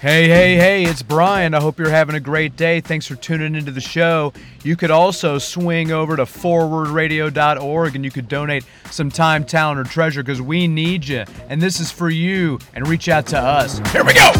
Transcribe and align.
Hey, 0.00 0.28
hey, 0.28 0.56
hey, 0.56 0.84
it's 0.84 1.02
Brian. 1.02 1.52
I 1.52 1.60
hope 1.60 1.78
you're 1.78 1.90
having 1.90 2.14
a 2.14 2.20
great 2.20 2.56
day. 2.56 2.80
Thanks 2.80 3.06
for 3.06 3.16
tuning 3.16 3.54
into 3.54 3.70
the 3.70 3.82
show. 3.82 4.32
You 4.64 4.74
could 4.74 4.90
also 4.90 5.36
swing 5.36 5.92
over 5.92 6.16
to 6.16 6.22
forwardradio.org 6.22 7.94
and 7.94 8.02
you 8.02 8.10
could 8.10 8.26
donate 8.26 8.64
some 8.90 9.10
time, 9.10 9.44
talent, 9.44 9.78
or 9.78 9.84
treasure 9.84 10.22
because 10.22 10.40
we 10.40 10.66
need 10.66 11.06
you. 11.06 11.24
And 11.50 11.60
this 11.60 11.80
is 11.80 11.90
for 11.90 12.08
you. 12.08 12.58
And 12.72 12.88
reach 12.88 13.10
out 13.10 13.26
to 13.26 13.38
us. 13.38 13.78
Here 13.90 14.02
we 14.02 14.14
go. 14.14 14.32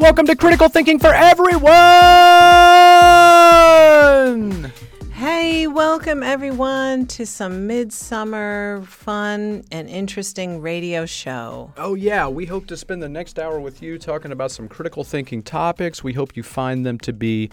Welcome 0.00 0.26
to 0.26 0.34
Critical 0.34 0.68
Thinking 0.68 0.98
for 0.98 1.14
Everyone. 1.14 1.72
Hey, 5.26 5.66
welcome 5.66 6.22
everyone 6.22 7.06
to 7.06 7.26
some 7.26 7.66
midsummer 7.66 8.84
fun 8.86 9.64
and 9.72 9.88
interesting 9.88 10.60
radio 10.60 11.04
show. 11.04 11.72
Oh, 11.76 11.94
yeah. 11.94 12.28
We 12.28 12.46
hope 12.46 12.68
to 12.68 12.76
spend 12.76 13.02
the 13.02 13.08
next 13.08 13.40
hour 13.40 13.58
with 13.58 13.82
you 13.82 13.98
talking 13.98 14.30
about 14.30 14.52
some 14.52 14.68
critical 14.68 15.02
thinking 15.02 15.42
topics. 15.42 16.04
We 16.04 16.12
hope 16.12 16.36
you 16.36 16.44
find 16.44 16.86
them 16.86 17.00
to 17.00 17.12
be 17.12 17.50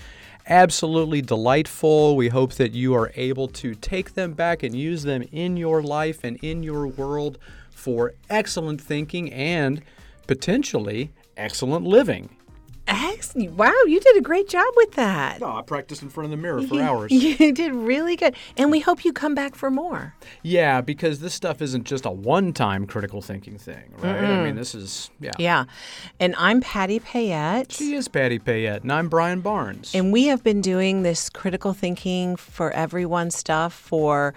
absolutely 0.47 1.23
delightful. 1.23 2.15
We 2.15 2.29
hope 2.29 2.53
that 2.53 2.73
you 2.73 2.93
are 2.93 3.11
able 3.15 3.47
to 3.47 3.73
take 3.73 4.13
them 4.13 4.33
back 4.33 4.61
and 4.61 4.75
use 4.75 5.01
them 5.01 5.23
in 5.31 5.57
your 5.57 5.81
life 5.81 6.23
and 6.23 6.37
in 6.43 6.61
your 6.61 6.85
world 6.85 7.39
for 7.71 8.13
excellent 8.29 8.81
thinking 8.81 9.33
and 9.33 9.81
potentially 10.27 11.11
excellent 11.37 11.87
living. 11.87 12.29
Ex- 12.87 13.33
wow, 13.35 13.73
you 13.87 13.99
did 13.99 14.17
a 14.17 14.21
great 14.21 14.49
job 14.49 14.65
with 14.75 14.91
that. 14.93 15.41
Oh, 15.41 15.55
I 15.55 15.61
practiced 15.61 16.01
in 16.01 16.09
front 16.09 16.25
of 16.25 16.31
the 16.31 16.37
mirror 16.37 16.61
for 16.63 16.81
hours. 16.81 17.11
You 17.23 17.51
did 17.53 17.73
really 17.73 18.15
good. 18.15 18.35
And 18.57 18.69
we 18.71 18.79
hope 18.79 19.05
you 19.05 19.13
come 19.13 19.33
back 19.33 19.55
for 19.55 19.71
more. 19.71 20.13
Yeah, 20.41 20.81
because 20.81 21.19
this 21.19 21.33
stuff 21.33 21.61
isn't 21.61 21.85
just 21.85 22.05
a 22.05 22.11
one-time 22.11 22.85
critical 22.85 23.21
thinking 23.21 23.57
thing, 23.57 23.93
right? 23.97 24.23
I 24.23 24.43
mean, 24.43 24.55
this 24.55 24.75
is 24.75 25.09
yeah. 25.19 25.31
Yeah. 25.39 25.65
And 26.19 26.35
I'm 26.37 26.61
Patty 26.61 26.99
Payette. 26.99 27.71
She 27.71 27.93
is 27.95 28.07
Patty 28.07 28.39
Payette, 28.39 28.83
and 28.83 28.91
I'm 28.91 29.07
Brian 29.09 29.41
Barnes. 29.41 29.95
And 29.95 30.11
we 30.11 30.25
have 30.25 30.43
been 30.43 30.61
doing 30.61 31.03
this 31.03 31.29
critical 31.29 31.73
thinking 31.73 32.35
for 32.35 32.71
everyone 32.71 33.31
stuff 33.31 33.73
for 33.73 34.33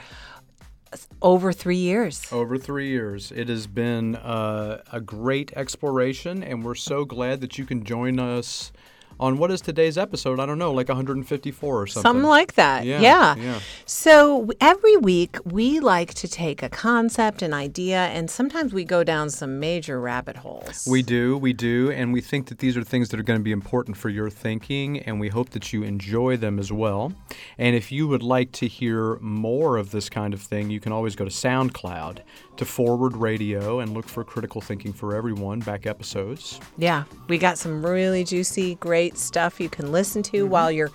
over 1.22 1.52
three 1.52 1.76
years. 1.76 2.30
Over 2.32 2.58
three 2.58 2.88
years. 2.88 3.32
It 3.32 3.48
has 3.48 3.66
been 3.66 4.16
uh, 4.16 4.82
a 4.92 5.00
great 5.00 5.52
exploration, 5.54 6.42
and 6.42 6.64
we're 6.64 6.74
so 6.74 7.04
glad 7.04 7.40
that 7.40 7.58
you 7.58 7.64
can 7.64 7.84
join 7.84 8.18
us 8.18 8.72
on 9.18 9.38
what 9.38 9.50
is 9.50 9.60
today's 9.60 9.96
episode? 9.96 10.40
I 10.40 10.46
don't 10.46 10.58
know, 10.58 10.72
like 10.72 10.88
154 10.88 11.82
or 11.82 11.86
something. 11.86 12.02
Something 12.02 12.28
like 12.28 12.54
that. 12.54 12.84
Yeah, 12.84 13.00
Yeah. 13.00 13.36
yeah. 13.36 13.60
So 13.84 14.50
every 14.60 14.96
week 14.96 15.38
we 15.44 15.80
like 15.80 16.14
to 16.14 16.28
take 16.28 16.62
a 16.62 16.68
concept, 16.68 17.42
an 17.42 17.54
idea, 17.54 18.06
and 18.06 18.30
sometimes 18.30 18.72
we 18.72 18.84
go 18.84 19.04
down 19.04 19.30
some 19.30 19.58
major 19.60 20.00
rabbit 20.00 20.36
holes. 20.36 20.86
We 20.90 21.02
do, 21.02 21.36
we 21.38 21.52
do, 21.52 21.90
and 21.90 22.12
we 22.12 22.20
think 22.20 22.48
that 22.48 22.58
these 22.58 22.76
are 22.76 22.84
things 22.84 23.08
that 23.10 23.20
are 23.20 23.22
going 23.22 23.38
to 23.40 23.44
be 23.44 23.52
important 23.52 23.96
for 23.96 24.08
your 24.08 24.30
thinking, 24.30 24.98
and 25.00 25.18
we 25.20 25.28
hope 25.28 25.50
that 25.50 25.72
you 25.72 25.82
enjoy 25.82 26.36
them 26.36 26.58
as 26.58 26.70
well. 26.72 27.12
And 27.58 27.74
if 27.76 27.90
you 27.90 28.08
would 28.08 28.22
like 28.22 28.52
to 28.52 28.66
hear 28.68 29.16
more 29.20 29.76
of 29.76 29.90
this 29.90 30.08
kind 30.08 30.34
of 30.34 30.40
thing, 30.42 30.70
you 30.70 30.80
can 30.80 30.92
always 30.92 31.16
go 31.16 31.24
to 31.24 31.30
SoundCloud 31.30 32.18
to 32.56 32.64
Forward 32.64 33.16
Radio 33.16 33.80
and 33.80 33.92
look 33.94 34.06
for 34.08 34.24
Critical 34.24 34.60
Thinking 34.60 34.92
for 34.92 35.14
Everyone 35.14 35.60
back 35.60 35.86
episodes. 35.86 36.60
Yeah, 36.78 37.04
we 37.28 37.38
got 37.38 37.58
some 37.58 37.84
really 37.84 38.24
juicy, 38.24 38.76
great 38.76 39.16
stuff 39.18 39.60
you 39.60 39.68
can 39.68 39.92
listen 39.92 40.22
to 40.24 40.36
Mm-hmm. 40.44 40.50
while 40.50 40.70
you're 40.72 40.90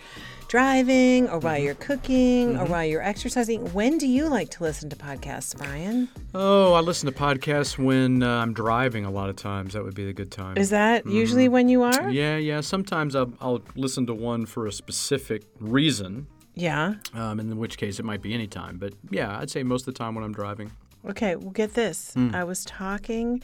driving 0.48 1.30
or 1.30 1.40
while 1.40 1.58
you're 1.58 1.76
cooking 1.76 2.58
or 2.58 2.66
while 2.66 2.84
you're 2.86 3.02
exercising. 3.02 3.72
When 3.74 3.98
do 3.98 4.06
you 4.08 4.28
like 4.28 4.50
to 4.52 4.64
listen 4.64 4.90
to 4.90 4.96
podcasts, 4.96 5.58
Brian? 5.58 6.10
Oh, 6.36 6.74
I 6.74 6.82
listen 6.82 7.12
to 7.12 7.18
podcasts 7.18 7.78
when 7.78 8.22
uh, 8.22 8.28
I'm 8.42 8.54
driving 8.54 9.06
a 9.06 9.12
lot 9.12 9.30
of 9.30 9.36
times. 9.38 9.74
That 9.74 9.84
would 9.84 9.96
be 9.96 10.10
a 10.10 10.14
good 10.14 10.30
time. 10.32 10.58
Is 10.58 10.70
that 10.72 11.06
usually 11.06 11.48
when 11.48 11.70
you 11.70 11.84
are? 11.84 11.92
Mm-hmm. 11.94 12.10
yeah, 12.12 12.38
yeah. 12.38 12.62
Sometimes 12.62 13.16
I'll, 13.16 13.32
I'll 13.40 13.62
listen 13.76 14.06
to 14.08 14.14
one 14.14 14.46
for 14.46 14.68
a 14.68 14.72
specific 14.74 15.44
reason, 15.60 16.28
Yeah. 16.56 16.96
um, 17.14 17.40
in 17.40 17.58
which 17.58 17.78
case 17.78 17.98
it 18.00 18.04
might 18.04 18.22
be 18.22 18.34
any 18.34 18.48
time. 18.48 18.78
But 18.78 18.94
yeah, 19.10 19.40
I'd 19.40 19.50
say 19.50 19.64
most 19.64 19.88
of 19.88 19.94
the 19.94 19.98
time 19.98 20.16
when 20.16 20.24
I'm 20.26 20.34
driving. 20.34 20.72
Okay, 21.10 21.36
well, 21.36 21.52
get 21.52 21.74
this. 21.74 22.14
Hmm. 22.14 22.34
I 22.34 22.44
was 22.44 22.64
talking, 22.66 23.42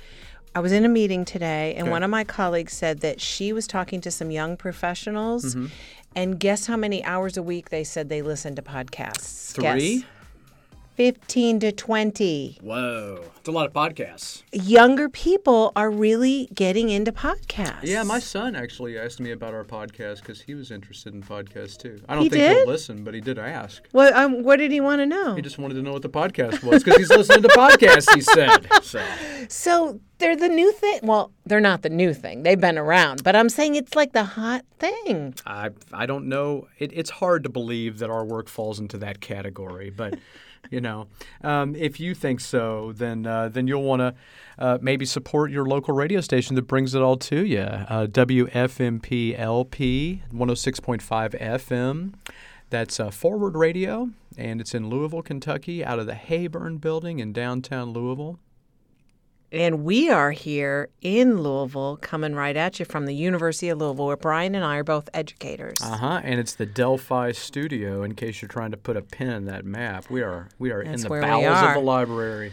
I 0.55 0.59
was 0.59 0.71
in 0.71 0.85
a 0.85 0.89
meeting 0.89 1.25
today, 1.25 1.73
and 1.75 1.83
Okay. 1.83 1.91
one 1.91 2.03
of 2.03 2.09
my 2.09 2.23
colleagues 2.23 2.73
said 2.73 2.99
that 3.01 3.19
she 3.21 3.51
was 3.53 3.67
talking 3.67 3.99
to 4.01 4.11
some 4.11 4.31
young 4.31 4.57
professionals. 4.57 5.55
Mm-hmm. 5.55 5.67
And 6.15 6.39
guess 6.39 6.65
how 6.65 6.77
many 6.77 7.03
hours 7.03 7.37
a 7.37 7.43
week 7.43 7.69
they 7.69 7.83
said 7.83 8.09
they 8.09 8.21
listen 8.23 8.55
to 8.55 8.61
podcasts? 8.61 9.55
Guess. 9.59 10.07
Three? 10.97 11.11
15 11.11 11.59
to 11.61 11.71
20. 11.71 12.57
Whoa, 12.61 13.23
it's 13.37 13.47
a 13.47 13.51
lot 13.51 13.65
of 13.67 13.73
podcasts. 13.73 14.41
Younger 14.51 15.07
people 15.09 15.71
are 15.75 15.89
really 15.91 16.49
getting 16.53 16.89
into 16.89 17.11
podcasts. 17.11 17.83
Yeah, 17.83 18.03
my 18.03 18.19
son 18.19 18.55
actually 18.55 18.97
asked 18.97 19.19
me 19.19 19.31
about 19.31 19.53
our 19.53 19.63
podcast 19.63 20.21
because 20.21 20.41
he 20.41 20.55
was 20.55 20.71
interested 20.71 21.13
in 21.13 21.21
podcasts 21.21 21.77
too. 21.77 22.01
I 22.09 22.15
don't 22.15 22.23
He 22.23 22.29
think 22.29 22.41
did? 22.41 22.57
he'll 22.57 22.67
listen, 22.67 23.03
but 23.03 23.13
he 23.13 23.21
did 23.21 23.37
ask. 23.39 23.83
What, 23.91 24.13
um, 24.13 24.43
what 24.43 24.57
did 24.57 24.71
he 24.71 24.81
want 24.81 24.99
to 24.99 25.05
know? 25.05 25.35
He 25.35 25.41
just 25.41 25.57
wanted 25.59 25.75
to 25.75 25.81
know 25.81 25.93
what 25.93 26.01
the 26.01 26.09
podcast 26.09 26.63
was 26.63 26.83
because 26.83 26.97
he's 26.99 27.09
listening 27.09 27.43
to 27.43 27.49
podcasts. 27.49 28.13
He 28.13 28.21
said 28.21 28.67
so. 28.83 29.03
So 29.49 29.99
they're 30.17 30.35
the 30.35 30.49
new 30.49 30.71
thing. 30.73 30.99
Well, 31.03 31.31
they're 31.45 31.61
not 31.61 31.83
the 31.83 31.89
new 31.89 32.13
thing. 32.13 32.43
They've 32.43 32.59
been 32.59 32.77
around, 32.77 33.23
but 33.23 33.35
I'm 33.35 33.49
saying 33.49 33.75
it's 33.75 33.95
like 33.95 34.13
the 34.13 34.23
hot 34.23 34.65
thing. 34.79 35.35
I 35.45 35.69
I 35.93 36.05
don't 36.05 36.27
know. 36.27 36.67
It, 36.79 36.91
it's 36.93 37.09
hard 37.11 37.43
to 37.43 37.49
believe 37.49 37.99
that 37.99 38.09
our 38.09 38.25
work 38.25 38.49
falls 38.49 38.79
into 38.79 38.97
that 38.97 39.21
category, 39.21 39.89
but 39.89 40.17
you 40.69 40.81
know, 40.81 41.07
um, 41.43 41.75
if 41.75 41.99
you 41.99 42.13
think 42.13 42.39
so, 42.39 42.93
then 42.95 43.25
uh, 43.25 43.49
then 43.49 43.67
you'll 43.67 43.83
want 43.83 44.01
to 44.01 44.15
uh, 44.57 44.77
maybe 44.81 45.05
support 45.05 45.51
your 45.51 45.65
local 45.65 45.93
radio 45.93 46.21
station 46.21 46.55
that 46.55 46.63
brings 46.63 46.95
it 46.95 47.01
all 47.01 47.17
to 47.17 47.45
you. 47.45 47.59
Uh, 47.59 48.07
WFMP 48.07 49.37
LP 49.37 50.23
106.5 50.33 51.39
FM. 51.39 52.13
That's 52.69 52.99
uh, 52.99 53.11
Forward 53.11 53.55
Radio, 53.55 54.09
and 54.37 54.59
it's 54.59 54.73
in 54.75 54.89
Louisville, 54.89 55.21
Kentucky, 55.21 55.85
out 55.85 55.99
of 55.99 56.05
the 56.05 56.15
Heyburn 56.15 56.79
Building 56.79 57.19
in 57.19 57.31
downtown 57.31 57.91
Louisville. 57.91 58.39
And 59.51 59.85
we 59.85 60.09
are 60.09 60.31
here 60.31 60.89
in 61.01 61.41
Louisville, 61.41 61.97
coming 62.01 62.35
right 62.35 62.55
at 62.57 62.79
you 62.79 62.85
from 62.85 63.05
the 63.05 63.15
University 63.15 63.69
of 63.69 63.77
Louisville, 63.77 64.07
where 64.07 64.17
Brian 64.17 64.55
and 64.55 64.65
I 64.65 64.75
are 64.75 64.83
both 64.83 65.09
educators. 65.13 65.79
Uh 65.81 65.95
huh. 65.97 66.21
And 66.23 66.37
it's 66.39 66.55
the 66.55 66.65
Delphi 66.65 67.31
Studio. 67.31 68.03
In 68.03 68.13
case 68.13 68.41
you're 68.41 68.49
trying 68.49 68.71
to 68.71 68.77
put 68.77 68.97
a 68.97 69.01
pin 69.01 69.29
in 69.29 69.45
that 69.45 69.63
map, 69.63 70.09
we 70.09 70.21
are 70.21 70.49
we 70.59 70.71
are 70.71 70.81
in 70.81 70.99
the 70.99 71.09
bowels 71.09 71.63
of 71.63 71.73
the 71.75 71.79
library. 71.79 72.51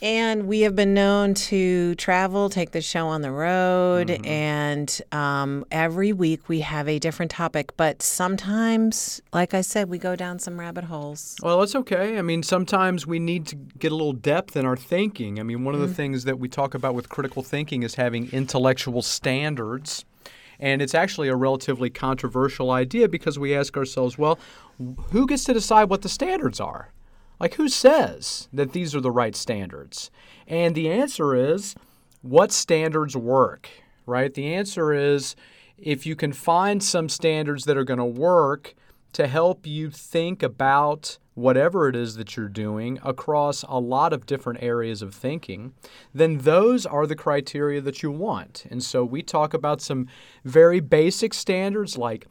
And 0.00 0.46
we 0.46 0.60
have 0.60 0.76
been 0.76 0.94
known 0.94 1.34
to 1.34 1.94
travel, 1.96 2.48
take 2.48 2.70
the 2.70 2.80
show 2.80 3.08
on 3.08 3.22
the 3.22 3.32
road, 3.32 4.08
Mm-hmm. 4.08 4.24
and 4.26 5.02
um, 5.12 5.64
every 5.70 6.12
week 6.12 6.48
we 6.48 6.60
have 6.60 6.88
a 6.88 6.98
different 6.98 7.30
topic. 7.32 7.76
But 7.76 8.00
sometimes, 8.02 9.20
like 9.32 9.54
I 9.54 9.60
said, 9.60 9.88
we 9.88 9.98
go 9.98 10.14
down 10.14 10.38
some 10.38 10.58
rabbit 10.60 10.84
holes. 10.84 11.36
Well, 11.42 11.62
it's 11.62 11.74
okay. 11.74 12.18
I 12.18 12.22
mean, 12.22 12.42
sometimes 12.42 13.06
we 13.06 13.18
need 13.18 13.46
to 13.48 13.56
get 13.56 13.90
a 13.90 13.94
little 13.96 14.12
depth 14.12 14.56
in 14.56 14.64
our 14.64 14.76
thinking. 14.76 15.40
I 15.40 15.42
mean, 15.42 15.64
one 15.64 15.74
of 15.74 15.80
the 15.80 15.88
things 15.88 16.24
that 16.24 16.38
we 16.38 16.48
talk 16.48 16.74
about 16.74 16.94
with 16.94 17.08
critical 17.08 17.42
thinking 17.42 17.82
is 17.82 17.96
having 17.96 18.30
intellectual 18.30 19.02
standards. 19.02 20.04
And 20.60 20.82
it's 20.82 20.94
actually 20.94 21.28
a 21.28 21.36
relatively 21.36 21.90
controversial 21.90 22.70
idea 22.70 23.08
because 23.08 23.38
we 23.38 23.54
ask 23.54 23.76
ourselves, 23.76 24.18
well, 24.18 24.38
who 25.10 25.26
gets 25.26 25.44
to 25.44 25.52
decide 25.52 25.88
what 25.90 26.02
the 26.02 26.08
standards 26.08 26.60
are? 26.60 26.92
Like, 27.40 27.54
who 27.54 27.68
says 27.68 28.48
that 28.52 28.72
these 28.72 28.94
are 28.94 29.00
the 29.00 29.10
right 29.10 29.36
standards? 29.36 30.10
And 30.46 30.74
the 30.74 30.90
answer 30.90 31.34
is 31.34 31.74
what 32.22 32.50
standards 32.52 33.16
work, 33.16 33.68
right? 34.06 34.32
The 34.32 34.54
answer 34.54 34.92
is 34.92 35.36
if 35.76 36.04
you 36.04 36.16
can 36.16 36.32
find 36.32 36.82
some 36.82 37.08
standards 37.08 37.64
that 37.64 37.76
are 37.76 37.84
going 37.84 37.98
to 37.98 38.04
work 38.04 38.74
to 39.12 39.26
help 39.26 39.66
you 39.66 39.90
think 39.90 40.42
about 40.42 41.18
whatever 41.34 41.88
it 41.88 41.94
is 41.94 42.16
that 42.16 42.36
you're 42.36 42.48
doing 42.48 42.98
across 43.04 43.62
a 43.68 43.78
lot 43.78 44.12
of 44.12 44.26
different 44.26 44.60
areas 44.60 45.02
of 45.02 45.14
thinking, 45.14 45.72
then 46.12 46.38
those 46.38 46.84
are 46.84 47.06
the 47.06 47.14
criteria 47.14 47.80
that 47.80 48.02
you 48.02 48.10
want. 48.10 48.66
And 48.70 48.82
so 48.82 49.04
we 49.04 49.22
talk 49.22 49.54
about 49.54 49.80
some 49.80 50.08
very 50.44 50.80
basic 50.80 51.32
standards 51.32 51.96
like 51.96 52.26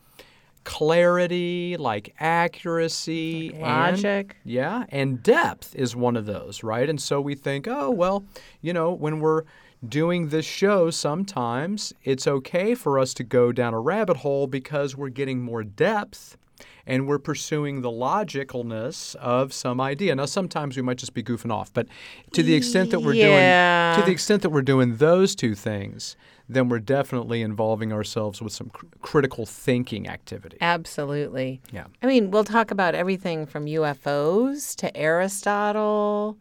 clarity, 0.67 1.75
like 1.77 2.13
accuracy, 2.19 3.51
and- 3.53 3.61
logic. 3.61 4.35
yeah, 4.43 4.85
and 4.89 5.23
depth 5.23 5.73
is 5.75 5.95
one 5.95 6.15
of 6.17 6.25
those, 6.25 6.61
right? 6.61 6.89
And 6.89 7.01
so 7.01 7.21
we 7.21 7.35
think, 7.35 7.67
oh, 7.67 7.89
well, 7.89 8.25
you 8.61 8.73
know, 8.73 8.91
when 8.91 9.19
we're 9.21 9.43
doing 9.87 10.27
this 10.29 10.45
show, 10.45 10.89
sometimes 10.89 11.93
it's 12.03 12.27
okay 12.27 12.75
for 12.75 12.99
us 12.99 13.13
to 13.15 13.23
go 13.23 13.51
down 13.51 13.73
a 13.73 13.79
rabbit 13.79 14.17
hole 14.17 14.45
because 14.45 14.95
we're 14.95 15.09
getting 15.09 15.41
more 15.41 15.63
depth 15.63 16.37
and 16.85 17.07
we're 17.07 17.19
pursuing 17.19 17.81
the 17.81 17.89
logicalness 17.89 19.15
of 19.15 19.53
some 19.53 19.79
idea. 19.79 20.15
Now, 20.15 20.25
sometimes 20.25 20.75
we 20.75 20.83
might 20.83 20.97
just 20.97 21.13
be 21.13 21.23
goofing 21.23 21.51
off, 21.51 21.71
but 21.73 21.87
to 22.33 22.43
the 22.43 22.55
extent 22.55 22.91
that 22.91 22.99
we're 23.01 23.13
Yeah. 23.13 23.93
doing 23.95 24.03
to 24.03 24.05
the 24.05 24.11
extent 24.13 24.41
that 24.41 24.49
we're 24.49 24.61
doing 24.61 24.97
those 24.97 25.33
two 25.35 25.55
things, 25.55 26.15
then 26.49 26.69
we're 26.69 26.79
definitely 26.79 27.41
involving 27.41 27.91
ourselves 27.91 28.41
with 28.41 28.53
some 28.53 28.69
cr- 28.69 28.85
critical 29.01 29.45
thinking 29.45 30.07
activity. 30.07 30.57
Absolutely. 30.61 31.61
Yeah. 31.71 31.85
I 32.01 32.07
mean, 32.07 32.31
we'll 32.31 32.44
talk 32.44 32.71
about 32.71 32.95
everything 32.95 33.45
from 33.45 33.65
UFOs 33.65 34.75
to 34.77 34.95
Aristotle 34.95 36.38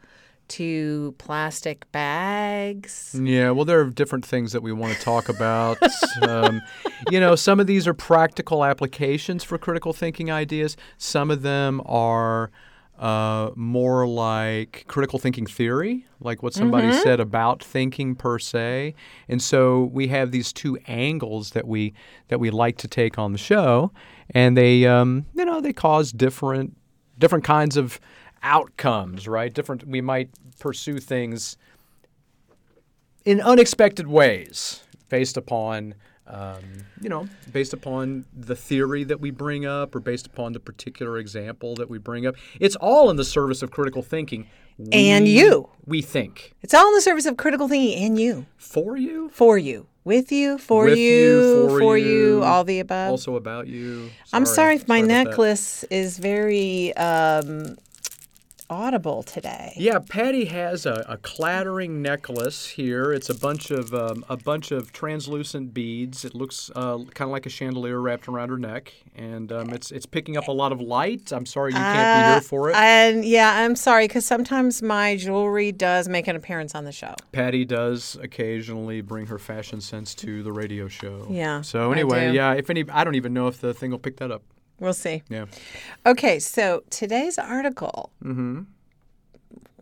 to 0.49 1.15
plastic 1.19 1.91
bags. 1.93 3.19
Yeah, 3.21 3.51
well, 3.51 3.65
there 3.65 3.81
are 3.81 3.91
different 3.91 4.25
things 4.25 4.53
that 4.53 4.63
we 4.63 4.73
want 4.73 4.97
to 4.97 5.01
talk 5.01 5.29
about. 5.29 5.79
um, 6.23 6.63
you 7.11 7.19
know, 7.19 7.35
some 7.35 7.59
of 7.61 7.67
these 7.67 7.89
are 7.89 7.95
practical 7.95 8.65
applications 8.65 9.43
for 9.45 9.59
critical 9.59 9.93
thinking 9.93 10.31
ideas. 10.31 10.77
Some 10.99 11.31
of 11.31 11.43
them 11.43 11.83
are 11.85 12.51
uh, 12.99 13.51
more 13.55 14.07
like 14.07 14.85
critical 14.89 15.19
thinking 15.19 15.47
theory, 15.47 16.07
like 16.21 16.43
what 16.43 16.55
somebody 16.55 16.93
said 16.93 17.21
about 17.21 17.63
thinking 17.63 18.15
per 18.15 18.39
se. 18.39 18.95
And 19.29 19.43
so 19.43 19.85
we 19.93 20.09
have 20.09 20.31
these 20.31 20.53
two 20.53 20.79
angles 20.87 21.51
that 21.51 21.67
we 21.67 21.93
that 22.29 22.41
we 22.41 22.51
like 22.51 22.79
to 22.79 22.89
take 22.89 23.19
on 23.19 23.33
the 23.33 23.39
show, 23.39 23.93
and 24.31 24.57
they 24.57 24.87
um, 24.87 25.27
you 25.35 25.45
know 25.45 25.61
they 25.61 25.73
cause 25.73 26.13
different 26.13 26.77
different 27.19 27.45
kinds 27.45 27.77
of 27.77 28.01
outcomes, 28.43 29.29
right? 29.29 29.53
Different. 29.53 29.87
We 29.87 30.01
might 30.01 30.31
pursue 30.59 30.99
things 30.99 31.59
in 33.25 33.41
unexpected 33.41 34.07
ways 34.07 34.83
based 35.09 35.37
upon 35.37 35.95
um, 36.29 36.61
you 37.01 37.09
know 37.09 37.29
based 37.53 37.73
upon 37.73 38.25
the 38.37 38.57
theory 38.57 39.05
that 39.05 39.21
we 39.21 39.31
bring 39.31 39.65
up 39.67 39.95
or 39.95 40.01
based 40.01 40.27
upon 40.27 40.53
the 40.53 40.61
particular 40.61 41.19
example 41.19 41.75
that 41.77 41.89
we 41.89 41.99
bring 41.99 42.27
up 42.27 42.35
it's 42.61 42.77
all 42.77 43.11
in 43.11 43.17
the 43.17 43.25
service 43.25 43.63
of 43.63 43.71
critical 43.71 44.03
thinking 44.03 44.49
we, 44.79 44.91
And 44.93 45.27
you. 45.27 45.71
we 45.87 46.03
think 46.03 46.55
It's 46.61 46.75
all 46.75 46.87
in 46.89 46.95
the 46.95 47.01
service 47.01 47.25
of 47.27 47.37
critical 47.39 47.67
thinking 47.67 48.05
and 48.05 48.19
you, 48.21 48.45
for 48.59 48.97
you 48.99 49.31
for 49.33 49.57
you, 49.57 49.87
with 50.05 50.31
you, 50.31 50.59
for 50.59 50.85
With 50.85 50.99
you, 50.99 51.69
you, 51.71 51.79
for 51.79 51.97
you, 51.97 52.37
you. 52.39 52.43
all 52.45 52.63
the 52.65 52.81
above. 52.81 53.11
also 53.11 53.37
about 53.37 53.69
you 53.69 54.11
I'm 54.35 54.45
sorry 54.45 54.75
if 54.75 54.87
my 54.87 55.01
that. 55.01 55.07
necklace 55.07 55.83
is 55.85 56.19
very 56.19 56.95
um, 56.97 57.77
audible 58.69 59.23
today. 59.23 59.73
Yeah, 59.77 59.99
Patty 59.99 60.47
has 60.47 60.87
a, 60.87 61.05
a 61.09 61.17
clattering 61.19 62.03
necklace 62.03 62.67
here. 62.67 63.13
It's 63.13 63.29
a 63.31 63.35
bunch 63.35 63.71
of 63.71 63.95
um, 63.95 64.25
a 64.29 64.37
bunch 64.37 64.71
of 64.71 64.93
translucent 64.93 65.73
beads. 65.75 66.25
It 66.25 66.35
looks 66.35 66.71
uh, 66.75 66.99
kind 67.15 67.29
of 67.29 67.31
like 67.31 67.47
a 67.47 67.51
chandelier 67.51 68.01
wrapped 68.01 68.29
around 68.29 68.49
her 68.51 68.59
neck, 68.59 68.93
and 69.15 69.51
um, 69.53 69.71
it's 69.71 69.91
it's 69.91 70.07
picking 70.07 70.37
up 70.37 70.49
a 70.49 70.53
lot 70.53 70.73
of 70.73 70.81
light. 70.81 71.33
I'm 71.33 71.47
sorry 71.47 71.73
you 71.73 71.79
can't 71.79 72.27
be 72.27 72.33
here 72.33 72.41
for 72.41 72.71
it. 72.71 72.75
Uh, 72.75 72.79
And 72.79 73.25
yeah, 73.25 73.53
I'm 73.63 73.77
sorry 73.77 74.07
because 74.07 74.25
sometimes 74.27 74.83
my 74.83 75.17
jewelry 75.17 75.73
does 75.73 76.09
make 76.09 76.27
an 76.29 76.37
appearance 76.37 76.75
on 76.75 76.85
the 76.85 76.93
show. 76.93 77.15
Patty 77.33 77.65
does 77.65 78.17
occasionally 78.23 79.01
bring 79.01 79.27
her 79.27 79.39
fashion 79.39 79.81
sense 79.81 80.15
to 80.17 80.43
the 80.43 80.53
radio 80.53 80.89
show. 80.89 81.27
Yeah, 81.31 81.61
So 81.63 81.93
anyway, 81.93 82.33
yeah. 82.33 82.53
If 82.55 82.71
any, 82.71 82.85
I 82.91 83.05
don't 83.05 83.15
even 83.15 83.33
know 83.33 83.49
if 83.49 83.61
the 83.61 83.75
thing 83.75 83.91
will 83.91 83.99
pick 83.99 84.17
that 84.19 84.31
up. 84.31 84.43
We'll 84.79 84.93
see. 84.95 85.23
Yeah. 85.29 85.47
Okay, 86.05 86.39
so 86.39 86.83
today's 86.91 87.39
article, 87.39 88.11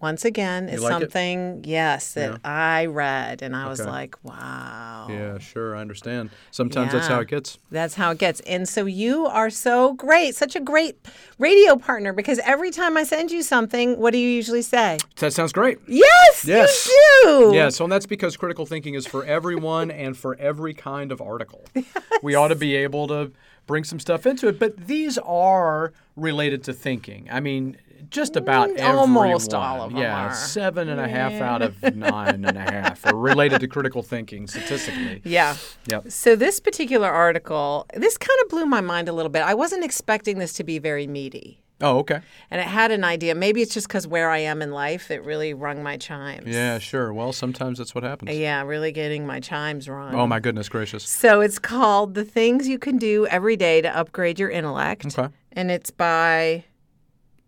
once 0.01 0.25
again, 0.25 0.69
is 0.69 0.75
Mm-hmm. 0.81 0.83
like 0.85 0.91
it? 0.91 1.01
something, 1.13 1.65
yes, 1.67 2.13
that 2.15 2.31
Yeah. 2.33 2.37
I 2.45 2.87
read, 2.87 3.41
and 3.43 3.57
I 3.57 3.69
was 3.69 3.81
like, 3.85 4.17
wow. 4.23 5.07
Yeah, 5.09 5.39
sure. 5.39 5.75
I 5.77 5.81
understand. 5.81 6.31
Sometimes 6.51 6.93
that's 6.93 7.07
how 7.07 7.21
it 7.21 7.29
gets. 7.29 7.59
That's 7.71 7.95
how 7.95 8.11
it 8.11 8.19
gets. 8.19 8.41
And 8.41 8.69
so 8.69 8.85
you 8.87 9.27
are 9.27 9.51
so 9.51 9.95
great, 9.95 10.35
such 10.35 10.57
a 10.57 10.61
great 10.61 10.97
radio 11.39 11.77
partner 11.77 12.13
because 12.13 12.39
every 12.41 12.71
time 12.71 12.97
I 12.97 13.03
send 13.05 13.31
you 13.31 13.43
something, 13.43 13.99
what 13.99 14.13
do 14.13 14.19
you 14.19 14.29
usually 14.29 14.63
say? 14.63 14.99
That 15.17 15.33
sounds 15.33 15.53
great. 15.53 15.79
Yes, 15.89 16.45
Yes. 16.47 16.87
you 16.87 17.23
do. 17.25 17.53
Yeah, 17.55 17.69
so 17.71 17.85
and 17.85 17.93
that's 17.93 18.07
because 18.07 18.37
critical 18.37 18.67
thinking 18.67 18.95
is 18.95 19.07
for 19.07 19.25
everyone 19.25 19.91
and 19.91 20.17
for 20.17 20.37
every 20.37 20.75
kind 20.75 21.13
of 21.13 21.21
article. 21.21 21.65
We 22.23 22.35
ought 22.37 22.49
to 22.49 22.55
be 22.55 22.75
able 22.77 23.07
to 23.09 23.33
bring 23.67 23.85
some 23.85 23.99
stuff 24.01 24.27
into 24.27 24.49
it, 24.49 24.59
but 24.59 24.87
these 24.87 25.19
are 25.19 25.93
related 26.17 26.63
to 26.65 26.73
thinking. 26.73 27.29
I 27.31 27.41
mean, 27.41 27.77
just 28.11 28.37
about 28.37 28.69
Mm, 28.69 28.77
everyone. 28.77 28.99
almost 28.99 29.55
all 29.55 29.81
of 29.83 29.93
them 29.93 30.01
yeah, 30.03 30.27
are. 30.27 30.35
seven 30.35 30.89
and 30.91 31.01
a 31.01 31.09
half 31.09 31.33
out 31.35 31.63
of 31.63 31.81
nine 31.97 32.45
and 32.45 32.57
a 32.59 32.61
half 32.61 33.05
are 33.07 33.17
related 33.17 33.61
to 33.61 33.67
critical 33.69 34.03
thinking 34.03 34.47
statistically. 34.47 35.23
Yeah. 35.25 35.57
Yep. 35.87 36.11
So 36.11 36.37
this 36.37 36.61
particular 36.61 37.09
article, 37.09 37.87
this 37.95 38.19
kind 38.19 38.39
of 38.43 38.51
blew 38.51 38.67
my 38.67 38.81
mind 38.83 39.09
a 39.09 39.13
little 39.13 39.31
bit. 39.31 39.43
I 39.43 39.55
wasn't 39.55 39.85
expecting 39.85 40.39
this 40.39 40.53
to 40.55 40.65
be 40.65 40.79
very 40.79 41.07
meaty. 41.07 41.64
Oh, 41.85 41.99
okay. 41.99 42.21
And 42.51 42.61
it 42.61 42.67
had 42.67 42.91
an 42.91 43.05
idea. 43.05 43.35
Maybe 43.35 43.61
it's 43.61 43.75
just 43.75 43.87
because 43.89 44.07
where 44.07 44.31
I 44.31 44.39
am 44.39 44.63
in 44.63 44.71
life, 44.73 45.11
it 45.11 45.23
really 45.23 45.53
rung 45.53 45.83
my 45.83 45.97
chimes. 45.99 46.47
Yeah, 46.47 46.79
sure. 46.79 47.13
Well, 47.13 47.33
sometimes 47.33 47.77
that's 47.79 47.95
what 47.95 48.05
happens. 48.05 48.35
Yeah, 48.37 48.63
really 48.63 48.91
getting 48.91 49.27
my 49.27 49.39
chimes 49.39 49.89
rung. 49.89 50.15
Oh 50.15 50.27
my 50.27 50.41
goodness 50.41 50.69
gracious. 50.71 51.05
So 51.05 51.43
it's 51.43 51.59
called 51.59 52.15
The 52.15 52.25
Things 52.25 52.67
You 52.69 52.79
Can 52.79 52.97
Do 52.97 53.27
Every 53.27 53.57
Day 53.57 53.83
to 53.83 53.95
Upgrade 53.95 54.39
Your 54.39 54.49
Intellect. 54.49 55.07
Okay. 55.19 55.33
And 55.53 55.71
it's 55.71 55.91
by 55.91 56.65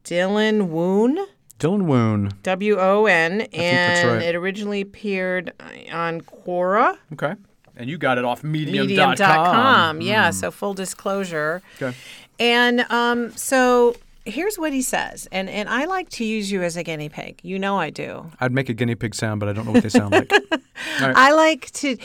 Dylan 0.05 0.69
Woon, 0.69 1.19
Dylan 1.59 1.87
Woon. 1.87 2.31
W 2.43 2.79
O 2.79 3.07
N. 3.07 3.39
that's 3.39 3.55
And 3.55 4.09
right. 4.09 4.23
it 4.23 4.35
originally 4.35 4.83
appeared 4.83 5.53
on 5.91 6.21
Quora. 6.21 6.99
Okay. 7.15 7.35
And 7.75 7.89
you 7.91 7.99
got 7.99 8.19
it 8.19 8.25
off 8.25 8.45
medium.com. 8.45 8.89
Medium.com. 8.89 10.01
Yeah, 10.03 10.31
so 10.31 10.51
full 10.51 10.75
disclosure. 10.75 11.63
Okay. 11.81 11.97
And 12.39 12.81
um, 12.91 13.33
so 13.33 13.97
here's 14.27 14.59
what 14.59 14.73
he 14.73 14.83
says. 14.83 15.29
And, 15.33 15.49
and 15.49 15.69
I 15.69 15.85
like 15.85 16.09
to 16.11 16.25
use 16.25 16.51
you 16.51 16.63
as 16.63 16.77
a 16.77 16.83
guinea 16.83 17.09
pig. 17.09 17.41
You 17.43 17.59
know 17.59 17.79
I 17.79 17.91
do. 17.91 18.31
I'd 18.41 18.53
make 18.53 18.69
a 18.69 18.75
guinea 18.75 18.95
pig 18.95 19.15
sound, 19.15 19.41
but 19.41 19.49
I 19.49 19.53
don't 19.53 19.65
know 19.65 19.73
what 19.73 19.83
they 19.83 19.89
sound 19.89 20.13
like. 20.13 20.31
I 20.99 21.33
like 21.33 21.71
to 21.73 21.97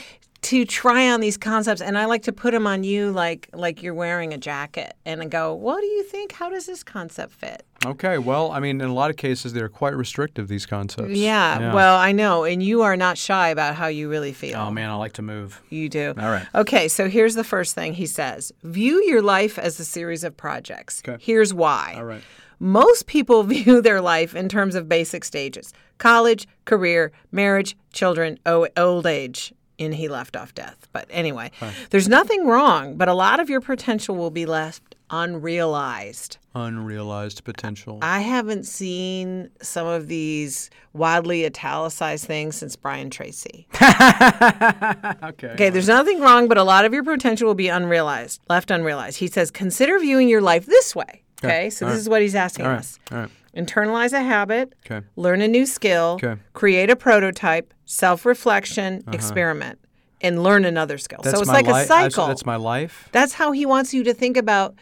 to 0.43 0.65
try 0.65 1.09
on 1.09 1.21
these 1.21 1.37
concepts 1.37 1.81
and 1.81 1.97
I 1.97 2.05
like 2.05 2.23
to 2.23 2.31
put 2.31 2.51
them 2.51 2.65
on 2.65 2.83
you 2.83 3.11
like 3.11 3.49
like 3.53 3.83
you're 3.83 3.93
wearing 3.93 4.33
a 4.33 4.37
jacket 4.37 4.93
and 5.05 5.21
I 5.21 5.25
go, 5.25 5.53
"What 5.53 5.81
do 5.81 5.87
you 5.87 6.03
think? 6.03 6.31
How 6.31 6.49
does 6.49 6.65
this 6.65 6.83
concept 6.83 7.33
fit?" 7.33 7.63
Okay, 7.85 8.19
well, 8.19 8.51
I 8.51 8.59
mean, 8.59 8.79
in 8.79 8.89
a 8.89 8.93
lot 8.93 9.09
of 9.09 9.17
cases, 9.17 9.53
they're 9.53 9.69
quite 9.69 9.95
restrictive, 9.95 10.47
these 10.47 10.67
concepts. 10.67 11.13
Yeah, 11.13 11.73
well, 11.73 11.97
I 11.97 12.11
know, 12.11 12.43
and 12.43 12.61
you 12.61 12.83
are 12.83 12.95
not 12.95 13.17
shy 13.17 13.49
about 13.49 13.73
how 13.75 13.87
you 13.87 14.07
really 14.07 14.33
feel. 14.33 14.59
Oh, 14.59 14.69
man, 14.69 14.91
I 14.91 14.93
like 14.95 15.13
to 15.13 15.23
move. 15.23 15.59
You 15.69 15.89
do. 15.89 16.13
All 16.19 16.29
right. 16.29 16.45
Okay, 16.53 16.87
so 16.87 17.09
here's 17.09 17.33
the 17.33 17.43
first 17.43 17.73
thing 17.73 17.93
he 17.93 18.05
says 18.05 18.51
View 18.61 19.03
your 19.03 19.23
life 19.23 19.57
as 19.57 19.79
a 19.79 19.85
series 19.85 20.23
of 20.23 20.37
projects. 20.37 21.01
Okay. 21.07 21.17
Here's 21.23 21.53
why. 21.55 21.95
All 21.97 22.05
right. 22.05 22.21
Most 22.59 23.07
people 23.07 23.41
view 23.55 23.81
their 23.81 23.99
life 24.01 24.35
in 24.35 24.47
terms 24.47 24.75
of 24.75 24.87
basic 24.87 25.23
stages 25.23 25.73
college, 25.97 26.47
career, 26.65 27.11
marriage, 27.31 27.75
children, 27.93 28.37
old 28.45 29.05
age. 29.05 29.53
And 29.81 29.95
he 29.95 30.07
left 30.07 30.35
off 30.37 30.53
death. 30.53 30.87
But 30.93 31.07
anyway, 31.09 31.51
there's 31.89 32.07
nothing 32.07 32.45
wrong, 32.45 32.95
but 32.95 33.07
a 33.07 33.13
lot 33.13 33.39
of 33.39 33.49
your 33.49 33.61
potential 33.61 34.15
will 34.15 34.29
be 34.31 34.45
left 34.45 34.95
unrealized. 35.09 36.37
Unrealized 36.55 37.43
potential. 37.43 37.99
I 38.01 38.19
haven't 38.19 38.65
seen 38.65 39.49
some 39.61 39.87
of 39.87 40.07
these 40.07 40.69
wildly 40.93 41.45
italicized 41.45 42.25
things 42.25 42.55
since 42.55 42.75
Brian 42.75 43.09
Tracy. 43.09 43.67
okay. 43.81 45.49
Okay, 45.53 45.69
there's 45.69 45.87
nothing 45.87 46.19
wrong, 46.21 46.47
but 46.47 46.57
a 46.57 46.63
lot 46.63 46.85
of 46.85 46.93
your 46.93 47.03
potential 47.03 47.47
will 47.47 47.55
be 47.55 47.67
unrealized, 47.69 48.41
left 48.49 48.71
unrealized. 48.71 49.17
He 49.17 49.27
says, 49.27 49.51
consider 49.51 49.99
viewing 49.99 50.29
your 50.29 50.41
life 50.41 50.65
this 50.65 50.95
way. 50.95 51.23
Okay, 51.43 51.69
so 51.71 51.87
this 51.87 51.97
is 51.97 52.07
what 52.07 52.21
he's 52.21 52.35
asking 52.35 52.65
All 52.65 52.71
right. 52.71 52.79
us. 52.79 52.99
All 53.11 53.17
right. 53.17 53.29
Internalize 53.55 54.13
a 54.13 54.21
habit, 54.21 54.73
Okay. 54.85 55.05
learn 55.17 55.41
a 55.41 55.47
new 55.47 55.65
skill, 55.65 56.19
Okay. 56.23 56.39
create 56.53 56.89
a 56.89 56.95
prototype, 56.95 57.73
self 57.91 58.25
reflection, 58.25 59.03
experiment, 59.11 59.79
and 60.21 60.41
learn 60.41 60.65
another 60.65 60.97
skill. 60.97 61.19
Uh-huh. 61.19 61.31
That's 61.31 61.37
so 61.37 61.41
it's 61.41 61.49
like 61.49 61.67
li- 61.67 61.81
a 61.81 61.85
cycle. 61.85 62.27
That's, 62.27 62.39
that's 62.39 62.45
my 62.45 62.55
life. 62.55 63.09
That's 63.11 63.33
how 63.33 63.51
he 63.51 63.65
wants 63.65 63.93
you 63.93 64.03
to 64.05 64.13
think 64.13 64.37
about 64.37 64.75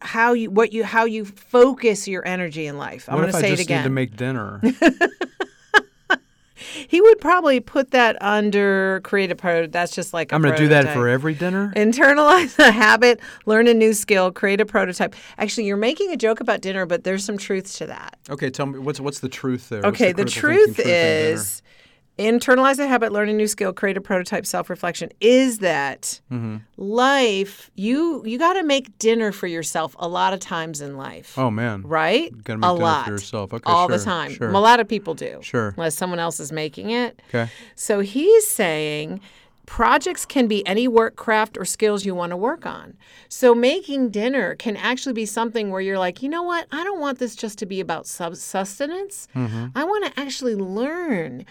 how 0.00 0.32
you 0.32 0.50
what 0.50 0.72
you 0.72 0.84
how 0.84 1.04
you 1.04 1.24
focus 1.24 2.08
your 2.08 2.26
energy 2.26 2.66
in 2.66 2.78
life. 2.78 3.08
I'm 3.08 3.16
going 3.16 3.30
to 3.32 3.38
say 3.38 3.52
it 3.52 3.60
again. 3.60 3.78
need 3.78 3.84
to 3.84 3.90
make 3.90 4.16
dinner? 4.16 4.62
he 6.88 7.00
would 7.00 7.20
probably 7.20 7.60
put 7.60 7.90
that 7.90 8.16
under 8.22 9.00
create 9.04 9.30
a 9.30 9.36
prototype. 9.36 9.72
That's 9.72 9.94
just 9.94 10.14
like 10.14 10.32
i 10.32 10.36
I'm 10.36 10.42
going 10.42 10.54
to 10.54 10.60
do 10.60 10.68
that 10.68 10.94
for 10.94 11.08
every 11.08 11.34
dinner? 11.34 11.72
Internalize 11.76 12.58
a 12.58 12.70
habit, 12.70 13.20
learn 13.44 13.68
a 13.68 13.74
new 13.74 13.92
skill, 13.92 14.32
create 14.32 14.60
a 14.60 14.66
prototype. 14.66 15.14
Actually, 15.36 15.66
you're 15.66 15.76
making 15.76 16.10
a 16.12 16.16
joke 16.16 16.40
about 16.40 16.62
dinner, 16.62 16.86
but 16.86 17.04
there's 17.04 17.24
some 17.24 17.36
truth 17.36 17.76
to 17.76 17.86
that. 17.86 18.18
Okay, 18.30 18.48
tell 18.48 18.66
me, 18.66 18.78
what's 18.78 19.00
what's 19.00 19.20
the 19.20 19.28
truth 19.28 19.68
there? 19.68 19.82
What's 19.82 20.00
Okay, 20.00 20.12
the, 20.12 20.24
critical 20.24 20.40
truth, 20.40 20.78
is. 20.80 21.60
dinner? 21.60 21.62
Internalize 22.18 22.78
a 22.78 22.86
habit, 22.86 23.12
learn 23.12 23.28
a 23.28 23.32
new 23.32 23.46
skill, 23.46 23.72
create 23.72 23.96
a 23.96 24.00
prototype, 24.00 24.46
self-reflection 24.46 25.10
is 25.20 25.58
that 25.58 26.20
Mm-hmm. 26.32 26.56
life 26.76 27.70
you 27.74 28.22
you 28.24 28.38
got 28.38 28.54
to 28.54 28.62
make 28.62 28.98
dinner 28.98 29.32
for 29.32 29.46
yourself 29.46 29.94
a 29.98 30.08
lot 30.08 30.32
of 30.32 30.40
times 30.40 30.80
in 30.80 30.96
life. 30.96 31.36
Oh, 31.38 31.50
man. 31.50 31.82
Right? 31.82 32.30
gotta 32.42 32.58
make 32.58 32.70
a 32.70 32.72
dinner 32.74 32.76
for 32.78 32.82
lot. 32.82 33.06
yourself. 33.08 33.52
Okay, 33.52 33.70
All 33.70 33.88
the 33.88 33.98
time. 33.98 34.32
sure. 34.32 34.50
A 34.50 34.58
lot 34.58 34.80
of 34.80 34.88
people 34.88 35.14
do. 35.14 35.38
Sure. 35.42 35.74
Unless 35.76 35.94
someone 35.96 36.18
else 36.18 36.40
is 36.40 36.52
making 36.52 36.90
it. 36.90 37.20
Okay. 37.28 37.50
So 37.74 38.00
he's 38.00 38.46
saying 38.46 39.20
projects 39.66 40.24
can 40.24 40.46
be 40.46 40.64
any 40.66 40.86
work, 40.86 41.16
craft, 41.16 41.58
or 41.58 41.64
skills 41.64 42.06
you 42.06 42.14
want 42.14 42.30
to 42.30 42.36
work 42.36 42.64
on. 42.64 42.96
So 43.28 43.52
making 43.54 44.10
dinner 44.10 44.54
can 44.54 44.76
actually 44.76 45.12
be 45.12 45.26
something 45.26 45.70
where 45.70 45.80
you're 45.80 45.98
like, 45.98 46.22
you 46.22 46.28
know 46.28 46.44
what? 46.44 46.66
I 46.70 46.84
don't 46.84 47.00
want 47.00 47.18
this 47.18 47.34
just 47.34 47.58
to 47.58 47.66
be 47.66 47.80
about 47.80 48.06
sub- 48.06 48.36
sustenance. 48.36 49.26
Mm-hmm. 49.34 49.66
I 49.76 49.84
want 49.84 50.06
to 50.06 50.20
actually 50.20 50.54
learn 50.54 51.44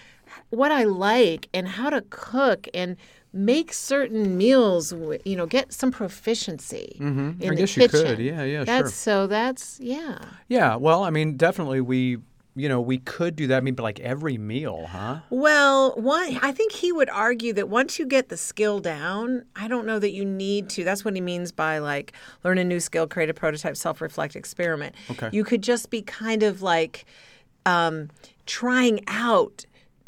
what 0.55 0.71
I 0.71 0.83
like 0.83 1.47
and 1.53 1.67
how 1.67 1.89
to 1.89 2.01
cook 2.09 2.67
and 2.74 2.97
make 3.33 3.74
certain 3.74 4.38
meals. 4.38 4.93
You 5.25 5.35
know, 5.35 5.45
get 5.45 5.74
some 5.74 5.91
proficiency 5.91 6.97
in 7.00 7.05
Mm-hmm. 7.05 7.43
I 7.43 7.50
the 7.50 7.55
guess 7.55 7.77
you 7.77 7.88
could. 7.88 8.19
Yeah, 8.19 8.43
yeah, 8.43 8.63
that's, 8.63 8.89
sure. 8.89 8.91
So 8.91 9.27
that's 9.27 9.79
yeah. 9.79 10.19
Yeah, 10.47 10.75
well, 10.75 11.03
I 11.03 11.09
mean, 11.09 11.38
definitely 11.38 11.81
we 11.81 12.17
you 12.57 12.69
know, 12.69 12.79
we 12.79 13.00
could 13.00 13.35
do 13.35 13.47
that. 13.47 13.57
I 13.57 13.59
mean, 13.59 13.75
but 13.75 13.83
like 13.83 14.00
every 14.00 14.38
meal, 14.38 14.88
huh? 14.89 15.19
Well, 15.29 15.93
one, 15.97 16.39
I 16.41 16.53
think 16.53 16.71
he 16.71 16.93
would 16.93 17.09
argue 17.09 17.51
that 17.51 17.67
once 17.67 18.00
you 18.00 18.05
get 18.05 18.29
the 18.29 18.38
skill 18.38 18.79
down, 18.79 19.43
I 19.57 19.67
don't 19.67 19.85
know 19.85 20.00
that 20.00 20.12
you 20.12 20.24
need 20.24 20.69
to. 20.69 20.85
That's 20.85 21.03
what 21.03 21.13
he 21.15 21.21
means 21.21 21.51
by 21.51 21.79
like 21.79 22.13
learn 22.45 22.57
a 22.57 22.63
new 22.63 22.79
skill, 22.79 23.07
create 23.07 23.29
a 23.29 23.33
prototype, 23.33 23.75
self 23.75 24.00
reflect, 24.00 24.38
experiment. 24.38 24.95
Okay. 25.12 25.29
You 25.33 25.43
could 25.43 25.62
just 25.62 25.89
be 25.89 26.01
kind 26.01 26.43
of 26.43 26.62
like 26.62 27.05
um, 27.65 28.09
trying 28.45 29.01
out. 29.07 29.65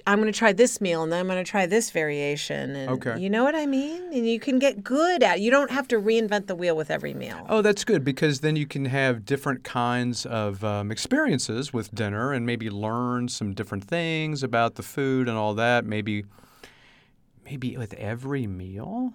I'm 0.07 0.21
going 0.21 0.31
to 0.31 0.37
try 0.37 0.53
this 0.53 0.79
meal 0.79 1.03
and 1.03 1.11
then 1.11 1.19
I'm 1.19 1.27
going 1.27 1.43
to 1.43 1.49
try 1.49 1.65
this 1.65 1.91
variation. 1.91 2.77
And 2.77 2.91
Okay. 2.91 3.19
You 3.19 3.29
know 3.29 3.43
what 3.43 3.55
I 3.55 3.65
mean? 3.65 4.01
And 4.13 4.25
you 4.25 4.39
can 4.39 4.57
get 4.57 4.81
good 4.81 5.21
at. 5.21 5.41
You 5.41 5.51
don't 5.51 5.69
have 5.69 5.85
to 5.89 5.97
reinvent 5.97 6.47
the 6.47 6.55
wheel 6.55 6.77
with 6.77 6.89
every 6.89 7.13
meal. 7.13 7.45
Oh, 7.49 7.61
that's 7.61 7.83
good 7.83 8.05
because 8.05 8.39
then 8.39 8.55
you 8.55 8.65
can 8.65 8.85
have 8.85 9.25
different 9.25 9.65
kinds 9.65 10.25
of 10.25 10.63
um, 10.63 10.91
experiences 10.93 11.73
with 11.73 11.93
dinner 11.93 12.31
and 12.31 12.45
maybe 12.45 12.69
learn 12.69 13.27
some 13.27 13.53
different 13.53 13.83
things 13.83 14.43
about 14.43 14.75
the 14.75 14.83
food 14.83 15.27
and 15.27 15.37
all 15.37 15.53
that. 15.55 15.83
Maybe, 15.85 16.23
maybe 17.43 17.75
with 17.75 17.93
every 17.95 18.47
meal. 18.47 19.11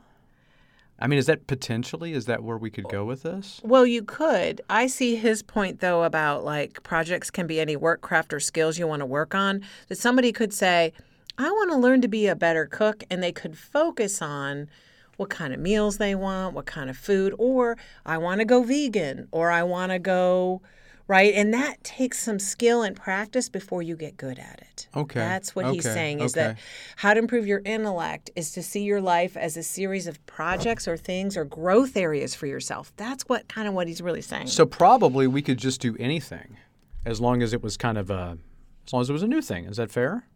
I 1.03 1.09
mean, 1.09 1.19
is 1.19 1.27
that 1.27 1.49
potentially 1.49 2.13
is 2.13 2.27
that 2.27 2.45
where 2.45 2.57
we 2.57 2.71
could 2.71 2.89
go 2.89 3.05
with 3.05 3.25
this? 3.25 3.61
Well, 3.65 3.85
you 3.85 4.05
could. 4.05 4.61
I 4.71 4.87
see 4.87 5.17
his 5.17 5.43
point 5.43 5.81
though 5.81 6.05
about 6.05 6.45
like 6.45 6.85
projects 6.85 7.29
can 7.29 7.49
be 7.49 7.61
any 7.61 7.75
work, 7.75 8.03
craft, 8.03 8.33
or 8.33 8.39
skills 8.39 8.79
you 8.79 8.87
want 8.87 9.01
to 9.01 9.07
work 9.07 9.35
on. 9.35 9.63
That 9.89 9.99
somebody 9.99 10.31
could 10.31 10.55
say, 10.55 10.93
I 11.37 11.51
want 11.51 11.73
to 11.73 11.77
learn 11.77 12.03
to 12.03 12.09
be 12.09 12.29
a 12.29 12.37
better 12.37 12.67
cook, 12.67 13.03
and 13.11 13.21
they 13.21 13.33
could 13.33 13.59
focus 13.59 14.23
on 14.23 14.69
what 15.17 15.29
kind 15.29 15.53
of 15.53 15.59
meals 15.59 15.99
they 15.99 16.15
want, 16.15 16.55
what 16.55 16.67
kind 16.67 16.89
of 16.89 16.97
food, 16.97 17.35
or 17.37 17.77
I 18.07 18.17
want 18.19 18.41
to 18.41 18.45
go 18.45 18.63
vegan, 18.63 19.27
or 19.33 19.51
I 19.51 19.65
want 19.65 19.91
to 19.91 19.99
go 19.99 20.63
right. 21.09 21.35
And 21.35 21.53
that 21.55 21.83
takes 21.85 22.19
some 22.21 22.39
skill 22.39 22.83
and 22.83 22.97
practice 22.97 23.49
before 23.49 23.83
you 23.83 23.97
get 23.97 24.17
good 24.17 24.39
at 24.39 24.61
it. 24.61 24.89
Okay. 24.95 25.21
That's 25.21 25.55
what 25.55 25.73
he's 25.73 25.85
saying 25.85 26.21
is 26.21 26.33
that 26.35 26.59
how 26.97 27.15
to 27.15 27.19
improve 27.19 27.47
your 27.47 27.63
intellect 27.65 28.31
is 28.37 28.53
to 28.53 28.63
see 28.63 28.83
your 28.83 29.01
life 29.01 29.37
as 29.37 29.57
a 29.57 29.63
series 29.63 30.07
of 30.07 30.25
projects 30.27 30.87
or 30.87 30.97
things 30.97 31.37
or 31.37 31.45
growth 31.45 31.97
areas 31.97 32.35
for 32.35 32.47
yourself. 32.47 32.93
That's 32.97 33.25
what 33.25 33.49
kind 33.49 33.69
of 33.69 33.75
what 33.75 33.87
he's 33.89 34.01
really 34.03 34.23
saying. 34.23 34.49
So 34.49 34.67
probably 34.67 35.27
we 35.27 35.43
could 35.43 35.59
just 35.59 35.81
do 35.81 35.97
anything, 35.99 36.57
as 37.05 37.21
long 37.21 37.43
as 37.43 37.53
it 37.53 37.63
was 37.63 37.77
kind 37.77 37.99
of 37.99 38.11
a, 38.11 38.39
as 38.87 38.93
long 38.93 39.03
as 39.03 39.11
it 39.11 39.13
was 39.13 39.23
a 39.23 39.29
new 39.29 39.43
thing. 39.43 39.65
Is 39.67 39.77
that 39.79 39.91
fair? 39.91 40.27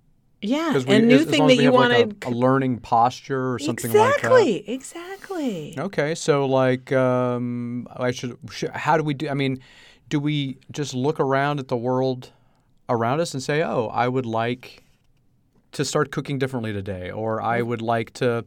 yeah, 0.43 0.69
Because 0.69 0.87
we, 0.87 0.95
and 0.95 1.09
new 1.09 1.17
as, 1.17 1.23
as 1.23 1.29
thing 1.29 1.41
long 1.41 1.49
that 1.49 1.57
you 1.57 1.63
have 1.65 1.75
like 1.75 1.91
wanted. 1.91 2.25
a, 2.25 2.29
a 2.29 2.31
learning 2.31 2.79
posture 2.79 3.55
or 3.55 3.59
something 3.59 3.91
like 3.93 3.99
that. 3.99 4.17
exactly, 4.17 4.69
exactly. 4.69 5.75
Okay, 5.79 6.15
so 6.15 6.47
like, 6.47 6.93
um, 6.93 7.89
I 7.97 8.11
should, 8.11 8.39
sh 8.51 8.65
How 8.73 8.97
do 8.97 9.03
we 9.03 9.15
do? 9.15 9.29
I 9.29 9.35
mean, 9.35 9.61
do 10.09 10.21
we 10.21 10.59
just 10.71 10.95
look 10.95 11.19
around 11.21 11.59
at 11.61 11.69
the 11.69 11.77
world 11.77 12.31
around 12.89 13.21
us 13.21 13.35
and 13.35 13.43
say, 13.43 13.63
"Oh, 13.63 13.87
I 13.93 14.09
would 14.09 14.27
like 14.27 14.83
to 15.73 15.85
start 15.85 16.11
cooking 16.11 16.39
differently 16.39 16.73
today," 16.73 17.11
or 17.11 17.41
"I 17.41 17.63
would 17.63 17.83
like 17.83 18.13
to, 18.15 18.45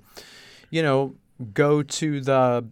you 0.70 0.82
know, 0.82 1.16
go 1.54 1.84
to 1.84 2.22
the, 2.22 2.66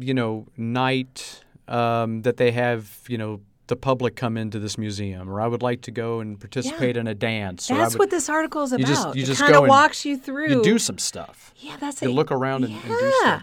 you 0.00 0.14
know, 0.14 0.46
night 0.56 1.42
um, 1.68 2.22
that 2.22 2.36
they 2.36 2.52
have, 2.52 3.00
you 3.08 3.18
know." 3.18 3.40
The 3.68 3.74
public 3.74 4.14
come 4.14 4.36
into 4.36 4.60
this 4.60 4.78
museum, 4.78 5.28
or 5.28 5.40
I 5.40 5.48
would 5.48 5.60
like 5.60 5.80
to 5.82 5.90
go 5.90 6.20
and 6.20 6.38
participate 6.38 6.96
in 6.96 7.08
a 7.08 7.16
dance. 7.16 7.66
That's 7.66 7.94
would, 7.94 7.98
what 7.98 8.10
this 8.10 8.28
article 8.28 8.62
is 8.62 8.70
about. 8.70 8.86
just- 8.86 9.16
you 9.16 9.24
it 9.24 9.26
just 9.26 9.40
kind 9.40 9.56
of 9.56 9.66
walks 9.66 10.04
you 10.04 10.16
through. 10.16 10.50
you 10.50 10.62
do 10.62 10.78
some 10.78 10.98
stuff. 10.98 11.52
Yeah, 11.56 11.76
that's 11.76 12.00
You 12.00 12.06
it. 12.06 12.10
You 12.12 12.14
look 12.14 12.30
around 12.30 12.62
and, 12.62 12.72
and 12.74 12.82
do 12.84 13.12
stuff. 13.22 13.42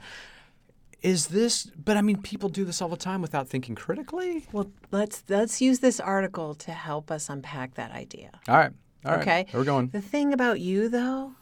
Is 1.04 1.28
this? 1.28 1.66
But 1.66 1.98
I 1.98 2.02
mean, 2.02 2.22
people 2.22 2.50
do 2.50 2.64
this 2.64 2.82
all 2.82 2.90
the 2.90 2.98
time 2.98 3.22
without 3.22 3.50
thinking 3.50 3.76
critically. 3.76 4.48
Well, 4.54 4.72
let's 4.92 5.24
let's 5.28 5.62
use 5.62 5.80
this 5.80 6.00
article 6.00 6.56
to 6.56 6.72
help 6.72 7.12
us 7.12 7.30
unpack 7.30 7.76
that 7.76 7.92
idea. 7.92 8.32
All 8.48 8.56
right. 8.56 8.72
All 9.06 9.12
right. 9.12 9.22
Okay. 9.22 9.46
We're 9.54 9.66
going. 9.66 9.90
The 9.90 10.02
thing 10.02 10.32
about 10.32 10.62
you, 10.62 10.88
though, 10.88 11.34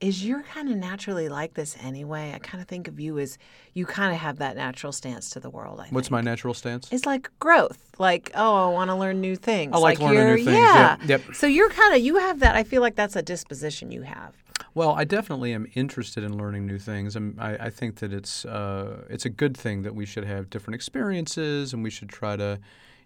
is 0.00 0.24
you're 0.24 0.42
kind 0.42 0.70
of 0.70 0.76
naturally 0.76 1.28
like 1.28 1.54
this 1.54 1.76
anyway. 1.80 2.32
I 2.34 2.38
kind 2.38 2.60
of 2.60 2.68
think 2.68 2.88
of 2.88 2.98
you 2.98 3.18
as 3.18 3.38
you 3.74 3.86
kind 3.86 4.12
of 4.12 4.18
have 4.18 4.38
that 4.38 4.56
natural 4.56 4.92
stance 4.92 5.30
to 5.30 5.40
the 5.40 5.50
world. 5.50 5.78
I 5.78 5.88
What's 5.90 6.08
think. 6.08 6.12
my 6.12 6.20
natural 6.22 6.54
stance? 6.54 6.90
It's 6.90 7.06
like 7.06 7.30
growth. 7.38 7.78
Like, 7.98 8.30
oh, 8.34 8.70
I 8.70 8.72
want 8.72 8.90
to 8.90 8.96
learn 8.96 9.20
new 9.20 9.36
things. 9.36 9.72
I 9.74 9.78
like 9.78 10.00
learning 10.00 10.24
new 10.24 10.36
things. 10.36 10.56
Yeah. 10.56 10.96
Yep, 11.06 11.08
yep. 11.08 11.34
So 11.36 11.46
you're 11.46 11.70
kind 11.70 11.94
of 11.94 12.00
you 12.00 12.16
have 12.16 12.40
that. 12.40 12.56
I 12.56 12.64
feel 12.64 12.82
like 12.82 12.96
that's 12.96 13.14
a 13.14 13.22
disposition 13.22 13.92
you 13.92 14.02
have. 14.02 14.34
Well, 14.74 14.92
I 14.92 15.04
definitely 15.04 15.52
am 15.52 15.66
interested 15.74 16.24
in 16.24 16.36
learning 16.36 16.66
new 16.66 16.78
things. 16.78 17.16
I'm, 17.16 17.36
I, 17.38 17.56
I 17.66 17.70
think 17.70 17.96
that 17.96 18.12
it's 18.12 18.44
uh, 18.44 19.04
it's 19.10 19.24
a 19.24 19.30
good 19.30 19.56
thing 19.56 19.82
that 19.82 19.94
we 19.94 20.06
should 20.06 20.24
have 20.24 20.50
different 20.50 20.74
experiences, 20.74 21.72
and 21.72 21.82
we 21.82 21.90
should 21.90 22.08
try 22.08 22.36
to, 22.36 22.58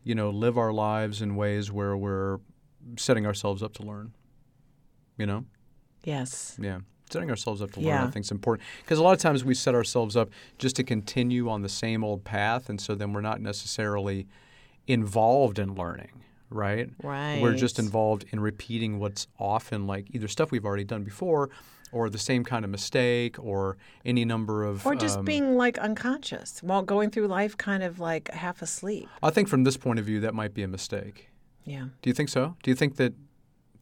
you 0.04 0.14
know, 0.14 0.30
live 0.30 0.56
our 0.58 0.72
lives 0.72 1.22
in 1.22 1.36
ways 1.36 1.72
where 1.72 1.96
we're 1.96 2.38
setting 2.96 3.26
ourselves 3.26 3.62
up 3.62 3.72
to 3.74 3.82
learn. 3.82 4.12
You 5.18 5.26
know. 5.26 5.44
Yes. 6.04 6.56
Yeah. 6.60 6.80
Setting 7.10 7.30
ourselves 7.30 7.62
up 7.62 7.72
to 7.72 7.80
learn, 7.80 7.88
Yeah. 7.88 8.04
I 8.04 8.10
think, 8.10 8.24
is 8.24 8.30
important. 8.30 8.66
Because 8.82 8.98
a 8.98 9.02
lot 9.02 9.12
of 9.12 9.18
times 9.18 9.44
we 9.44 9.54
set 9.54 9.74
ourselves 9.74 10.16
up 10.16 10.30
just 10.58 10.76
to 10.76 10.84
continue 10.84 11.48
on 11.48 11.62
the 11.62 11.68
same 11.68 12.04
old 12.04 12.24
path, 12.24 12.68
and 12.68 12.80
so 12.80 12.94
then 12.94 13.12
we're 13.12 13.20
not 13.20 13.40
necessarily 13.40 14.26
involved 14.86 15.58
in 15.58 15.74
learning, 15.74 16.22
right? 16.50 16.88
Right. 17.02 17.40
We're 17.42 17.54
just 17.56 17.78
involved 17.78 18.24
in 18.30 18.40
repeating 18.40 18.98
what's 18.98 19.26
often 19.38 19.86
like 19.86 20.06
either 20.14 20.28
stuff 20.28 20.50
we've 20.50 20.64
already 20.64 20.84
done 20.84 21.02
before, 21.04 21.50
or 21.92 22.10
the 22.10 22.18
same 22.18 22.44
kind 22.44 22.64
of 22.64 22.70
mistake, 22.70 23.36
or 23.38 23.76
any 24.04 24.24
number 24.24 24.64
of. 24.64 24.84
Or 24.86 24.94
just 24.94 25.18
um, 25.18 25.24
being 25.24 25.56
like 25.56 25.78
unconscious 25.78 26.62
while 26.62 26.82
going 26.82 27.10
through 27.10 27.26
life, 27.28 27.56
kind 27.56 27.82
of 27.82 27.98
like 28.00 28.30
half 28.32 28.60
asleep. 28.62 29.08
I 29.22 29.30
think 29.30 29.48
from 29.48 29.64
this 29.64 29.76
point 29.76 29.98
of 29.98 30.04
view, 30.04 30.20
that 30.20 30.34
might 30.34 30.52
be 30.54 30.62
a 30.62 30.68
mistake. 30.68 31.28
Yeah. 31.64 31.86
Do 32.02 32.10
you 32.10 32.14
think 32.14 32.28
so? 32.28 32.56
Do 32.62 32.70
you 32.70 32.74
think 32.74 32.96
that? 32.96 33.14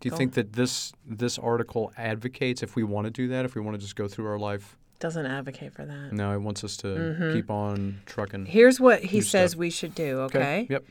Do 0.01 0.09
you 0.09 0.11
Go- 0.11 0.17
think 0.19 0.35
that 0.35 0.53
this 0.53 0.93
this 1.07 1.39
article 1.39 1.93
advocates 1.97 2.63
if 2.63 2.77
we 2.77 2.83
want 2.85 3.07
to 3.07 3.11
do 3.11 3.29
that, 3.29 3.45
if 3.47 3.55
we 3.55 3.61
want 3.63 3.75
to 3.77 3.81
just 3.81 3.97
go 3.97 4.07
through 4.09 4.27
our 4.27 4.39
life 4.39 4.77
Doesn't 5.01 5.25
advocate 5.25 5.73
for 5.73 5.87
that. 5.87 6.13
No, 6.13 6.35
it 6.35 6.41
wants 6.43 6.63
us 6.65 6.77
to 6.79 6.89
Mm-hmm. 6.89 7.33
keep 7.33 7.51
on 7.51 8.01
trucking. 8.05 8.47
Here's 8.47 8.79
what 8.79 9.03
he 9.03 9.21
says 9.23 9.53
stuff. 9.53 9.59
we 9.61 9.71
should 9.71 9.95
do, 9.95 10.21
okay? 10.23 10.67
Yep. 10.69 10.85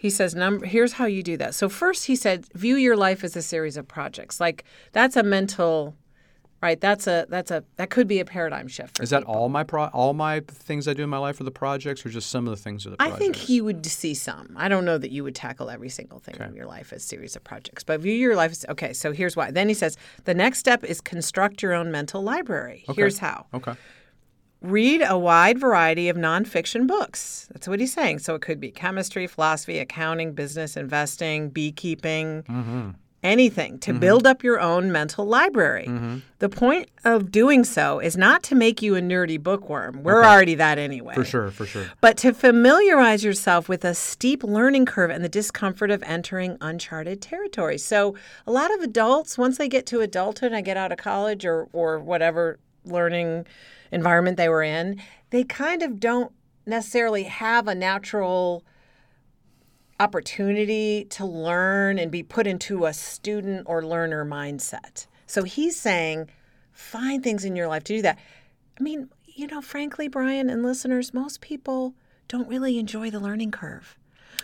He 0.00 0.08
says 0.08 0.34
number 0.34 0.64
here's 0.64 0.94
how 0.94 1.04
you 1.04 1.22
do 1.22 1.36
that. 1.36 1.54
So 1.54 1.68
first 1.68 2.06
he 2.06 2.16
said 2.16 2.46
view 2.54 2.76
your 2.76 2.96
life 2.96 3.22
as 3.22 3.36
a 3.36 3.42
series 3.42 3.76
of 3.76 3.86
projects. 3.86 4.40
Like 4.40 4.64
that's 4.92 5.14
a 5.14 5.22
mental 5.22 5.94
right? 6.62 6.80
That's 6.80 7.06
a 7.06 7.26
that's 7.28 7.50
a 7.50 7.64
that 7.76 7.90
could 7.90 8.06
be 8.06 8.18
a 8.20 8.24
paradigm 8.24 8.68
shift. 8.68 9.00
Is 9.00 9.10
that 9.10 9.20
people. 9.20 9.34
all 9.34 9.48
my 9.48 9.62
pro- 9.62 9.88
all 9.88 10.12
my 10.14 10.40
things 10.40 10.88
I 10.88 10.94
do 10.94 11.02
in 11.02 11.10
my 11.10 11.18
life 11.18 11.40
are 11.40 11.44
the 11.44 11.50
projects, 11.50 12.04
or 12.04 12.08
just 12.08 12.30
some 12.30 12.46
of 12.46 12.50
the 12.50 12.62
things 12.62 12.86
are 12.86 12.90
the 12.90 12.96
projects? 12.96 13.16
I 13.16 13.18
think 13.18 13.36
he 13.36 13.60
would 13.60 13.84
see 13.84 14.14
some. 14.14 14.54
I 14.56 14.68
don't 14.68 14.84
know 14.84 14.98
that 14.98 15.10
you 15.10 15.24
would 15.24 15.34
tackle 15.34 15.70
every 15.70 15.88
single 15.88 16.18
thing 16.18 16.40
of 16.40 16.54
your 16.54 16.66
life 16.66 16.92
as 16.92 17.02
series 17.02 17.36
of 17.36 17.44
projects, 17.44 17.84
but 17.84 18.00
view 18.00 18.14
your 18.14 18.36
life 18.36 18.52
as 18.52 18.64
okay. 18.68 18.92
So 18.92 19.12
here's 19.12 19.36
why. 19.36 19.50
Then 19.50 19.68
he 19.68 19.74
says 19.74 19.96
the 20.24 20.34
next 20.34 20.58
step 20.58 20.84
is 20.84 21.00
construct 21.00 21.62
your 21.62 21.74
own 21.74 21.90
mental 21.90 22.22
library. 22.22 22.84
Here's 22.94 23.18
how. 23.18 23.46
Okay. 23.54 23.74
Read 24.62 25.02
a 25.06 25.18
wide 25.18 25.58
variety 25.58 26.08
of 26.08 26.16
nonfiction 26.16 26.86
books. 26.86 27.48
That's 27.52 27.66
what 27.66 27.80
he's 27.80 27.92
saying. 27.92 28.18
So 28.20 28.34
it 28.34 28.42
could 28.42 28.60
be 28.60 28.70
chemistry, 28.70 29.26
philosophy, 29.26 29.78
accounting, 29.78 30.32
business, 30.32 30.76
investing, 30.76 31.48
beekeeping, 31.48 32.42
mm-hmm. 32.42 32.90
anything 33.22 33.78
to 33.78 33.92
mm-hmm. 33.92 34.00
build 34.00 34.26
up 34.26 34.44
your 34.44 34.60
own 34.60 34.92
mental 34.92 35.24
library. 35.24 35.86
Mm-hmm. 35.88 36.18
The 36.40 36.50
point 36.50 36.90
of 37.04 37.32
doing 37.32 37.64
so 37.64 38.00
is 38.00 38.18
not 38.18 38.42
to 38.44 38.54
make 38.54 38.82
you 38.82 38.96
a 38.96 39.00
nerdy 39.00 39.42
bookworm. 39.42 40.02
We're 40.02 40.24
already 40.24 40.56
that 40.56 40.78
anyway. 40.78 41.14
For 41.14 41.24
sure. 41.24 41.50
For 41.50 41.64
sure. 41.64 41.86
But 42.02 42.18
to 42.18 42.34
familiarize 42.34 43.24
yourself 43.24 43.66
with 43.66 43.82
a 43.82 43.94
steep 43.94 44.44
learning 44.44 44.84
curve 44.84 45.10
and 45.10 45.24
the 45.24 45.28
discomfort 45.30 45.90
of 45.90 46.02
entering 46.02 46.58
uncharted 46.60 47.22
territory. 47.22 47.78
So, 47.78 48.14
a 48.46 48.52
lot 48.52 48.72
of 48.74 48.80
adults, 48.80 49.38
once 49.38 49.56
they 49.56 49.68
get 49.68 49.86
to 49.86 50.00
adulthood 50.00 50.52
and 50.52 50.66
get 50.66 50.76
out 50.76 50.92
of 50.92 50.98
college 50.98 51.46
or, 51.46 51.66
or 51.72 51.98
whatever 51.98 52.58
learning 52.84 53.46
environment 53.92 54.36
they 54.36 54.48
were 54.48 54.62
in, 54.62 55.00
they 55.30 55.44
kind 55.44 55.82
of 55.82 56.00
don't 56.00 56.32
necessarily 56.66 57.24
have 57.24 57.66
a 57.68 57.74
natural 57.74 58.64
opportunity 59.98 61.04
to 61.10 61.26
learn 61.26 61.98
and 61.98 62.10
be 62.10 62.22
put 62.22 62.46
into 62.46 62.86
a 62.86 62.92
student 62.92 63.62
or 63.66 63.84
learner 63.84 64.24
mindset. 64.24 65.06
So 65.26 65.42
he's 65.44 65.78
saying, 65.78 66.30
find 66.72 67.22
things 67.22 67.44
in 67.44 67.54
your 67.54 67.68
life 67.68 67.84
to 67.84 67.96
do 67.96 68.02
that. 68.02 68.18
I 68.78 68.82
mean, 68.82 69.10
you 69.26 69.46
know, 69.46 69.60
frankly, 69.60 70.08
Brian 70.08 70.48
and 70.48 70.62
listeners, 70.62 71.12
most 71.12 71.40
people 71.40 71.94
don't 72.28 72.48
really 72.48 72.78
enjoy 72.78 73.10
the 73.10 73.20
learning 73.20 73.50
curve. 73.50 73.96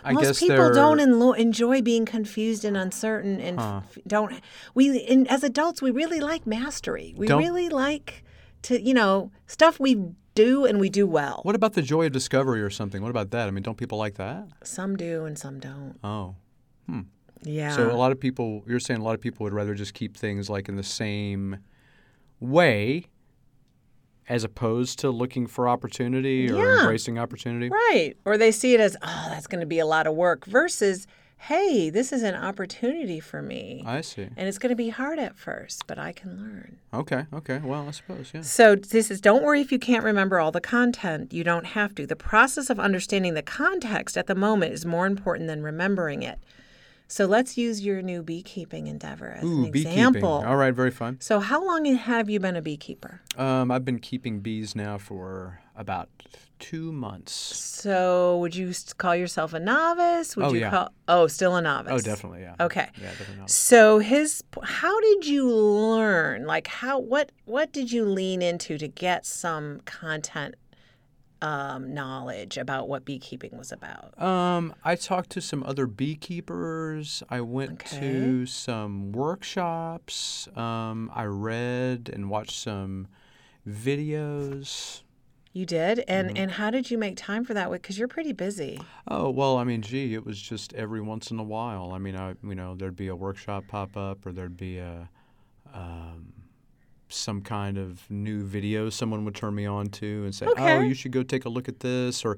I 0.05 0.12
most 0.12 0.41
people 0.41 0.57
they're- 0.57 0.75
don't 0.75 0.99
enlo- 0.99 1.37
enjoy 1.38 1.81
being 1.81 2.05
confused 2.05 2.65
and 2.65 2.76
uncertain, 2.76 3.41
and 3.41 3.59
f- 3.59 3.97
don't. 4.07 4.41
We, 4.75 4.99
in, 4.99 5.26
as 5.29 5.43
adults, 5.43 5.81
we 5.81 5.91
really 5.91 6.21
like 6.21 6.47
mastery. 6.47 7.15
We 7.17 7.26
Don't- 7.26 7.43
really 7.43 7.71
like 7.71 8.23
to, 8.63 8.81
you 8.81 8.95
know, 8.95 9.31
stuff 9.47 9.79
we 9.81 10.03
do 10.35 10.65
and 10.67 10.79
we 10.81 10.89
do 10.91 11.07
well. 11.07 11.41
What 11.45 11.55
about 11.55 11.73
the 11.75 11.83
joy 11.83 12.07
of 12.07 12.13
discovery 12.13 12.61
or 12.63 12.71
something? 12.71 13.03
What 13.03 13.11
about 13.11 13.31
that? 13.31 13.49
I 13.49 13.51
mean, 13.51 13.63
don't 13.63 13.79
people 13.79 13.99
like 13.99 14.15
that? 14.17 14.49
Some 14.65 14.97
do 14.97 15.25
and 15.25 15.39
some 15.39 15.59
don't. 15.59 15.99
Oh. 16.05 16.35
Hmm. 16.87 17.01
Yeah. 17.43 17.75
So 17.75 17.91
a 17.91 17.97
lot 17.97 18.13
of 18.13 18.21
people, 18.21 18.63
you're 18.67 18.81
saying 18.81 19.01
a 19.01 19.05
lot 19.05 19.15
of 19.15 19.21
people 19.21 19.45
would 19.45 19.53
rather 19.55 19.75
just 19.75 19.95
keep 19.95 20.17
things 20.17 20.51
like 20.51 20.69
in 20.69 20.77
the 20.77 20.83
same 20.83 21.59
way 22.41 23.07
as 24.29 24.43
opposed 24.45 24.99
to 24.99 25.11
looking 25.11 25.47
for 25.47 25.69
opportunity 25.69 26.51
or 26.51 26.57
Yeah. 26.57 26.81
embracing 26.81 27.19
opportunity? 27.19 27.69
Right. 27.69 28.15
Or 28.25 28.37
they 28.37 28.51
see 28.51 28.75
it 28.75 28.81
as, 28.81 28.97
oh, 29.01 29.27
that's 29.31 29.47
going 29.47 29.61
to 29.61 29.67
be 29.67 29.79
a 29.79 29.87
lot 29.87 30.07
of 30.07 30.15
work 30.15 30.45
versus 30.47 31.07
hey, 31.38 31.90
this 31.90 32.12
is 32.12 32.23
an 32.23 32.35
opportunity 32.35 33.21
for 33.21 33.40
me. 33.43 33.83
I 33.87 34.00
see. 34.00 34.28
and 34.37 34.49
it's 34.49 34.59
going 34.59 34.71
to 34.71 34.76
be 34.76 34.88
hard 34.88 35.19
at 35.19 35.37
first, 35.37 35.87
but 35.87 35.99
I 35.99 36.12
can 36.12 36.37
learn. 36.38 36.78
Okay. 36.93 37.26
Okay. 37.33 37.59
Well, 37.62 37.87
I 37.88 37.90
suppose. 37.93 38.33
Yeah. 38.35 38.40
So 38.43 38.75
this 38.75 39.11
is 39.11 39.21
don't 39.21 39.45
worry 39.45 39.61
if 39.61 39.71
you 39.71 39.78
can't 39.78 40.05
remember 40.05 40.40
all 40.40 40.50
the 40.50 40.61
content. 40.61 41.33
You 41.33 41.45
don't 41.45 41.66
have 41.66 41.95
to. 41.97 42.07
The 42.07 42.16
process 42.16 42.71
of 42.71 42.81
understanding 42.81 43.35
the 43.35 43.43
context 43.43 44.16
at 44.16 44.26
the 44.26 44.35
moment 44.35 44.73
is 44.73 44.85
more 44.85 45.07
important 45.07 45.47
than 45.49 45.62
remembering 45.62 46.23
it. 46.23 46.38
So 47.09 47.27
let's 47.27 47.57
use 47.57 47.85
your 47.85 48.03
new 48.03 48.23
beekeeping 48.23 48.89
endeavor 48.89 49.31
as 49.31 49.45
Ooh, 49.45 49.65
an 49.65 49.71
beekeeping. 49.71 49.99
example. 49.99 50.43
All 50.47 50.57
right. 50.57 50.75
Very 50.75 50.91
fun. 50.91 51.19
So 51.21 51.39
how 51.41 51.65
long 51.65 51.85
have 51.85 52.29
you 52.29 52.41
been 52.41 52.57
a 52.57 52.63
beekeeper? 52.63 53.21
Um, 53.37 53.71
I've 53.71 53.85
been 53.85 53.99
keeping 54.01 54.41
bees 54.41 54.75
now 54.75 54.99
for 54.99 55.61
about 55.77 56.09
two 56.59 56.91
months. 56.91 57.33
So 57.33 58.39
would 58.39 58.57
you 58.57 58.73
call 58.99 59.15
yourself 59.15 59.53
a 59.53 59.61
novice? 59.61 60.37
Would 60.37 60.47
Oh, 60.47 60.53
you 60.53 60.61
yeah. 60.61 60.71
call 60.71 60.93
Oh, 61.07 61.27
still 61.29 61.55
a 61.55 61.63
novice. 61.63 61.93
Oh, 61.93 62.01
definitely. 62.01 62.41
Yeah. 62.41 62.55
Okay. 62.59 62.89
Yeah, 63.01 63.11
definitely. 63.11 63.45
So 63.47 63.99
his 64.01 64.43
how 64.65 64.99
did 65.01 65.27
you 65.27 65.49
learn? 65.49 66.47
Like 66.47 66.67
how 66.67 66.99
what 66.99 67.31
what 67.45 67.73
did 67.73 67.93
you 67.93 68.05
lean 68.05 68.43
into 68.43 68.79
to 68.79 68.89
get 68.89 69.25
some 69.27 69.81
content 69.85 70.57
um, 71.43 71.93
knowledge 71.95 72.57
about 72.57 72.88
what 72.88 73.05
beekeeping 73.05 73.57
was 73.59 73.71
about? 73.73 74.21
Um, 74.21 74.75
I 74.85 74.95
talked 74.97 75.31
to 75.31 75.40
some 75.40 75.62
other 75.64 75.87
beekeepers. 75.87 77.23
I 77.28 77.40
went 77.43 77.73
Okay. 77.85 77.99
to 78.00 78.47
some 78.47 79.12
workshops. 79.12 80.49
Um, 80.57 81.11
I 81.14 81.25
read 81.25 82.11
and 82.12 82.31
watched 82.31 82.59
some 82.59 83.09
videos. 83.69 85.02
You 85.52 85.64
did, 85.64 86.05
and 86.07 86.28
Mm-hmm. 86.28 86.37
and 86.37 86.50
how 86.52 86.71
did 86.71 86.90
you 86.90 86.99
make 86.99 87.16
time 87.16 87.43
for 87.45 87.55
that? 87.55 87.71
Because 87.71 87.99
you're 87.99 88.09
pretty 88.09 88.33
busy. 88.35 88.78
Oh 89.09 89.31
well, 89.31 89.57
I 89.57 89.64
mean, 89.64 89.81
gee, 89.81 90.12
it 90.14 90.25
was 90.25 90.40
just 90.40 90.75
every 90.75 91.00
once 91.00 91.31
in 91.31 91.38
a 91.38 91.43
while. 91.43 91.93
I 91.93 91.99
mean, 91.99 92.14
I 92.14 92.35
you 92.43 92.55
know 92.55 92.75
there'd 92.75 92.95
be 92.97 93.09
a 93.09 93.16
workshop 93.16 93.64
pop 93.69 93.97
up, 93.97 94.26
or 94.26 94.33
there'd 94.33 94.57
be 94.59 94.76
a 94.78 95.09
um, 95.73 96.33
some 97.09 97.41
kind 97.41 97.79
of 97.79 98.09
new 98.11 98.43
video 98.43 98.91
someone 98.91 99.25
would 99.25 99.35
turn 99.35 99.55
me 99.55 99.67
on 99.67 99.87
to 99.87 100.25
and 100.25 100.35
say, 100.35 100.47
"Oh, 100.57 100.81
you 100.81 100.95
should 100.95 101.13
go 101.13 101.23
take 101.23 101.45
a 101.45 101.49
look 101.49 101.69
at 101.69 101.81
this," 101.81 102.25
or 102.25 102.37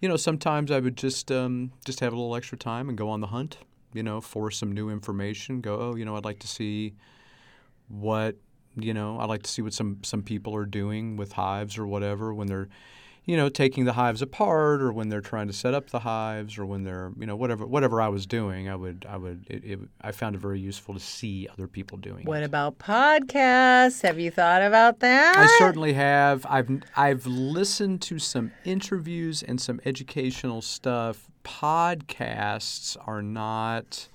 you 0.00 0.08
know, 0.08 0.16
sometimes 0.16 0.70
I 0.70 0.80
would 0.80 0.96
just 0.96 1.30
um, 1.30 1.72
just 1.84 2.00
have 2.00 2.12
a 2.12 2.16
little 2.16 2.34
extra 2.34 2.58
time 2.58 2.88
and 2.88 2.98
go 2.98 3.08
on 3.08 3.20
the 3.20 3.28
hunt, 3.28 3.58
you 3.92 4.02
know, 4.02 4.20
for 4.20 4.50
some 4.50 4.72
new 4.72 4.90
information. 4.90 5.60
Go, 5.60 5.78
oh, 5.80 5.94
you 5.94 6.04
know, 6.04 6.16
I'd 6.16 6.24
like 6.24 6.40
to 6.40 6.48
see 6.48 6.94
what 7.88 8.36
you 8.76 8.92
know 8.94 9.18
i'd 9.20 9.28
like 9.28 9.42
to 9.42 9.50
see 9.50 9.62
what 9.62 9.72
some 9.72 9.98
some 10.02 10.22
people 10.22 10.54
are 10.54 10.66
doing 10.66 11.16
with 11.16 11.32
hives 11.32 11.78
or 11.78 11.86
whatever 11.86 12.32
when 12.34 12.46
they're 12.46 12.68
you 13.28 13.36
know 13.36 13.50
taking 13.50 13.84
the 13.84 13.92
hives 13.92 14.22
apart 14.22 14.80
or 14.80 14.90
when 14.90 15.10
they're 15.10 15.20
trying 15.20 15.46
to 15.46 15.52
set 15.52 15.74
up 15.74 15.90
the 15.90 16.00
hives 16.00 16.56
or 16.56 16.64
when 16.64 16.82
they're 16.82 17.12
you 17.18 17.26
know 17.26 17.36
whatever 17.36 17.66
whatever 17.66 18.00
i 18.00 18.08
was 18.08 18.26
doing 18.26 18.68
i 18.68 18.74
would 18.74 19.04
i 19.08 19.18
would 19.18 19.44
it, 19.48 19.62
it, 19.64 19.78
i 20.00 20.10
found 20.10 20.34
it 20.34 20.38
very 20.38 20.58
useful 20.58 20.94
to 20.94 21.00
see 21.00 21.46
other 21.52 21.68
people 21.68 21.98
doing 21.98 22.24
What 22.24 22.42
it 22.42 22.48
about 22.48 22.78
podcasts? 22.78 24.02
Have 24.02 24.18
you 24.18 24.30
thought 24.30 24.62
about 24.62 25.00
that? 25.00 25.36
I 25.36 25.46
certainly 25.58 25.92
have. 25.92 26.46
I've 26.48 26.70
I've 26.96 27.26
listened 27.26 28.00
to 28.02 28.18
some 28.18 28.52
interviews 28.64 29.42
and 29.42 29.60
some 29.60 29.80
educational 29.84 30.62
stuff. 30.62 31.28
Podcasts 31.44 32.96
are 33.06 33.22
not 33.22 34.08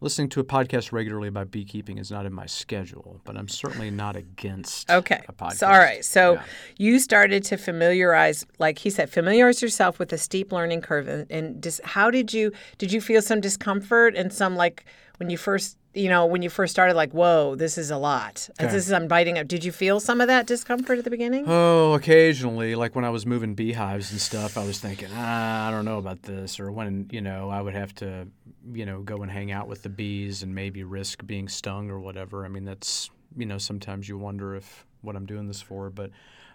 listening 0.00 0.28
to 0.30 0.40
a 0.40 0.44
podcast 0.44 0.92
regularly 0.92 1.28
about 1.28 1.50
beekeeping 1.50 1.98
is 1.98 2.10
not 2.10 2.24
in 2.26 2.32
my 2.32 2.46
schedule, 2.46 3.20
but 3.24 3.36
I'm 3.36 3.48
certainly 3.48 3.90
not 3.90 4.16
against 4.16 4.90
Okay. 4.90 5.22
a 5.28 5.32
podcast. 5.32 5.54
So, 5.56 5.66
all 5.66 5.78
right. 5.78 6.04
So 6.04 6.34
Yeah. 6.34 6.44
you 6.76 6.98
started 6.98 7.44
to 7.44 7.56
familiarize, 7.56 8.46
like 8.58 8.78
he 8.78 8.90
said, 8.90 9.10
familiarize 9.10 9.60
yourself 9.62 9.98
with 9.98 10.10
the 10.10 10.18
steep 10.18 10.52
learning 10.52 10.82
curve. 10.82 11.08
And, 11.08 11.26
and 11.30 11.60
dis, 11.60 11.80
how 11.84 12.10
did 12.10 12.32
you 12.32 12.52
did 12.78 12.92
you 12.92 13.00
feel 13.00 13.22
some 13.22 13.40
discomfort 13.40 14.14
and 14.16 14.32
some 14.32 14.56
like 14.56 14.84
when 15.18 15.30
you 15.30 15.36
first 15.38 15.76
you 15.98 16.08
know 16.08 16.24
when 16.26 16.42
you 16.42 16.50
first 16.50 16.70
started 16.70 16.94
like 16.94 17.12
whoa 17.12 17.54
this 17.56 17.76
is 17.76 17.90
a 17.90 17.96
lot 17.98 18.48
Okay. 18.60 18.70
this 18.72 18.86
is 18.86 18.92
I'm 18.92 19.08
biting 19.08 19.38
up. 19.38 19.46
Did 19.48 19.64
you 19.64 19.72
feel 19.72 20.00
some 20.00 20.20
of 20.20 20.28
that 20.28 20.46
discomfort 20.46 20.98
at 20.98 21.04
the 21.04 21.10
beginning? 21.10 21.44
Oh, 21.46 21.94
occasionally, 21.94 22.74
like 22.74 22.94
when 22.94 23.04
I 23.04 23.10
was 23.10 23.24
moving 23.26 23.54
beehives 23.54 24.10
and 24.12 24.20
stuff, 24.20 24.56
I 24.56 24.64
was 24.64 24.78
thinking, 24.80 25.08
ah, 25.14 25.68
I 25.68 25.70
don't 25.70 25.84
know 25.84 25.98
about 25.98 26.22
this. 26.22 26.60
Or 26.60 26.70
when, 26.72 27.08
you 27.10 27.20
know, 27.20 27.48
I 27.50 27.60
would 27.60 27.74
have 27.74 27.94
to, 27.96 28.26
you 28.72 28.86
know, 28.86 29.00
go 29.02 29.22
and 29.22 29.30
hang 29.30 29.50
out 29.52 29.68
with 29.68 29.82
the 29.82 29.88
bees 29.88 30.42
and 30.42 30.54
maybe 30.54 30.82
risk 30.84 31.26
being 31.26 31.48
stung 31.48 31.90
or 31.90 31.98
whatever. 32.00 32.44
I 32.44 32.48
mean, 32.48 32.64
that's, 32.64 33.10
you 33.36 33.46
know, 33.46 33.58
sometimes 33.58 34.08
you 34.08 34.18
wonder 34.18 34.54
if 34.56 34.86
what 35.02 35.16
I'm 35.16 35.26
doing 35.26 35.46
this 35.48 35.62
for. 35.62 35.90
But 35.90 36.10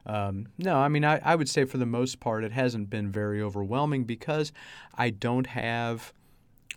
um, 0.06 0.48
no, 0.58 0.76
I 0.78 0.88
mean, 0.90 1.06
I, 1.06 1.20
I 1.24 1.36
would 1.36 1.50
say 1.50 1.66
for 1.66 1.78
the 1.78 1.86
most 1.86 2.20
part, 2.20 2.44
it 2.44 2.52
hasn't 2.52 2.90
been 2.90 3.12
very 3.12 3.42
overwhelming 3.42 4.04
because 4.04 4.52
I 4.98 5.10
don't 5.10 5.48
have. 5.48 6.14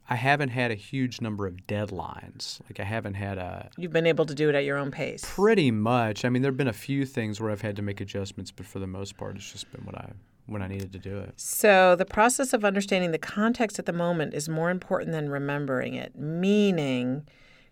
I 0.09 0.14
haven't 0.14 0.51
had 0.51 0.71
a 0.71 0.75
huge 0.75 1.21
number 1.21 1.47
of 1.47 1.66
deadlines. 1.66 2.61
Like 2.64 2.79
I 2.79 2.85
haven't 2.85 3.14
had 3.14 3.38
a 3.38 3.71
You've 3.77 3.92
been 3.92 4.07
able 4.07 4.25
to 4.27 4.35
do 4.35 4.49
it 4.49 4.55
at 4.55 4.64
your 4.64 4.79
own 4.79 4.90
pace. 4.90 5.23
Pretty 5.25 5.71
much. 5.71 6.25
I 6.25 6.29
mean, 6.29 6.42
there 6.42 6.51
have 6.51 6.57
been 6.57 6.69
a 6.69 6.73
few 6.73 7.05
things 7.05 7.40
where 7.40 7.51
I've 7.51 7.62
had 7.62 7.77
to 7.77 7.83
make 7.83 8.01
adjustments, 8.01 8.51
but 8.51 8.66
for 8.66 8.79
the 8.79 8.87
most 8.87 9.16
part, 9.16 9.37
it's 9.37 9.51
just 9.51 9.71
been 9.73 9.85
what 9.85 9.97
I 9.97 10.12
when 10.47 10.62
I 10.62 10.69
needed 10.69 10.92
to 10.92 10.99
do 10.99 11.19
it. 11.19 11.33
So, 11.37 11.97
the 11.97 12.05
process 12.05 12.53
of 12.53 12.64
understanding 12.64 13.11
the 13.11 13.19
context 13.19 13.79
at 13.79 13.87
the 13.87 13.92
moment 13.92 14.33
is 14.33 14.49
more 14.49 14.71
important 14.71 15.12
than 15.12 15.29
remembering 15.29 15.95
it, 15.95 16.16
meaning 16.16 17.27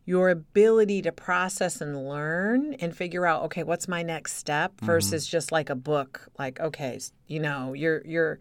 your 0.06 0.28
ability 0.28 1.00
to 1.02 1.12
process 1.12 1.80
and 1.80 2.08
learn 2.08 2.74
and 2.74 2.94
figure 2.94 3.26
out, 3.26 3.42
okay, 3.44 3.62
what's 3.62 3.88
my 3.88 4.02
next 4.02 4.34
step 4.34 4.76
mm-hmm. 4.76 4.86
versus 4.86 5.26
just 5.26 5.50
like 5.50 5.70
a 5.70 5.74
book, 5.74 6.28
like, 6.38 6.60
okay, 6.60 6.98
you 7.26 7.40
know, 7.40 7.72
you're, 7.72 8.02
you're, 8.04 8.38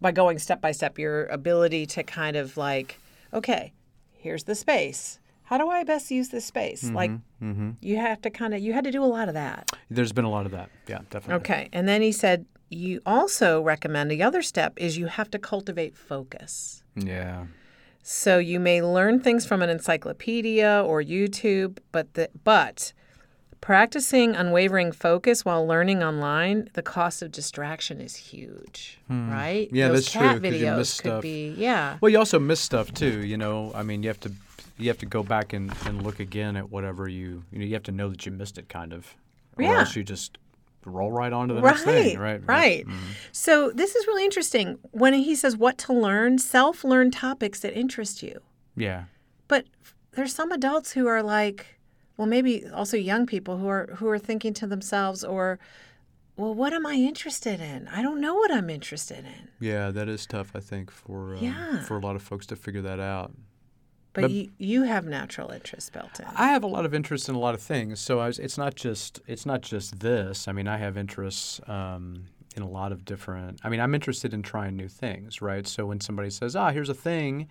by 0.00 0.12
going 0.12 0.38
step 0.38 0.60
by 0.60 0.72
step, 0.72 0.98
your 0.98 1.26
ability 1.26 1.86
to 1.86 2.02
kind 2.02 2.36
of 2.36 2.56
like, 2.56 2.98
okay, 3.32 3.72
here's 4.12 4.44
the 4.44 4.54
space. 4.54 5.18
How 5.44 5.58
do 5.58 5.68
I 5.68 5.84
best 5.84 6.10
use 6.10 6.30
this 6.30 6.46
space? 6.46 6.84
Mm-hmm, 6.84 6.96
like, 6.96 7.10
mm-hmm. 7.42 7.70
you 7.80 7.96
have 7.98 8.22
to 8.22 8.30
kind 8.30 8.54
of, 8.54 8.60
you 8.60 8.72
had 8.72 8.84
to 8.84 8.90
do 8.90 9.04
a 9.04 9.06
lot 9.06 9.28
of 9.28 9.34
that. 9.34 9.70
There's 9.90 10.12
been 10.12 10.24
a 10.24 10.30
lot 10.30 10.46
of 10.46 10.52
that. 10.52 10.70
Yeah, 10.86 11.00
definitely. 11.10 11.34
Okay. 11.42 11.68
And 11.72 11.86
then 11.86 12.00
he 12.00 12.12
said, 12.12 12.46
you 12.70 13.02
also 13.04 13.60
recommend 13.60 14.10
the 14.10 14.22
other 14.22 14.40
step 14.40 14.72
is 14.78 14.96
you 14.96 15.06
have 15.06 15.30
to 15.32 15.38
cultivate 15.38 15.94
focus. 15.94 16.82
Yeah. 16.96 17.46
So 18.02 18.38
you 18.38 18.58
may 18.58 18.80
learn 18.80 19.20
things 19.20 19.44
from 19.44 19.60
an 19.60 19.68
encyclopedia 19.68 20.82
or 20.86 21.02
YouTube, 21.02 21.78
but 21.92 22.14
the, 22.14 22.30
but 22.44 22.94
practicing 23.62 24.36
unwavering 24.36 24.92
focus 24.92 25.44
while 25.46 25.66
learning 25.66 26.02
online, 26.02 26.68
the 26.74 26.82
cost 26.82 27.22
of 27.22 27.32
distraction 27.32 28.00
is 28.02 28.14
huge, 28.16 28.98
right? 29.08 29.68
Hmm. 29.70 29.74
Yeah, 29.76 29.88
Those 29.88 30.00
that's 30.04 30.12
true, 30.12 30.20
cat 30.20 30.34
you 30.34 30.40
videos 30.66 30.76
miss 30.76 31.00
could 31.00 31.08
stuff. 31.08 31.22
be 31.22 31.54
yeah. 31.56 31.96
Well, 32.02 32.10
you 32.10 32.18
also 32.18 32.38
miss 32.38 32.60
stuff 32.60 32.92
too. 32.92 33.24
You 33.24 33.38
know, 33.38 33.72
I 33.74 33.82
mean, 33.82 34.02
you 34.02 34.08
have 34.10 34.20
to 34.20 34.32
you 34.78 34.88
have 34.88 34.98
to 34.98 35.06
go 35.06 35.22
back 35.22 35.52
and, 35.54 35.72
and 35.86 36.02
look 36.02 36.18
again 36.20 36.56
at 36.56 36.70
whatever 36.70 37.08
you 37.08 37.44
you 37.50 37.58
know. 37.60 37.64
You 37.64 37.72
have 37.74 37.84
to 37.84 37.92
know 37.92 38.10
that 38.10 38.26
you 38.26 38.32
missed 38.32 38.58
it, 38.58 38.68
kind 38.68 38.92
of, 38.92 39.14
or 39.56 39.62
Yeah. 39.64 39.78
else 39.78 39.96
you 39.96 40.02
just 40.02 40.36
roll 40.84 41.12
right 41.12 41.32
on 41.32 41.46
to 41.46 41.54
the 41.54 41.60
right, 41.62 41.70
next 41.70 41.84
thing. 41.84 42.18
Right. 42.18 42.40
Mm-hmm. 42.40 42.50
Right. 42.50 42.84
So 43.30 43.70
this 43.70 43.94
is 43.94 44.04
really 44.08 44.24
interesting. 44.24 44.78
When 44.90 45.14
he 45.14 45.36
says 45.36 45.56
what 45.56 45.78
to 45.78 45.92
learn, 45.92 46.38
self-learn 46.38 47.12
topics 47.12 47.60
that 47.60 47.78
interest 47.78 48.24
you. 48.24 48.40
Yeah. 48.76 49.04
But 49.46 49.66
there's 50.12 50.34
some 50.34 50.50
adults 50.50 50.90
who 50.92 51.06
are 51.06 51.22
like, 51.22 51.78
well, 52.16 52.26
maybe 52.28 52.66
also 52.68 52.96
young 52.96 53.26
people 53.26 53.58
who 53.58 53.68
are 53.68 53.86
who 53.96 54.08
are 54.08 54.18
thinking 54.18 54.52
to 54.54 54.66
themselves, 54.66 55.24
or, 55.24 55.58
well, 56.36 56.54
what 56.54 56.72
am 56.72 56.86
I 56.86 56.94
interested 56.94 57.60
in? 57.60 57.88
I 57.88 58.02
don't 58.02 58.20
know 58.20 58.34
what 58.34 58.50
I'm 58.50 58.70
interested 58.70 59.24
in. 59.24 59.48
Yeah, 59.60 59.90
that 59.90 60.08
is 60.08 60.26
tough. 60.26 60.52
I 60.54 60.60
think 60.60 60.90
for 60.90 61.36
um, 61.36 61.42
Yeah. 61.44 61.82
for 61.84 61.96
a 61.96 62.00
lot 62.00 62.16
of 62.16 62.22
folks 62.22 62.46
to 62.46 62.56
figure 62.56 62.82
that 62.82 63.00
out. 63.00 63.32
But, 64.14 64.30
you, 64.30 64.50
you 64.58 64.82
have 64.82 65.06
natural 65.06 65.50
interests 65.50 65.88
built 65.88 66.20
in. 66.20 66.26
I 66.36 66.48
have 66.48 66.62
a 66.62 66.66
lot 66.66 66.84
of 66.84 66.92
interest 66.92 67.30
in 67.30 67.34
a 67.34 67.38
lot 67.38 67.54
of 67.54 67.62
things, 67.62 67.98
so 67.98 68.20
I 68.20 68.26
was, 68.26 68.38
it's 68.38 68.58
not 68.58 68.74
just 68.74 69.20
it's 69.26 69.46
not 69.46 69.62
just 69.62 70.00
this. 70.00 70.46
I 70.48 70.52
mean, 70.52 70.68
I 70.68 70.76
have 70.76 70.98
interests 70.98 71.62
um, 71.66 72.26
in 72.54 72.62
a 72.62 72.68
lot 72.68 72.92
of 72.92 73.06
different. 73.06 73.60
I 73.64 73.70
mean, 73.70 73.80
I'm 73.80 73.94
interested 73.94 74.34
in 74.34 74.42
trying 74.42 74.76
new 74.76 74.88
things, 74.88 75.40
right? 75.40 75.66
So 75.66 75.86
when 75.86 76.00
somebody 76.00 76.28
says, 76.28 76.54
"Ah, 76.54 76.72
here's 76.72 76.90
a 76.90 76.94
thing," 76.94 77.48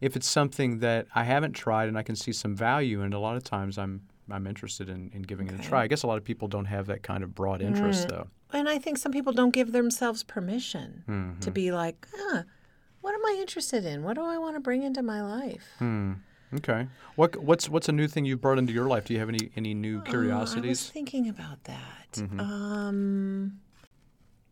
if 0.00 0.16
it's 0.16 0.28
something 0.28 0.78
that 0.80 1.06
I 1.14 1.24
haven't 1.24 1.52
tried 1.52 1.88
and 1.88 1.96
I 1.98 2.02
can 2.02 2.16
see 2.16 2.32
some 2.32 2.54
value 2.56 3.02
in, 3.02 3.12
a 3.12 3.18
lot 3.18 3.36
of 3.36 3.44
times 3.44 3.78
I'm 3.78 4.02
I'm 4.30 4.46
interested 4.46 4.88
in, 4.88 5.10
in 5.12 5.20
giving 5.22 5.48
it 5.48 5.54
a 5.54 5.58
try. 5.62 5.82
I 5.82 5.86
guess 5.86 6.02
a 6.02 6.06
lot 6.06 6.16
of 6.16 6.24
people 6.24 6.48
don't 6.48 6.64
have 6.64 6.86
that 6.86 7.02
kind 7.02 7.22
of 7.22 7.34
broad 7.34 7.60
interest, 7.60 8.08
though. 8.08 8.26
and 8.54 8.68
I 8.68 8.78
think 8.78 8.96
some 8.98 9.12
people 9.12 9.32
don't 9.34 9.52
give 9.52 9.72
themselves 9.72 10.22
permission 10.22 11.04
Mm-hmm. 11.08 11.40
to 11.40 11.50
be 11.50 11.70
like, 11.72 12.06
ah, 12.18 12.44
what 13.02 13.14
am 13.14 13.24
I 13.26 13.36
interested 13.38 13.84
in? 13.84 14.02
What 14.02 14.14
do 14.14 14.22
I 14.24 14.38
want 14.38 14.56
to 14.56 14.60
bring 14.60 14.82
into 14.82 15.02
my 15.02 15.20
life? 15.22 15.66
Hmm. 15.78 16.12
Okay. 16.54 16.86
What 17.16 17.36
what's 17.36 17.68
what's 17.68 17.88
a 17.88 17.92
new 17.92 18.06
thing 18.08 18.24
you've 18.24 18.40
brought 18.40 18.58
into 18.58 18.72
your 18.72 18.86
life? 18.86 19.04
Do 19.06 19.12
you 19.12 19.18
have 19.20 19.28
any 19.28 19.50
any 19.56 19.74
new 19.74 19.96
Oh, 19.96 19.98
I 19.98 20.02
was 20.02 20.08
curiosities? 20.10 20.88
thinking 20.88 21.28
about 21.28 21.64
that. 21.64 22.12
Mm-hmm. 22.12 22.40
Um, 22.40 23.60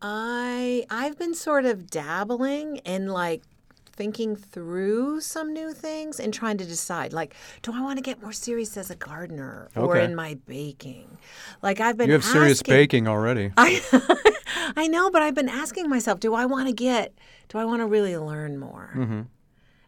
I 0.01 0.85
I've 0.89 1.17
been 1.17 1.33
sort 1.33 1.65
of 1.65 1.89
dabbling 1.89 2.77
in 2.77 3.07
like 3.07 3.41
thinking 3.95 4.35
through 4.35 5.21
some 5.21 5.53
new 5.53 5.71
things 5.73 6.19
and 6.19 6.33
trying 6.33 6.57
to 6.57 6.65
decide 6.65 7.13
like 7.13 7.35
do 7.61 7.71
I 7.73 7.81
want 7.81 7.97
to 7.97 8.01
get 8.03 8.21
more 8.21 8.31
serious 8.33 8.75
as 8.77 8.89
a 8.89 8.95
gardener 8.95 9.69
or 9.75 9.95
Okay. 9.95 10.05
in 10.05 10.15
my 10.15 10.37
baking? 10.47 11.17
Like 11.61 11.79
I've 11.79 11.97
been 11.97 12.07
you 12.07 12.13
have 12.13 12.25
serious 12.25 12.61
baking 12.61 13.07
already. 13.07 13.51
I 13.57 13.81
I 14.75 14.87
know, 14.87 15.11
but 15.11 15.21
I've 15.21 15.35
been 15.35 15.49
asking 15.49 15.89
myself, 15.89 16.19
do 16.19 16.33
I 16.33 16.45
want 16.45 16.67
to 16.67 16.73
get 16.73 17.13
do 17.49 17.57
I 17.57 17.65
want 17.65 17.81
to 17.81 17.85
really 17.85 18.17
learn 18.17 18.57
more? 18.57 18.91
Mm-hmm. 18.95 19.21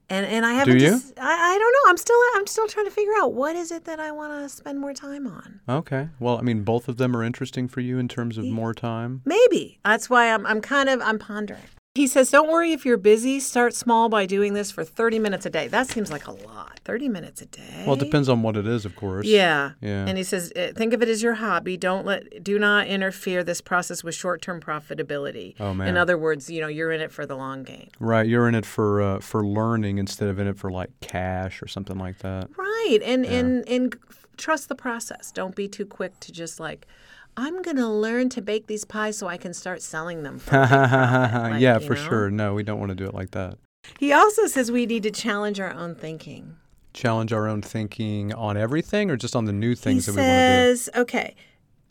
And 0.07 0.25
and 0.27 0.45
I 0.45 0.53
haven't. 0.53 0.77
do 0.77 0.83
you? 0.83 0.91
just- 0.91 1.13
I, 1.19 1.55
I 1.55 1.57
don't 1.57 1.71
know. 1.71 1.89
I'm 1.89 1.97
still 1.97 2.15
I'm 2.35 2.45
still 2.45 2.67
trying 2.67 2.85
to 2.85 2.91
figure 2.91 3.13
out 3.17 3.33
what 3.33 3.55
is 3.55 3.71
it 3.71 3.85
that 3.85 3.99
I 3.99 4.11
want 4.11 4.33
to 4.43 4.49
spend 4.49 4.79
more 4.79 4.93
time 4.93 5.25
on. 5.25 5.61
Okay. 5.67 6.09
Well, 6.19 6.37
I 6.37 6.41
mean, 6.41 6.61
both 6.63 6.87
of 6.87 6.97
them 6.97 7.15
are 7.17 7.23
interesting 7.23 7.67
for 7.67 7.81
you 7.81 7.97
in 7.97 8.07
terms 8.07 8.37
of 8.37 8.45
more 8.45 8.73
time. 8.75 9.23
Maybe 9.25 9.79
that's 9.83 10.07
why 10.09 10.31
I'm 10.31 10.45
I'm 10.45 10.61
kind 10.61 10.89
of 10.89 11.01
I'm 11.01 11.17
pondering. 11.17 11.61
He 11.95 12.07
says, 12.07 12.29
"Don't 12.29 12.51
worry 12.51 12.73
if 12.73 12.85
you're 12.85 12.97
busy. 12.97 13.39
Start 13.39 13.73
small 13.73 14.09
by 14.09 14.25
doing 14.25 14.53
this 14.53 14.69
for 14.69 14.83
30 14.83 15.17
minutes 15.17 15.45
a 15.45 15.49
day. 15.49 15.69
That 15.69 15.87
seems 15.87 16.11
like 16.11 16.27
a 16.27 16.31
lot. 16.31 16.81
30 16.83 17.07
minutes 17.07 17.41
a 17.41 17.45
day. 17.45 17.83
Well, 17.85 17.95
it 17.95 17.99
depends 17.99 18.27
on 18.27 18.43
what 18.43 18.57
it 18.57 18.67
is, 18.67 18.83
of 18.83 18.97
course. 18.97 19.25
Yeah. 19.25 19.71
Yeah. 19.81 20.05
And 20.05 20.17
he 20.17 20.23
says, 20.23 20.51
eh, 20.57 20.73
think 20.73 20.93
of 20.93 21.01
it 21.01 21.07
as 21.07 21.23
your 21.23 21.35
hobby. 21.35 21.77
Don't 21.77 22.05
let, 22.05 22.43
do 22.43 22.59
not 22.59 22.87
interfere 22.87 23.43
this 23.45 23.61
process 23.61 24.03
with 24.03 24.13
short-term 24.13 24.59
profitability. 24.59 25.55
Oh, 25.59 25.73
man. 25.73 25.87
In 25.87 25.97
other 25.97 26.17
words, 26.17 26.49
you 26.49 26.59
know, 26.61 26.67
you're 26.67 26.91
in 26.91 26.99
it 26.99 27.13
for 27.13 27.25
the 27.25 27.35
long 27.35 27.63
game. 27.63 27.89
Right. 27.99 28.27
You're 28.27 28.47
in 28.49 28.55
it 28.55 28.65
for 28.65 29.01
uh, 29.01 29.19
for 29.19 29.45
learning 29.45 29.97
instead 29.97 30.27
of 30.27 30.37
in 30.37 30.47
it 30.47 30.57
for 30.57 30.69
like 30.69 30.91
cash 30.99 31.61
or 31.61 31.67
something 31.67 31.97
like 31.97 32.19
that. 32.19 32.49
Right. 32.57 32.99
And 33.03 33.25
and 33.25 33.67
and 33.69 33.95
trust 34.37 34.67
the 34.67 34.75
process. 34.75 35.31
Don't 35.31 35.55
be 35.55 35.69
too 35.69 35.85
quick 35.85 36.19
to 36.19 36.31
just 36.33 36.59
like, 36.59 36.85
I'm 37.37 37.61
gonna 37.61 37.91
learn 37.91 38.29
to 38.29 38.41
bake 38.41 38.67
these 38.67 38.85
pies 38.85 39.17
so 39.17 39.27
I 39.27 39.37
can 39.37 39.53
start 39.53 39.81
selling 39.81 40.23
them. 40.23 40.39
For 40.39 40.55
a 40.57 40.61
big 40.61 40.69
profit," 40.69 41.51
like, 41.51 41.61
yeah, 41.61 41.79
for 41.79 41.95
know? 41.95 42.01
sure. 42.09 42.29
No, 42.31 42.53
we 42.53 42.63
don't 42.63 42.79
want 42.79 42.89
to 42.89 42.95
do 42.95 43.05
it 43.05 43.13
like 43.13 43.31
that. 43.31 43.57
He 43.99 44.11
also 44.13 44.47
says 44.47 44.71
we 44.71 44.85
need 44.85 45.03
to 45.03 45.11
challenge 45.11 45.59
our 45.59 45.71
own 45.71 45.95
thinking. 45.95 46.55
Challenge 46.93 47.33
our 47.33 47.47
own 47.47 47.61
thinking 47.61 48.33
on 48.33 48.55
everything 48.57 49.11
or 49.11 49.17
just 49.17 49.35
on 49.35 49.45
the 49.45 49.53
new 49.53 49.75
things 49.75 50.05
he 50.05 50.11
that 50.13 50.17
we 50.17 50.21
want 50.25 50.29
to 50.29 50.77
says, 50.77 50.89
okay. 50.95 51.35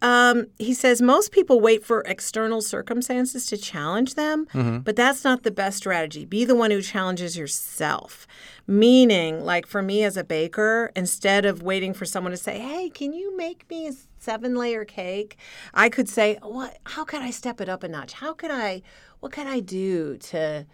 Um, 0.03 0.49
he 0.59 0.75
says 0.75 1.01
most 1.01 1.31
people 1.33 1.61
wait 1.61 1.83
for 1.85 2.03
external 2.03 2.61
circumstances 2.61 3.47
to 3.47 3.57
challenge 3.57 4.17
them, 4.17 4.47
Mm-hmm. 4.53 4.79
but 4.79 4.97
that's 4.97 5.25
not 5.25 5.45
the 5.45 5.51
best 5.51 5.79
strategy. 5.79 6.25
Be 6.27 6.45
the 6.45 6.55
one 6.55 6.71
who 6.71 6.83
challenges 6.83 7.39
yourself. 7.39 8.27
Meaning, 8.67 9.45
like 9.45 9.67
for 9.67 9.83
me 9.83 10.03
as 10.05 10.17
a 10.17 10.25
baker, 10.25 10.91
instead 10.97 11.47
of 11.47 11.63
waiting 11.63 11.95
for 11.95 12.05
someone 12.05 12.33
to 12.33 12.37
say, 12.37 12.59
"Hey, 12.59 12.91
can 12.91 13.13
you 13.13 13.37
make 13.37 13.69
me 13.71 13.87
a 13.87 13.93
seven-layer 14.25 14.85
cake?" 14.85 15.37
I 15.73 15.89
could 15.89 16.09
say, 16.09 16.39
"What? 16.43 16.79
How 16.85 17.05
could 17.05 17.23
I 17.23 17.31
step 17.31 17.61
it 17.61 17.69
up 17.69 17.83
a 17.83 17.89
notch? 17.89 18.15
How 18.15 18.33
could 18.33 18.51
I? 18.51 18.83
What 19.21 19.33
could 19.33 19.47
I 19.47 19.61
do 19.61 20.17
to?" 20.19 20.67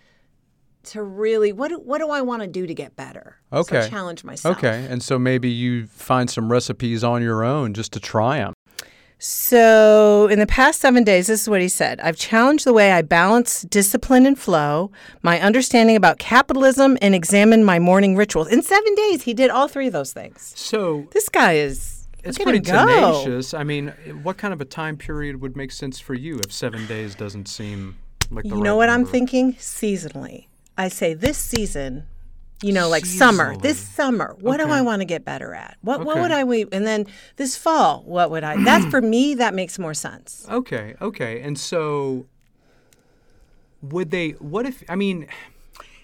To 0.84 1.02
really, 1.02 1.52
what 1.52 1.68
do, 1.68 1.78
what 1.78 1.98
do 1.98 2.08
I 2.08 2.22
want 2.22 2.40
to 2.40 2.48
do 2.48 2.66
to 2.66 2.72
get 2.72 2.96
better? 2.96 3.36
Okay. 3.52 3.82
so 3.82 3.88
challenge 3.90 4.24
myself. 4.24 4.56
Okay. 4.56 4.86
And 4.88 5.02
so 5.02 5.18
maybe 5.18 5.50
you 5.50 5.86
find 5.86 6.30
some 6.30 6.50
recipes 6.50 7.04
on 7.04 7.20
your 7.20 7.44
own 7.44 7.74
just 7.74 7.92
to 7.92 8.00
try 8.00 8.38
them. 8.38 8.54
So, 9.22 10.28
in 10.28 10.38
the 10.38 10.46
past 10.46 10.80
seven 10.80 11.04
days, 11.04 11.26
this 11.26 11.42
is 11.42 11.48
what 11.50 11.60
he 11.60 11.68
said 11.68 12.00
I've 12.00 12.16
challenged 12.16 12.64
the 12.64 12.72
way 12.72 12.92
I 12.92 13.02
balance 13.02 13.60
discipline 13.64 14.24
and 14.24 14.38
flow, 14.38 14.90
my 15.20 15.38
understanding 15.38 15.94
about 15.94 16.18
capitalism, 16.18 16.96
and 17.02 17.14
examined 17.14 17.66
my 17.66 17.78
morning 17.78 18.16
rituals. 18.16 18.48
In 18.48 18.62
seven 18.62 18.94
days, 18.94 19.24
he 19.24 19.34
did 19.34 19.50
all 19.50 19.68
three 19.68 19.88
of 19.88 19.92
those 19.92 20.14
things. 20.14 20.54
So 20.56 21.06
This 21.12 21.28
guy 21.28 21.52
is. 21.52 21.99
It's 22.24 22.38
pretty 22.38 22.60
go. 22.60 22.72
tenacious. 22.86 23.54
I 23.54 23.64
mean, 23.64 23.88
what 24.22 24.36
kind 24.36 24.52
of 24.52 24.60
a 24.60 24.64
time 24.64 24.96
period 24.96 25.40
would 25.40 25.56
make 25.56 25.72
sense 25.72 25.98
for 25.98 26.14
you 26.14 26.38
if 26.38 26.52
seven 26.52 26.86
days 26.86 27.14
doesn't 27.14 27.46
seem 27.46 27.98
like 28.30 28.44
the 28.44 28.50
You 28.50 28.54
right 28.56 28.62
know 28.64 28.76
what 28.76 28.88
I'm 28.88 29.04
thinking? 29.04 29.54
Seasonally. 29.54 30.46
I 30.76 30.88
say 30.88 31.14
this 31.14 31.36
season, 31.36 32.06
you 32.62 32.72
know, 32.72 32.88
like 32.88 33.04
summer. 33.04 33.56
This 33.56 33.78
summer, 33.78 34.36
what 34.40 34.58
do 34.58 34.68
I 34.68 34.80
want 34.80 35.00
to 35.00 35.04
get 35.04 35.24
better 35.24 35.54
at? 35.54 35.76
What 35.82 36.04
what 36.04 36.18
would 36.18 36.30
I 36.30 36.44
we 36.44 36.66
and 36.72 36.86
then 36.86 37.06
this 37.36 37.56
fall, 37.56 38.02
what 38.06 38.30
would 38.30 38.44
I? 38.44 38.62
That's 38.64 38.86
for 38.86 39.00
me. 39.02 39.34
That 39.34 39.54
makes 39.54 39.78
more 39.78 39.94
sense. 39.94 40.46
Okay, 40.48 40.94
okay. 41.00 41.40
And 41.40 41.58
so 41.58 42.26
would 43.82 44.10
they 44.10 44.30
what 44.30 44.66
if 44.66 44.82
I 44.88 44.96
mean 44.96 45.26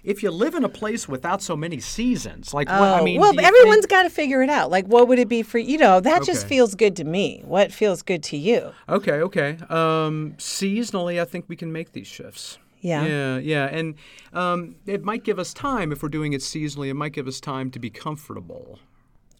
if 0.06 0.22
you 0.22 0.30
live 0.30 0.54
in 0.54 0.64
a 0.64 0.68
place 0.68 1.06
without 1.06 1.42
so 1.42 1.54
many 1.56 1.78
seasons, 1.80 2.54
like 2.54 2.68
what 2.68 2.80
I 2.80 3.00
Oh, 3.00 3.04
mean 3.04 3.20
well, 3.20 3.38
everyone's 3.38 3.80
think- 3.80 3.90
got 3.90 4.04
to 4.04 4.10
figure 4.10 4.42
it 4.42 4.48
out. 4.48 4.70
Like, 4.70 4.86
what 4.86 5.08
would 5.08 5.18
it 5.18 5.28
be 5.28 5.42
for 5.42 5.58
you? 5.58 5.76
Know 5.76 6.00
that 6.00 6.22
just 6.24 6.46
feels 6.46 6.74
good 6.74 6.96
to 6.96 7.04
me. 7.04 7.42
What 7.44 7.72
feels 7.72 8.00
good 8.02 8.22
to 8.30 8.36
you? 8.38 8.72
Okay, 8.88 9.20
okay. 9.28 9.58
Um 9.68 10.34
seasonally 10.38 11.20
I 11.20 11.24
think 11.26 11.44
we 11.48 11.56
can 11.56 11.70
make 11.72 11.92
these 11.92 12.06
shifts. 12.06 12.58
Yeah. 12.80 13.04
Yeah, 13.04 13.38
yeah. 13.38 13.66
And 13.66 13.94
um, 14.32 14.76
it 14.86 15.02
might 15.02 15.24
give 15.24 15.38
us 15.40 15.52
time 15.52 15.90
if 15.90 16.02
we're 16.02 16.08
doing 16.08 16.32
it 16.34 16.40
seasonally, 16.40 16.88
it 16.88 16.94
might 16.94 17.12
give 17.12 17.26
us 17.26 17.40
time 17.40 17.70
to 17.72 17.78
be 17.80 17.90
comfortable. 17.90 18.78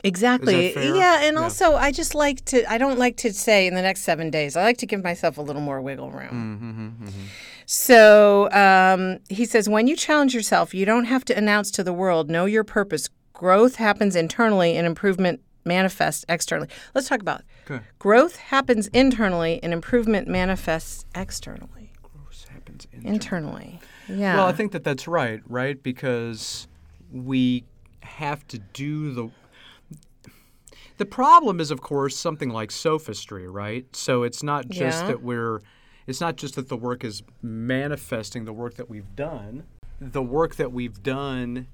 Exactly. 0.02 0.74
Yeah, 0.74 1.22
and 1.22 1.35
Yeah. 1.37 1.42
also 1.42 1.74
I 1.74 1.90
just 1.92 2.14
like 2.14 2.44
to. 2.46 2.70
I 2.70 2.79
don't 2.79 2.98
like 2.98 3.16
to 3.18 3.33
say 3.33 3.66
in 3.66 3.74
the 3.74 3.83
next 3.83 4.02
seven 4.02 4.31
days. 4.31 4.57
I 4.57 4.62
like 4.62 4.79
to 4.79 4.87
give 4.87 5.02
myself 5.02 5.38
a 5.38 5.42
little 5.42 5.62
more 5.62 5.81
wiggle 5.81 6.11
room. 6.11 6.35
Mm-hmm, 7.09 7.09
So 7.66 8.50
um, 8.52 9.18
he 9.29 9.44
says, 9.44 9.68
when 9.68 9.88
you 9.88 9.96
challenge 9.96 10.35
yourself, 10.35 10.72
you 10.72 10.87
don't 10.87 11.05
have 11.05 11.24
to 11.26 11.37
announce 11.37 11.70
to 11.72 11.83
the 11.85 11.92
world. 11.92 12.31
Know 12.31 12.46
your 12.46 12.64
purpose. 12.64 13.09
Growth 13.33 13.74
happens 13.76 14.16
internally, 14.16 14.76
and 14.76 14.87
improvement 14.87 15.40
manifests 15.64 16.24
externally. 16.29 16.68
Let's 16.94 17.09
talk 17.09 17.20
about 17.20 17.42
growth 17.98 18.37
happens 18.37 18.87
internally, 18.88 19.61
and 19.62 19.72
improvement 19.72 20.29
manifests 20.29 21.05
externally. 21.14 21.92
This 22.31 22.44
happens 22.44 22.87
in 22.92 23.05
Internally. 23.07 23.81
Yeah. 24.09 24.37
Well, 24.37 24.46
I 24.46 24.52
think 24.52 24.72
that 24.72 24.85
that's 24.85 25.09
right, 25.09 25.40
right? 25.48 25.83
Because 25.83 26.68
we 27.11 27.64
have 28.00 28.46
to 28.48 28.59
do 28.59 29.12
the. 29.12 29.31
The 30.98 31.07
problem 31.07 31.61
is, 31.61 31.70
of 31.70 31.83
course, 31.83 32.16
something 32.16 32.48
like 32.48 32.70
sophistry, 32.70 33.48
right? 33.48 33.85
So 33.94 34.22
it's 34.22 34.42
not 34.42 34.68
just 34.68 35.02
Yeah. 35.02 35.09
that 35.09 35.22
we're. 35.22 35.61
It's 36.07 36.21
not 36.21 36.37
just 36.37 36.55
that 36.55 36.69
the 36.69 36.77
work 36.77 37.05
is 37.05 37.23
manifesting 37.42 38.45
the 38.45 38.53
work 38.53 38.75
that 38.75 38.88
we've 38.88 39.16
done. 39.16 39.64
The 40.01 40.23
work 40.23 40.57
that 40.57 40.73
we've 40.73 41.03
done, 41.03 41.66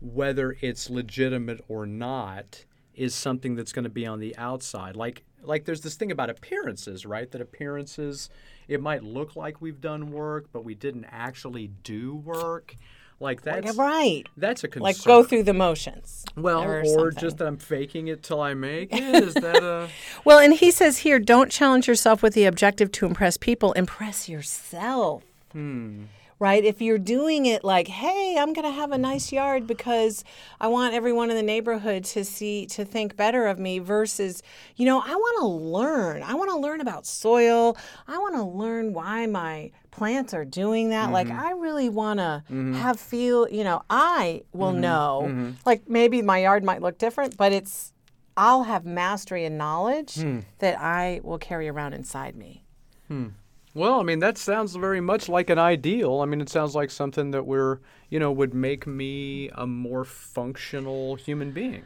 whether 0.00 0.56
it's 0.60 0.90
legitimate 0.90 1.64
or 1.68 1.86
not, 1.86 2.64
is 2.94 3.14
something 3.14 3.54
that's 3.54 3.72
going 3.72 3.84
to 3.84 3.90
be 3.90 4.06
on 4.06 4.20
the 4.20 4.36
outside. 4.36 4.96
Like 4.96 5.22
like 5.42 5.64
there's 5.64 5.80
this 5.80 5.94
thing 5.94 6.12
about 6.12 6.28
appearances, 6.28 7.06
right? 7.06 7.30
That 7.30 7.40
appearances 7.40 8.28
it 8.68 8.80
might 8.80 9.02
look 9.02 9.36
like 9.36 9.60
we've 9.60 9.80
done 9.80 10.12
work, 10.12 10.46
but 10.52 10.64
we 10.64 10.74
didn't 10.74 11.06
actually 11.10 11.68
do 11.82 12.14
work. 12.14 12.76
Like 13.20 13.42
that's 13.42 13.76
right. 13.76 14.24
that's 14.38 14.64
a 14.64 14.68
concern. 14.68 14.82
Like 14.82 15.04
go 15.04 15.22
through 15.22 15.42
the 15.42 15.52
motions. 15.52 16.24
well, 16.36 16.62
or 16.62 16.82
or, 16.86 17.10
just 17.10 17.36
that 17.36 17.46
I'm 17.46 17.58
faking 17.58 18.08
it 18.08 18.22
till 18.22 18.40
I 18.40 18.54
make 18.54 18.94
it. 18.94 19.02
Is 19.02 19.34
that 19.34 19.62
a 19.62 19.88
Well, 20.24 20.38
and 20.38 20.54
he 20.54 20.70
says 20.70 20.98
here, 20.98 21.18
don't 21.18 21.52
challenge 21.52 21.86
yourself 21.86 22.22
with 22.22 22.32
the 22.32 22.46
objective 22.46 22.90
to 22.92 23.04
impress 23.04 23.36
people. 23.36 23.72
Impress 23.72 24.26
yourself. 24.26 25.22
Hmm. 25.52 26.04
Right? 26.38 26.64
If 26.64 26.80
you're 26.80 26.96
doing 26.96 27.44
it 27.44 27.62
like, 27.62 27.88
hey, 27.88 28.36
I'm 28.38 28.54
going 28.54 28.64
to 28.64 28.72
have 28.72 28.92
a 28.92 28.96
nice 28.96 29.30
yard 29.30 29.66
because 29.66 30.24
I 30.58 30.68
want 30.68 30.94
everyone 30.94 31.28
in 31.28 31.36
the 31.36 31.42
neighborhood 31.42 32.04
to 32.04 32.24
see, 32.24 32.64
to 32.68 32.86
think 32.86 33.14
better 33.14 33.46
of 33.46 33.58
me 33.58 33.78
versus, 33.78 34.42
you 34.76 34.86
know, 34.86 35.02
I 35.04 35.14
want 35.14 35.40
to 35.40 35.46
learn. 35.46 36.22
I 36.22 36.32
want 36.32 36.48
to 36.48 36.56
learn 36.56 36.80
about 36.80 37.04
soil. 37.04 37.76
I 38.08 38.16
want 38.16 38.36
to 38.36 38.42
learn 38.42 38.94
why 38.94 39.26
my 39.26 39.70
plants 39.90 40.34
are 40.34 40.44
doing 40.44 40.90
that. 40.90 41.12
Like, 41.12 41.28
mm-hmm. 41.28 41.38
I 41.38 41.50
really 41.52 41.88
want 41.88 42.18
to 42.18 42.42
mm-hmm. 42.46 42.74
have 42.74 42.98
feel, 42.98 43.48
you 43.48 43.64
know, 43.64 43.82
I 43.90 44.42
will 44.52 44.72
mm-hmm. 44.72 44.80
know. 44.80 45.54
Like, 45.64 45.88
maybe 45.88 46.22
my 46.22 46.38
yard 46.38 46.64
might 46.64 46.82
look 46.82 46.98
different, 46.98 47.36
but 47.36 47.52
it's, 47.52 47.92
I'll 48.36 48.64
have 48.64 48.84
mastery 48.84 49.44
and 49.44 49.58
knowledge 49.58 50.14
hmm. 50.14 50.40
that 50.60 50.80
I 50.80 51.20
will 51.22 51.38
carry 51.38 51.68
around 51.68 51.92
inside 51.92 52.36
me. 52.36 52.64
Hmm. 53.08 53.28
Well, 53.74 54.00
I 54.00 54.02
mean, 54.02 54.18
that 54.20 54.38
sounds 54.38 54.74
very 54.74 55.00
much 55.00 55.28
like 55.28 55.50
an 55.50 55.58
ideal. 55.58 56.20
I 56.20 56.24
mean, 56.24 56.40
it 56.40 56.48
sounds 56.48 56.74
like 56.74 56.90
something 56.90 57.30
that 57.32 57.46
we're, 57.46 57.78
you 58.08 58.18
know, 58.18 58.32
would 58.32 58.54
make 58.54 58.86
me 58.86 59.48
a 59.54 59.66
more 59.66 60.04
functional 60.04 61.14
human 61.16 61.52
being, 61.52 61.84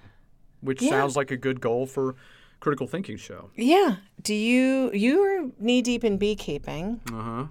which 0.61 0.81
Yeah. 0.81 0.91
sounds 0.91 1.17
like 1.17 1.31
a 1.31 1.37
good 1.37 1.61
goal 1.61 1.87
for 1.87 2.15
critical 2.61 2.87
thinking 2.87 3.19
show. 3.19 3.51
Yeah. 3.57 3.97
Do 4.23 4.33
you 4.35 4.91
you're 4.95 5.51
knee 5.59 5.83
deep 5.83 6.05
in 6.05 6.17
beekeeping? 6.17 7.01
Uh 7.13 7.23
huh. 7.23 7.45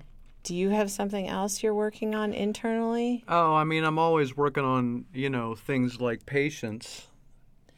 Do 0.43 0.53
you 0.53 0.69
have 0.69 0.91
something 0.91 1.27
else 1.27 1.63
you're 1.63 1.73
working 1.73 2.13
on 2.13 2.34
internally? 2.34 3.23
Oh, 3.29 3.53
I 3.53 3.63
mean, 3.63 3.86
I'm 3.86 3.97
always 3.97 4.36
working 4.36 4.65
on, 4.65 5.06
you 5.13 5.29
know, 5.29 5.56
things 5.56 6.01
like 6.01 6.25
patience 6.25 7.08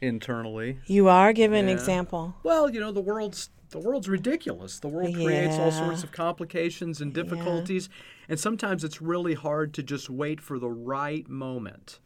internally. 0.00 0.78
You 0.86 1.08
are. 1.08 1.32
Give 1.32 1.52
an 1.52 1.66
Yeah. 1.68 1.74
example. 1.74 2.34
Well, 2.42 2.68
you 2.68 2.80
know, 2.80 2.92
the 2.92 3.00
world's 3.00 3.50
the 3.70 3.78
world's 3.80 4.08
ridiculous. 4.08 4.78
The 4.78 4.88
world 4.88 5.12
creates 5.14 5.58
all 5.58 5.72
sorts 5.72 6.04
of 6.04 6.12
complications 6.12 7.00
and 7.00 7.12
difficulties, 7.12 7.88
and 8.28 8.38
sometimes 8.38 8.84
it's 8.84 9.02
really 9.02 9.34
hard 9.34 9.74
to 9.74 9.82
just 9.82 10.08
wait 10.08 10.40
for 10.40 10.58
the 10.58 10.70
right 10.70 11.28
moment. 11.28 11.98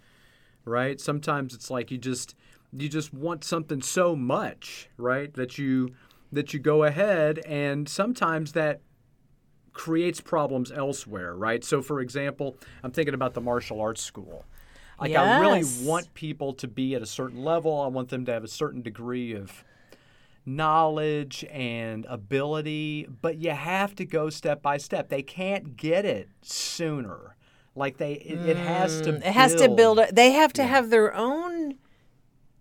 Right? 0.65 1.01
Sometimes 1.01 1.55
it's 1.55 1.71
like 1.71 1.91
you 1.91 1.99
just 1.99 2.35
you 2.73 2.89
just 2.89 3.13
want 3.13 3.45
something 3.45 3.83
so 3.83 4.15
much, 4.17 4.89
right? 4.97 5.33
That 5.35 5.59
you 5.59 5.91
that 6.33 6.55
you 6.55 6.61
go 6.61 6.85
ahead 6.85 7.39
and 7.41 7.89
sometimes 7.89 8.53
that 8.53 8.81
creates 9.73 10.21
problems 10.21 10.71
elsewhere, 10.73 11.35
right? 11.35 11.65
So 11.65 11.83
for 11.83 12.01
example, 12.01 12.57
I'm 12.83 12.91
thinking 12.93 13.15
about 13.15 13.35
the 13.35 13.41
martial 13.41 13.81
arts 13.81 14.03
school. 14.03 14.45
Like 15.01 15.13
I 15.15 15.41
really 15.41 15.65
want 15.87 16.13
people 16.15 16.53
to 16.55 16.69
be 16.69 16.95
at 16.95 17.03
a 17.03 17.07
certain 17.07 17.43
level. 17.45 17.81
I 17.81 17.87
want 17.87 18.09
them 18.11 18.25
to 18.27 18.33
have 18.33 18.45
a 18.45 18.49
certain 18.49 18.83
degree 18.83 19.33
of 19.35 19.65
knowledge 20.45 21.45
and 21.51 22.05
ability, 22.07 23.07
but 23.21 23.39
you 23.39 23.51
have 23.51 23.95
to 23.97 24.05
go 24.05 24.31
step 24.31 24.63
by 24.63 24.77
step. 24.79 25.09
They 25.09 25.23
can't 25.23 25.77
get 25.77 26.05
it 26.05 26.29
sooner 26.43 27.37
Like 27.75 27.99
they, 27.99 28.15
it, 28.15 28.45
it 28.45 28.57
has 28.57 29.01
to. 29.03 29.13
Mm, 29.13 29.17
It 29.19 29.33
has 29.33 29.55
to 29.57 29.69
build. 29.69 30.01
They 30.13 30.33
have 30.33 30.53
to 30.55 30.65
have 30.65 30.91
their 30.91 31.15
own 31.15 31.75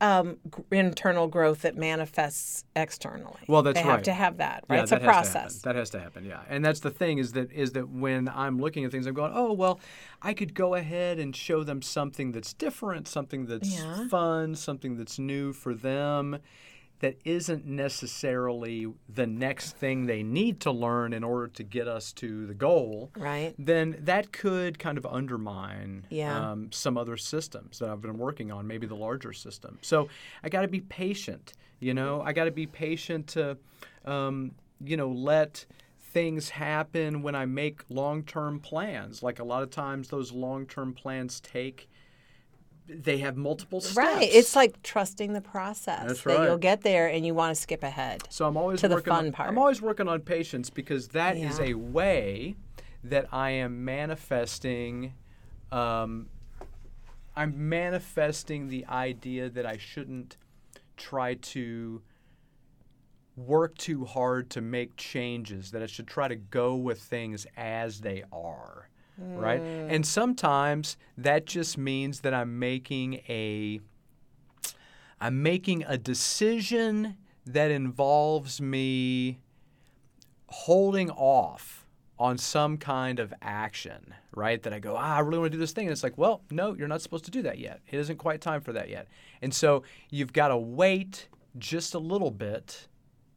um, 0.01 0.37
internal 0.71 1.27
growth 1.27 1.61
that 1.63 1.75
manifests 1.75 2.63
externally. 2.75 3.39
Well, 3.47 3.61
that's 3.63 3.77
they 3.79 3.83
have 3.83 4.03
to 4.03 4.13
have 4.13 4.37
that. 4.37 4.63
Right, 4.69 4.77
Yeah, 4.77 4.83
it's 4.83 4.91
a 4.91 4.95
that 4.95 5.01
happen. 5.01 5.13
process. 5.13 5.61
That 5.63 5.75
has 5.75 5.89
to 5.91 5.99
happen. 5.99 6.23
Yeah, 6.25 6.39
and 6.49 6.63
that's 6.63 6.79
the 6.79 6.89
thing 6.89 7.17
is 7.17 7.33
that 7.33 7.51
is 7.51 7.73
that 7.73 7.89
when 7.89 8.29
I'm 8.29 8.59
looking 8.59 8.85
at 8.85 8.91
things, 8.91 9.05
I'm 9.07 9.13
going, 9.13 9.33
oh 9.35 9.53
well, 9.53 9.79
I 10.21 10.33
could 10.33 10.53
go 10.53 10.75
ahead 10.75 11.19
and 11.19 11.35
show 11.35 11.63
them 11.63 11.81
something 11.81 12.31
that's 12.31 12.53
different, 12.53 13.07
something 13.07 13.45
that's 13.45 13.69
Yeah. 13.77 14.07
fun, 14.07 14.55
something 14.55 14.95
that's 14.97 15.19
new 15.19 15.51
for 15.53 15.73
them. 15.73 16.39
That 16.99 17.17
isn't 17.23 17.65
necessarily 17.65 18.87
the 19.07 19.25
next 19.25 19.77
thing 19.77 20.05
they 20.05 20.23
need 20.23 20.59
to 20.61 20.71
learn 20.71 21.13
in 21.13 21.23
order 21.23 21.47
to 21.47 21.63
get 21.63 21.87
us 21.87 22.11
to 22.13 22.45
the 22.45 22.53
goal. 22.53 23.11
Right. 23.17 23.53
Then 23.57 23.95
that 24.01 24.31
could 24.31 24.79
kind 24.79 24.97
of 24.97 25.05
undermine 25.05 26.05
Yeah. 26.09 26.51
um, 26.51 26.71
some 26.71 26.97
other 26.97 27.17
systems 27.17 27.79
that 27.79 27.89
I've 27.89 28.01
been 28.01 28.17
working 28.17 28.51
on, 28.51 28.67
maybe 28.67 28.87
the 28.87 28.95
larger 28.95 29.33
system. 29.33 29.77
So 29.81 30.09
I 30.43 30.49
got 30.49 30.61
to 30.61 30.67
be 30.67 30.81
patient. 30.81 31.53
You 31.79 31.93
know, 31.93 32.21
I 32.21 32.33
got 32.33 32.45
to 32.45 32.51
be 32.51 32.67
patient 32.67 33.27
to, 33.27 33.57
um, 34.05 34.51
you 34.83 34.97
know, 34.97 35.09
let 35.09 35.65
things 36.11 36.49
happen 36.49 37.21
when 37.21 37.35
I 37.35 37.45
make 37.45 37.81
long-term 37.89 38.59
plans. 38.61 39.21
Like 39.23 39.39
a 39.39 39.43
lot 39.43 39.63
of 39.63 39.69
times, 39.69 40.09
those 40.09 40.31
long-term 40.31 40.93
plans 40.93 41.39
take. 41.39 41.88
They 42.89 43.19
have 43.19 43.37
multiple 43.37 43.81
steps. 43.81 43.97
Right. 43.97 44.27
It's 44.31 44.55
like 44.55 44.81
trusting 44.81 45.33
the 45.33 45.41
process 45.41 46.07
That's 46.07 46.23
that 46.23 46.37
right. 46.37 46.47
you'll 46.47 46.57
get 46.57 46.81
there 46.81 47.07
and 47.07 47.23
you 47.25 47.35
want 47.35 47.55
to 47.55 47.61
skip 47.61 47.83
ahead. 47.83 48.23
So 48.29 48.47
I'm 48.47 48.57
always 48.57 48.81
to 48.81 48.87
the 48.87 48.95
working 48.95 49.11
fun 49.13 49.25
on, 49.27 49.31
part. 49.31 49.49
I'm 49.49 49.57
always 49.59 49.81
working 49.81 50.07
on 50.07 50.21
patience 50.21 50.69
because 50.69 51.09
that 51.09 51.37
is 51.37 51.59
Yeah. 51.59 51.65
a 51.67 51.73
way 51.75 52.55
that 53.03 53.27
I 53.31 53.51
am 53.51 53.85
manifesting. 53.85 55.13
Um, 55.71 56.29
I'm 57.35 57.69
manifesting 57.69 58.67
the 58.69 58.85
idea 58.87 59.49
that 59.49 59.65
I 59.65 59.77
shouldn't 59.77 60.37
try 60.97 61.35
to 61.35 62.01
work 63.37 63.77
too 63.77 64.03
hard 64.03 64.49
to 64.49 64.61
make 64.61 64.97
changes. 64.97 65.71
That 65.71 65.83
I 65.83 65.85
should 65.85 66.07
try 66.07 66.27
to 66.27 66.35
go 66.35 66.75
with 66.75 66.99
things 66.99 67.45
as 67.55 68.01
they 68.01 68.23
are. 68.33 68.89
Right, 69.21 69.61
Mm. 69.61 69.91
and 69.95 70.05
sometimes 70.05 70.97
that 71.17 71.45
just 71.45 71.77
means 71.77 72.21
that 72.21 72.33
I'm 72.33 72.59
making 72.59 73.15
a 73.29 73.79
I'm 75.21 75.43
making 75.43 75.83
a 75.85 75.97
decision 75.97 77.17
that 77.45 77.71
involves 77.71 78.61
me 78.61 79.39
holding 80.47 81.09
off 81.11 81.85
on 82.17 82.37
some 82.37 82.77
kind 82.77 83.19
of 83.19 83.33
action, 83.41 84.13
right? 84.35 84.61
That 84.63 84.73
I 84.73 84.79
go, 84.79 84.95
ah, 84.97 85.15
I 85.17 85.19
really 85.19 85.39
want 85.39 85.51
to 85.51 85.57
do 85.57 85.59
this 85.59 85.71
thing. 85.71 85.85
And 85.87 85.91
it's 85.91 86.03
like, 86.03 86.17
well, 86.17 86.41
no, 86.51 86.73
you're 86.73 86.87
not 86.87 87.01
supposed 87.01 87.25
to 87.25 87.31
do 87.31 87.41
that 87.43 87.59
yet. 87.59 87.79
It 87.87 87.97
isn't 87.99 88.17
quite 88.17 88.41
time 88.41 88.61
for 88.61 88.73
that 88.73 88.89
yet. 88.89 89.07
And 89.41 89.53
so 89.53 89.83
you've 90.09 90.33
got 90.33 90.49
to 90.49 90.57
wait 90.57 91.27
just 91.57 91.93
a 91.93 91.99
little 91.99 92.31
bit 92.31 92.87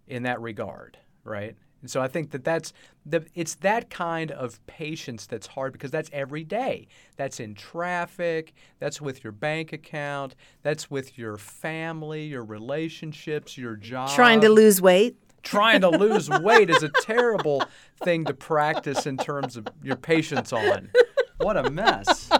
in 0.08 0.24
that 0.24 0.40
regard, 0.40 0.98
right? 1.24 1.56
And 1.82 1.90
so 1.90 2.00
I 2.00 2.08
think 2.08 2.30
that 2.30 2.44
that's 2.44 2.72
the, 3.04 3.26
it's 3.34 3.56
that 3.56 3.90
kind 3.90 4.30
of 4.30 4.64
patience 4.66 5.26
that's 5.26 5.48
hard 5.48 5.72
because 5.72 5.90
that's 5.90 6.08
every 6.12 6.44
day. 6.44 6.86
That's 7.16 7.40
in 7.40 7.54
traffic, 7.54 8.54
that's 8.78 9.00
with 9.00 9.22
your 9.22 9.32
bank 9.32 9.72
account, 9.72 10.34
that's 10.62 10.90
with 10.90 11.18
your 11.18 11.36
family, 11.36 12.24
your 12.24 12.44
relationships, 12.44 13.58
your 13.58 13.76
job. 13.76 14.10
Trying 14.10 14.40
to 14.42 14.48
lose 14.48 14.80
weight. 14.80 15.16
Trying 15.42 15.80
to 15.80 15.90
lose 15.90 16.30
weight 16.40 16.70
is 16.70 16.84
a 16.84 16.90
terrible 17.02 17.64
thing 18.04 18.24
to 18.26 18.34
practice 18.34 19.06
in 19.06 19.16
terms 19.16 19.56
of 19.56 19.66
your 19.82 19.96
patience 19.96 20.52
on. 20.52 20.90
What 21.38 21.56
a 21.56 21.68
mess. 21.68 22.30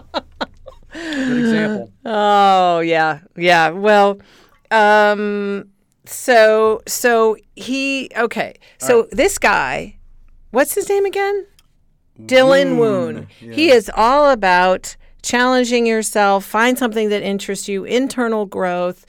Good 0.93 1.37
example. 1.37 1.91
Oh 2.05 2.79
yeah, 2.79 3.19
yeah. 3.37 3.69
Well, 3.69 4.19
um, 4.71 5.69
so 6.05 6.81
so 6.87 7.37
he 7.55 8.09
okay. 8.15 8.55
So 8.77 9.07
this 9.11 9.37
guy, 9.37 9.97
what's 10.51 10.75
his 10.75 10.89
name 10.89 11.05
again? 11.05 11.45
Dylan 12.19 12.77
Woon. 12.77 13.27
He 13.39 13.71
is 13.71 13.89
all 13.95 14.29
about 14.29 14.95
challenging 15.21 15.85
yourself, 15.85 16.45
find 16.45 16.77
something 16.77 17.09
that 17.09 17.23
interests 17.23 17.67
you, 17.67 17.85
internal 17.85 18.45
growth, 18.45 19.05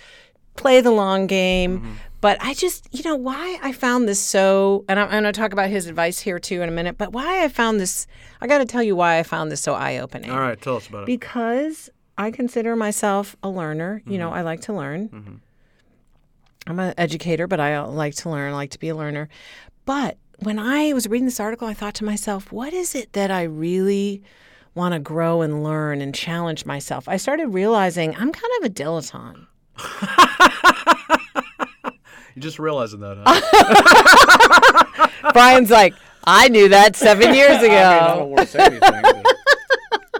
play 0.56 0.80
the 0.80 0.90
long 0.90 1.26
game. 1.26 1.80
Mm-hmm. 1.80 1.92
But 2.20 2.38
I 2.40 2.54
just, 2.54 2.88
you 2.90 3.04
know, 3.04 3.16
why 3.16 3.58
I 3.62 3.72
found 3.72 4.08
this 4.08 4.18
so, 4.18 4.86
and 4.88 4.98
I'm, 4.98 5.06
I'm 5.06 5.22
going 5.22 5.24
to 5.24 5.32
talk 5.32 5.52
about 5.52 5.68
his 5.68 5.86
advice 5.86 6.20
here 6.20 6.38
too 6.38 6.62
in 6.62 6.70
a 6.70 6.72
minute, 6.72 6.96
but 6.96 7.12
why 7.12 7.44
I 7.44 7.48
found 7.48 7.78
this, 7.78 8.06
I 8.40 8.46
got 8.46 8.58
to 8.58 8.64
tell 8.64 8.82
you 8.82 8.96
why 8.96 9.18
I 9.18 9.24
found 9.24 9.52
this 9.52 9.60
so 9.60 9.74
eye 9.74 9.98
opening 9.98 10.30
All 10.30 10.38
right, 10.38 10.58
tell 10.58 10.76
us 10.76 10.86
about 10.88 11.02
it. 11.02 11.06
because 11.06 11.90
I 12.16 12.30
consider 12.30 12.76
myself 12.76 13.36
a 13.42 13.50
learner. 13.50 14.00
You 14.06 14.16
know, 14.16 14.28
mm-hmm. 14.28 14.38
I 14.38 14.42
like 14.42 14.62
to 14.62 14.72
learn. 14.72 15.08
Mm-hmm. 15.10 15.34
I'm 16.66 16.78
an 16.80 16.94
educator, 16.96 17.46
but 17.46 17.60
I 17.60 17.74
uh, 17.74 17.86
like 17.86 18.14
to 18.16 18.30
learn, 18.30 18.52
I 18.52 18.56
like 18.56 18.70
to 18.70 18.78
be 18.78 18.88
a 18.88 18.96
learner. 18.96 19.28
But 19.84 20.16
when 20.38 20.58
I 20.58 20.92
was 20.92 21.06
reading 21.08 21.26
this 21.26 21.40
article, 21.40 21.68
I 21.68 21.74
thought 21.74 21.94
to 21.96 22.04
myself, 22.04 22.50
what 22.50 22.72
is 22.72 22.94
it 22.94 23.12
that 23.12 23.30
I 23.30 23.42
really 23.42 24.22
want 24.74 24.94
to 24.94 24.98
grow 24.98 25.42
and 25.42 25.62
learn 25.62 26.00
and 26.00 26.14
challenge 26.14 26.64
myself? 26.66 27.08
I 27.08 27.16
started 27.18 27.48
realizing 27.48 28.14
I'm 28.16 28.32
kind 28.32 28.52
of 28.60 28.64
a 28.66 28.70
dilettante. 28.70 29.46
You're 32.34 32.42
just 32.42 32.58
realizing 32.58 33.00
that, 33.00 33.16
huh? 33.24 35.08
Brian's 35.32 35.70
like, 35.70 35.94
I 36.24 36.48
knew 36.48 36.68
that 36.70 36.96
seven 36.96 37.32
years 37.34 37.58
I 37.58 37.62
mean, 37.62 37.70
I 37.72 37.96
ago. 38.06 38.14
don't 38.20 38.28
want 38.30 38.40
to 38.40 38.46
say 38.46 38.64
anything. 38.64 39.22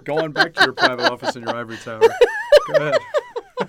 Going 0.05 0.33
back 0.33 0.53
to 0.55 0.65
your 0.65 0.75
private 0.75 1.11
office 1.11 1.35
in 1.35 1.43
your 1.43 1.57
ivory 1.57 1.79
tower. 1.79 2.01
Go 2.01 2.75
ahead. 2.75 2.99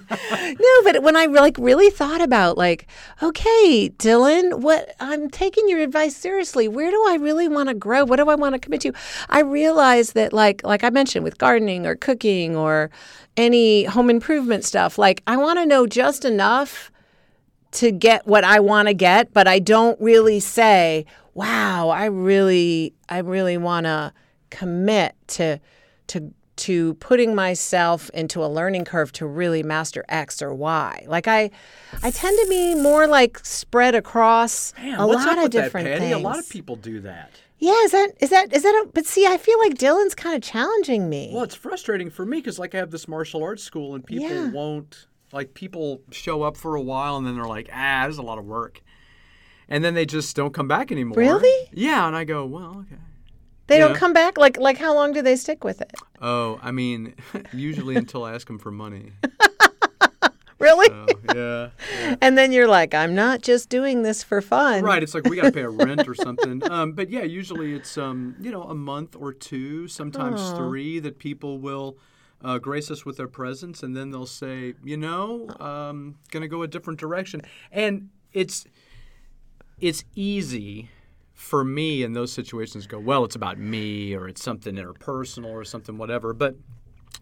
No, 0.09 0.83
but 0.83 1.03
when 1.03 1.15
I 1.15 1.25
like 1.25 1.57
really 1.57 1.89
thought 1.89 2.21
about 2.21 2.57
like, 2.57 2.87
okay, 3.21 3.91
Dylan, 3.97 4.59
what 4.61 4.95
I'm 4.99 5.29
taking 5.29 5.67
your 5.69 5.79
advice 5.79 6.15
seriously. 6.15 6.67
Where 6.67 6.91
do 6.91 7.03
I 7.07 7.15
really 7.15 7.47
want 7.47 7.69
to 7.69 7.75
grow? 7.75 8.05
What 8.05 8.17
do 8.17 8.29
I 8.29 8.35
want 8.35 8.53
to 8.53 8.59
commit 8.59 8.81
to? 8.81 8.93
I 9.29 9.41
realized 9.41 10.13
that 10.13 10.33
like 10.33 10.63
like 10.63 10.83
I 10.83 10.89
mentioned 10.89 11.23
with 11.23 11.37
gardening 11.37 11.85
or 11.85 11.95
cooking 11.95 12.55
or 12.55 12.89
any 13.37 13.85
home 13.85 14.09
improvement 14.09 14.63
stuff, 14.63 14.97
like 14.97 15.21
I 15.27 15.37
want 15.37 15.59
to 15.59 15.65
know 15.65 15.87
just 15.87 16.25
enough 16.25 16.91
to 17.71 17.91
get 17.91 18.25
what 18.25 18.43
I 18.43 18.59
want 18.59 18.87
to 18.87 18.93
get, 18.93 19.33
but 19.33 19.47
I 19.47 19.59
don't 19.59 19.99
really 19.99 20.39
say, 20.39 21.05
"Wow, 21.33 21.89
I 21.89 22.05
really 22.05 22.93
I 23.09 23.19
really 23.19 23.57
want 23.57 23.85
to 23.85 24.13
commit 24.49 25.15
to 25.27 25.59
to 26.07 26.33
to 26.57 26.93
putting 26.95 27.35
myself 27.35 28.09
into 28.13 28.43
a 28.43 28.47
learning 28.47 28.85
curve 28.85 29.11
to 29.13 29.25
really 29.25 29.63
master 29.63 30.03
X 30.09 30.41
or 30.41 30.53
Y." 30.53 31.05
Like 31.07 31.27
I 31.27 31.51
I 32.03 32.11
tend 32.11 32.37
to 32.43 32.47
be 32.49 32.75
more 32.75 33.07
like 33.07 33.39
spread 33.45 33.95
across 33.95 34.73
Man, 34.77 34.99
a 34.99 35.05
lot 35.05 35.37
of 35.37 35.43
that, 35.43 35.51
different 35.51 35.87
Patty? 35.87 35.99
things. 35.99 36.15
A 36.15 36.19
lot 36.19 36.39
of 36.39 36.47
people 36.49 36.75
do 36.75 36.99
that. 37.01 37.31
Yeah, 37.57 37.73
is 37.83 37.91
that 37.91 38.09
is 38.19 38.29
that 38.31 38.53
is 38.53 38.63
that 38.63 38.83
a, 38.85 38.89
but 38.93 39.05
see, 39.05 39.25
I 39.25 39.37
feel 39.37 39.57
like 39.59 39.75
Dylan's 39.75 40.13
kind 40.15 40.35
of 40.35 40.41
challenging 40.41 41.09
me. 41.09 41.31
Well, 41.33 41.43
it's 41.43 41.55
frustrating 41.55 42.09
for 42.09 42.25
me 42.25 42.37
because, 42.37 42.59
like, 42.59 42.75
I 42.75 42.79
have 42.79 42.91
this 42.91 43.07
martial 43.07 43.41
arts 43.43 43.63
school, 43.63 43.95
and 43.95 44.05
people 44.05 44.27
Yeah. 44.27 44.49
won't 44.51 45.07
like 45.31 45.53
people 45.53 46.01
show 46.11 46.43
up 46.43 46.57
for 46.57 46.75
a 46.75 46.81
while, 46.81 47.15
and 47.17 47.25
then 47.25 47.35
they're 47.35 47.45
like, 47.45 47.69
"Ah, 47.73 48.03
this 48.05 48.13
is 48.15 48.17
a 48.19 48.23
lot 48.23 48.37
of 48.37 48.45
work," 48.45 48.81
and 49.69 49.83
then 49.83 49.93
they 49.93 50.05
just 50.05 50.35
don't 50.35 50.53
come 50.53 50.67
back 50.67 50.91
anymore. 50.91 51.17
Really? 51.17 51.69
Yeah, 51.71 52.05
and 52.07 52.15
I 52.15 52.25
go, 52.25 52.45
"Well, 52.45 52.85
okay." 52.85 53.01
They 53.67 53.79
yeah. 53.79 53.87
don't 53.87 53.95
come 53.95 54.13
back 54.13 54.37
like 54.37 54.57
like 54.57 54.77
how 54.77 54.93
long 54.93 55.13
do 55.13 55.21
they 55.21 55.35
stick 55.35 55.63
with 55.63 55.81
it? 55.81 55.93
Oh, 56.21 56.59
I 56.61 56.71
mean, 56.71 57.15
usually 57.53 57.95
until 57.95 58.23
I 58.23 58.33
ask 58.33 58.47
them 58.47 58.59
for 58.59 58.71
money. 58.71 59.11
Really? 60.57 60.87
So, 60.87 61.05
yeah, 61.35 61.69
yeah. 61.99 62.15
And 62.21 62.37
then 62.37 62.51
you're 62.51 62.67
like, 62.67 62.93
I'm 62.93 63.13
not 63.13 63.41
just 63.41 63.69
doing 63.69 64.03
this 64.03 64.23
for 64.23 64.41
fun. 64.41 64.83
Right. 64.83 65.03
It's 65.03 65.13
like 65.13 65.25
we 65.25 65.35
got 65.35 65.43
to 65.43 65.51
pay 65.51 65.63
a 65.63 65.69
rent 65.69 66.07
or 66.07 66.15
something. 66.15 66.63
Um, 66.71 66.93
but 66.93 67.09
yeah, 67.09 67.23
usually 67.23 67.73
it's 67.73 67.97
um, 67.97 68.35
you 68.39 68.51
know 68.51 68.63
a 68.63 68.73
month 68.73 69.15
or 69.19 69.33
two, 69.33 69.87
sometimes 69.87 70.51
three, 70.51 70.99
that 70.99 71.19
people 71.19 71.59
will 71.59 71.97
uh, 72.43 72.57
grace 72.57 72.89
us 72.89 73.05
with 73.05 73.17
their 73.17 73.27
presence, 73.27 73.83
and 73.83 73.95
then 73.95 74.11
they'll 74.11 74.25
say, 74.25 74.75
you 74.83 74.97
know, 74.97 75.47
um, 75.59 76.15
gonna 76.31 76.47
go 76.47 76.61
a 76.61 76.67
different 76.67 76.99
direction, 76.99 77.41
and 77.71 78.09
it's 78.33 78.65
it's 79.79 80.05
easy 80.15 80.89
for 81.35 81.63
me 81.63 82.01
in 82.01 82.13
those 82.13 82.31
situations 82.31 82.87
go, 82.87 82.97
well, 82.97 83.23
it's 83.25 83.35
about 83.35 83.59
me, 83.59 84.15
or 84.15 84.27
it's 84.27 84.41
something 84.41 84.75
interpersonal, 84.75 85.51
or 85.51 85.63
something 85.63 85.97
whatever. 85.97 86.33
But 86.33 86.55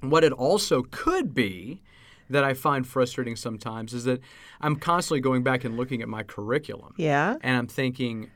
what 0.02 0.23
it 0.23 0.32
also 0.32 0.84
could 0.91 1.34
be 1.34 1.82
that 2.30 2.43
I 2.43 2.54
find 2.54 2.88
frustrating 2.88 3.36
sometimes 3.36 3.93
is 3.93 4.06
that 4.06 4.21
I'm 4.62 4.76
constantly 4.78 5.19
going 5.19 5.43
back 5.43 5.65
and 5.65 5.76
looking 5.76 6.02
at 6.02 6.08
my 6.08 6.23
curriculum 6.23 6.93
Yeah. 6.97 7.36
and 7.41 7.58
I'm 7.58 7.67
thinking, 7.67 8.30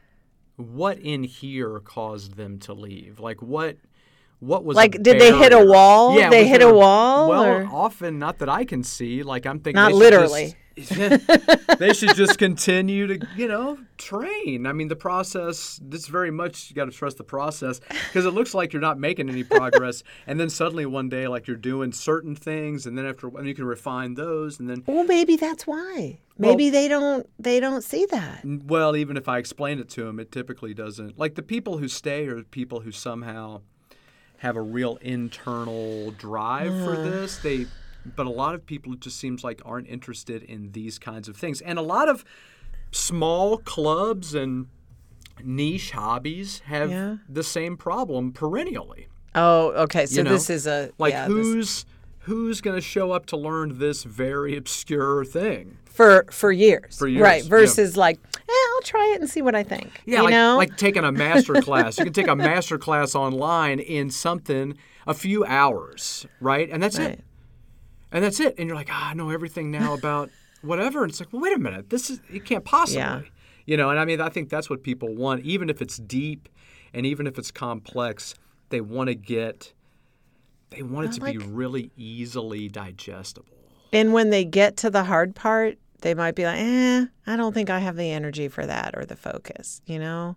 what 0.58 0.98
in 1.00 1.24
here 1.24 1.80
caused 1.80 2.36
them 2.36 2.60
to 2.60 2.74
leave? 2.74 3.20
Like 3.20 3.42
what? 3.42 3.78
What 4.40 4.64
was 4.64 4.76
Like, 4.76 4.92
did 5.02 5.20
they 5.20 5.36
hit 5.36 5.52
a 5.54 5.64
wall? 5.66 6.16
Yeah, 6.18 6.30
They 6.30 6.48
hit 6.48 6.60
there 6.60 6.70
a 6.70 6.74
wall, 6.74 7.30
Well, 7.30 7.44
or- 7.44 7.66
often 7.72 8.20
not 8.20 8.38
that 8.40 8.50
I 8.50 8.66
can 8.66 8.84
see. 8.84 9.24
Like 9.24 9.46
I'm 9.46 9.60
thinking, 9.60 9.76
Not 9.76 9.92
should 9.92 10.00
just- 10.00 10.00
literally. 10.00 10.56
they 11.80 11.92
should 11.94 12.16
just 12.16 12.38
continue 12.38 13.08
to, 13.08 13.28
you 13.36 13.48
know, 13.48 13.80
train. 13.98 14.68
I 14.68 14.74
mean, 14.74 14.88
the 14.88 14.96
process, 14.96 15.80
this 15.84 16.08
very 16.08 16.30
much, 16.30 16.70
you 16.70 16.76
got 16.76 16.86
to 16.86 16.92
trust 16.92 17.18
the 17.18 17.24
process 17.24 17.80
because 17.90 18.26
it 18.26 18.32
looks 18.32 18.54
like 18.54 18.74
you're 18.74 18.82
not 18.82 19.00
making 19.00 19.30
any 19.30 19.44
progress. 19.44 20.04
and 20.28 20.40
then 20.40 20.50
suddenly 20.50 20.86
one 20.86 21.10
day, 21.10 21.28
like 21.28 21.48
you're 21.48 21.58
doing 21.58 21.92
certain 21.92 22.36
things, 22.36 22.86
and 22.86 22.96
then 22.98 23.08
after, 23.08 23.28
and 23.28 23.48
you 23.48 23.56
can 23.56 23.66
refine 23.66 24.14
those. 24.14 24.60
And 24.60 24.70
then, 24.70 24.84
Well, 24.86 25.04
maybe 25.04 25.36
that's 25.36 25.66
why. 25.66 26.20
Maybe 26.40 26.70
they 26.70 26.88
don't 26.88 27.28
they 27.40 27.60
don't 27.60 27.84
see 27.84 28.06
that. 28.12 28.42
well, 28.46 28.96
even 28.96 29.18
if 29.18 29.28
I 29.28 29.40
explain 29.40 29.80
it 29.80 29.90
to 29.90 30.04
them, 30.04 30.20
it 30.20 30.32
typically 30.32 30.76
doesn't. 30.76 31.18
Like 31.18 31.34
the 31.34 31.42
people 31.42 31.80
who 31.80 31.88
stay 31.88 32.28
are 32.28 32.44
people 32.44 32.82
who 32.82 32.92
somehow 32.92 33.62
have 34.38 34.56
a 34.56 34.62
real 34.62 34.98
internal 34.98 36.12
drive 36.12 36.74
for 36.84 36.94
uh-huh. 36.94 37.04
this. 37.04 37.38
They, 37.40 37.66
but 38.16 38.26
a 38.26 38.30
lot 38.30 38.56
of 38.56 38.66
people 38.66 38.94
it 38.94 39.00
just 39.02 39.18
seems 39.20 39.44
like 39.44 39.62
aren't 39.66 39.88
interested 39.88 40.44
in 40.44 40.72
these 40.72 40.98
kinds 41.00 41.28
of 41.28 41.36
things, 41.38 41.62
and 41.62 41.78
a 41.78 41.82
lot 41.82 42.08
of 42.10 42.24
small 42.92 43.58
clubs 43.58 44.34
and 44.34 44.68
niche 45.44 45.92
hobbies 45.92 46.60
have 46.66 46.90
Yeah. 46.90 47.18
the 47.30 47.44
same 47.44 47.78
problem 47.78 48.32
perennially. 48.32 49.08
Oh, 49.36 49.70
okay. 49.84 50.06
So 50.06 50.18
You 50.20 50.24
know, 50.24 50.32
this 50.32 50.50
is 50.50 50.66
a 50.68 50.90
Like 50.98 51.14
yeah, 51.14 51.28
this- 51.28 51.36
who's 51.36 51.86
who's 52.22 52.60
going 52.60 52.76
to 52.76 52.82
show 52.82 53.12
up 53.12 53.26
to 53.28 53.38
learn 53.38 53.80
this 53.80 54.04
very 54.04 54.58
obscure 54.58 55.24
thing? 55.24 55.78
for 55.86 56.26
for 56.30 56.52
years. 56.52 56.98
For 56.98 57.08
years, 57.08 57.22
Right. 57.24 57.44
yeah. 57.44 57.50
Versus 57.50 57.96
like, 57.98 58.20
eh, 58.36 58.52
I'll 58.76 58.82
try 58.84 59.14
it 59.16 59.22
and 59.22 59.30
see 59.30 59.42
what 59.42 59.56
I 59.56 59.64
think. 59.64 60.02
Yeah, 60.06 60.18
you 60.20 60.24
like, 60.26 60.32
know? 60.32 60.56
like 60.58 60.78
taking 60.78 61.04
a 61.04 61.12
master 61.12 61.54
class. 61.62 61.98
You 61.98 62.04
can 62.06 62.14
take 62.14 62.28
a 62.28 62.36
master 62.36 62.78
class 62.78 63.16
online 63.16 63.80
in 63.80 64.10
something 64.12 64.78
a 65.08 65.14
few 65.16 65.44
hours, 65.46 66.26
right? 66.42 66.70
And 66.72 66.82
that's 66.84 67.00
Right. 67.00 67.12
it. 67.12 67.24
And 68.12 68.24
that's 68.24 68.40
it. 68.40 68.56
And 68.58 68.68
you're 68.68 68.76
like, 68.76 68.90
ah, 68.92 69.10
I 69.12 69.14
know 69.14 69.30
everything 69.30 69.72
now 69.72 69.94
about 69.94 70.30
whatever. 70.62 71.04
And 71.04 71.12
it's 71.12 71.20
like, 71.20 71.32
well, 71.32 71.42
wait 71.42 71.56
a 71.56 71.60
minute. 71.60 71.90
This 71.90 72.10
is 72.10 72.20
you 72.30 72.42
can't 72.42 72.64
possibly. 72.64 73.02
Yeah. 73.02 73.22
You 73.66 73.76
know, 73.76 73.90
and 73.90 74.00
I 74.00 74.06
mean, 74.06 74.22
I 74.22 74.30
think 74.30 74.50
that's 74.50 74.70
what 74.70 74.82
people 74.82 75.14
want, 75.14 75.44
even 75.44 75.70
if 75.70 75.82
it's 75.82 75.98
deep 75.98 76.48
and 76.94 77.06
even 77.06 77.28
if 77.28 77.38
it's 77.38 77.52
complex. 77.52 78.34
They 78.70 78.82
want 78.82 79.08
to 79.08 79.16
get. 79.16 79.74
They 80.70 80.84
want 80.84 81.08
it 81.08 81.12
to 81.14 81.22
be 81.22 81.38
really 81.38 81.92
easily 81.96 82.68
digestible. 82.68 83.48
and 83.94 84.12
when 84.12 84.30
they 84.32 84.44
get 84.44 84.76
to 84.78 84.90
the 84.90 85.06
hard 85.06 85.34
part, 85.34 85.78
they 86.02 86.14
might 86.14 86.36
be 86.36 86.44
like, 86.44 86.60
eh, 86.60 87.06
I 87.26 87.36
don't 87.38 87.54
think 87.54 87.70
I 87.70 87.80
have 87.80 87.96
the 87.96 88.12
energy 88.12 88.50
for 88.50 88.66
that 88.66 88.94
or 88.98 89.06
the 89.06 89.16
focus, 89.16 89.82
you 89.86 89.98
know? 89.98 90.36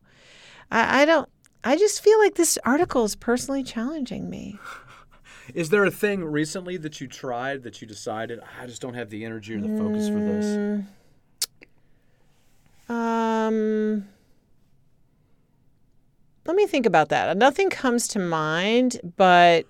I, 0.71 1.03
I 1.03 1.05
don't 1.05 1.29
I 1.63 1.77
just 1.77 2.03
feel 2.03 2.19
like 2.19 2.37
this 2.37 2.59
article 2.65 3.05
is 3.05 3.17
personally 3.17 3.63
challenging 3.63 4.31
me. 4.31 4.59
Is 5.55 5.71
there 5.71 5.85
a 5.85 5.91
thing 5.91 6.25
recently 6.25 6.77
that 6.79 7.01
you 7.01 7.07
tried 7.07 7.63
that 7.63 7.81
you 7.81 7.87
decided 7.87 8.41
I 8.61 8.67
just 8.67 8.81
don't 8.83 8.95
have 8.95 9.11
the 9.11 9.25
energy 9.25 9.55
or 9.55 9.61
the 9.61 9.69
focus 9.69 10.09
for 10.09 10.21
this? 10.21 10.59
Um, 12.89 14.09
let 16.47 16.57
me 16.57 16.67
think 16.67 16.87
about 16.87 17.09
that. 17.11 17.37
Nothing 17.37 17.71
comes 17.71 18.09
to 18.09 18.19
mind, 18.19 19.01
but 19.17 19.67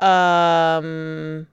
um, 0.00 1.46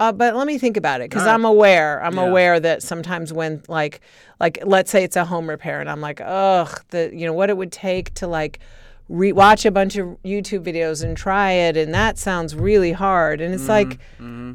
uh, 0.00 0.10
but 0.10 0.34
let 0.34 0.46
me 0.46 0.58
think 0.58 0.76
about 0.76 1.00
it 1.00 1.10
because 1.10 1.26
right. 1.26 1.34
I'm 1.34 1.44
aware. 1.44 2.02
I'm 2.02 2.16
Yeah. 2.16 2.24
aware 2.24 2.58
that 2.58 2.82
sometimes 2.82 3.32
when 3.32 3.62
like 3.68 4.00
like 4.40 4.58
let's 4.64 4.90
say 4.90 5.04
it's 5.04 5.16
a 5.16 5.24
home 5.24 5.48
repair 5.48 5.80
and 5.80 5.88
I'm 5.88 6.00
like, 6.00 6.20
ugh, 6.20 6.82
the 6.88 7.10
you 7.14 7.26
know 7.26 7.32
what 7.32 7.50
it 7.50 7.56
would 7.56 7.70
take 7.72 8.12
to 8.14 8.26
like 8.26 8.58
re- 9.08 9.32
watch 9.32 9.64
a 9.64 9.70
bunch 9.70 9.96
of 9.96 10.06
YouTube 10.24 10.64
videos 10.64 11.04
and 11.04 11.16
try 11.16 11.52
it, 11.52 11.76
and 11.76 11.92
that 11.94 12.18
sounds 12.18 12.54
really 12.54 12.92
hard. 12.92 13.40
And 13.40 13.54
it's 13.54 13.68
like, 13.68 13.98
Mm-hmm. 14.18 14.52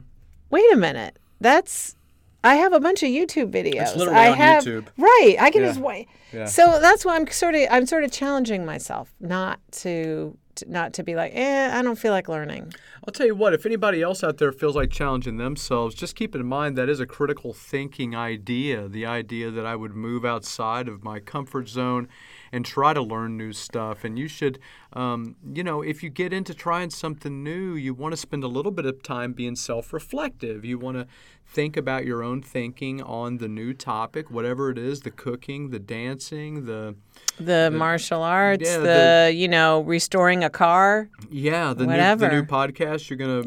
wait 0.50 0.74
a 0.74 0.78
minute, 0.78 1.18
that's 1.40 1.96
I 2.44 2.56
have 2.56 2.72
a 2.72 2.80
bunch 2.80 3.04
of 3.04 3.10
YouTube 3.10 3.52
videos. 3.52 3.96
literally 3.98 4.18
I 4.20 4.28
have, 4.30 4.64
YouTube. 4.64 4.86
Right. 4.98 5.36
I 5.40 5.52
can 5.52 5.62
Yeah. 5.62 5.68
just 5.70 5.80
wait. 5.82 6.08
Yeah. 6.32 6.46
So 6.46 6.80
that's 6.80 7.04
why 7.04 7.16
I'm 7.18 7.28
sort 7.28 7.56
of 7.56 7.68
I'm 7.70 7.86
sort 7.86 8.04
of 8.06 8.12
challenging 8.12 8.66
myself 8.66 9.14
not 9.20 9.60
to, 9.84 10.38
to 10.56 10.72
not 10.72 10.94
to 10.94 11.04
be 11.04 11.16
like, 11.16 11.34
eh, 11.36 11.70
I 11.78 11.82
don't 11.82 11.98
feel 12.00 12.14
like 12.14 12.30
learning. 12.30 12.72
I'll 13.06 13.12
tell 13.12 13.26
you 13.26 13.36
what, 13.36 13.54
if 13.54 13.66
anybody 13.66 14.02
else 14.02 14.24
out 14.24 14.38
there 14.38 14.52
feels 14.54 14.76
like 14.76 14.90
challenging 14.90 15.36
themselves, 15.38 15.96
just 15.96 16.16
keep 16.16 16.34
in 16.36 16.46
mind 16.46 16.78
that 16.78 16.88
is 16.88 17.00
a 17.02 17.06
critical 17.06 17.52
thinking 17.54 18.16
idea. 18.16 18.88
The 18.88 19.06
idea 19.06 19.52
that 19.52 19.66
I 19.66 19.76
would 19.76 19.94
move 19.96 20.24
outside 20.24 20.88
of 20.88 21.04
my 21.04 21.20
comfort 21.20 21.68
zone 21.68 22.08
and 22.52 22.66
try 22.66 22.94
to 22.94 23.02
learn 23.02 23.38
new 23.38 23.54
stuff. 23.54 24.04
And 24.04 24.18
you 24.18 24.28
should, 24.28 24.60
um, 24.94 25.36
you 25.54 25.64
know, 25.64 25.82
if 25.82 26.04
you 26.04 26.10
get 26.10 26.34
into 26.34 26.54
trying 26.54 26.90
something 26.90 27.44
new, 27.44 27.74
you 27.76 27.94
want 27.94 28.14
to 28.14 28.18
spend 28.18 28.44
a 28.44 28.48
little 28.48 28.72
bit 28.72 28.86
of 28.86 29.04
time 29.04 29.34
being 29.34 29.56
self 29.56 29.94
reflective. 29.94 30.66
You 30.66 30.78
want 30.78 30.98
to 30.98 31.08
think 31.46 31.76
about 31.76 32.06
your 32.06 32.22
own 32.22 32.42
thinking 32.42 33.02
on 33.02 33.38
the 33.38 33.48
new 33.48 33.74
topic, 33.74 34.30
whatever 34.30 34.70
it 34.70 34.78
is 34.78 35.02
the 35.02 35.12
cooking, 35.12 35.70
the 35.70 35.80
dancing, 35.80 36.66
the. 36.66 36.96
The, 37.40 37.72
martial 37.72 38.22
arts, 38.22 38.70
yeah, 38.70 38.78
the, 38.78 38.84
the- 39.28 39.34
you 39.36 39.48
know 39.48 39.82
restoring 39.82 40.44
a 40.44 40.50
car. 40.50 41.10
Yeah, 41.30 41.74
the 41.74 41.86
new 41.86 42.16
the 42.16 42.30
new 42.30 42.44
podcast 42.44 43.10
you're 43.10 43.18
gonna 43.18 43.44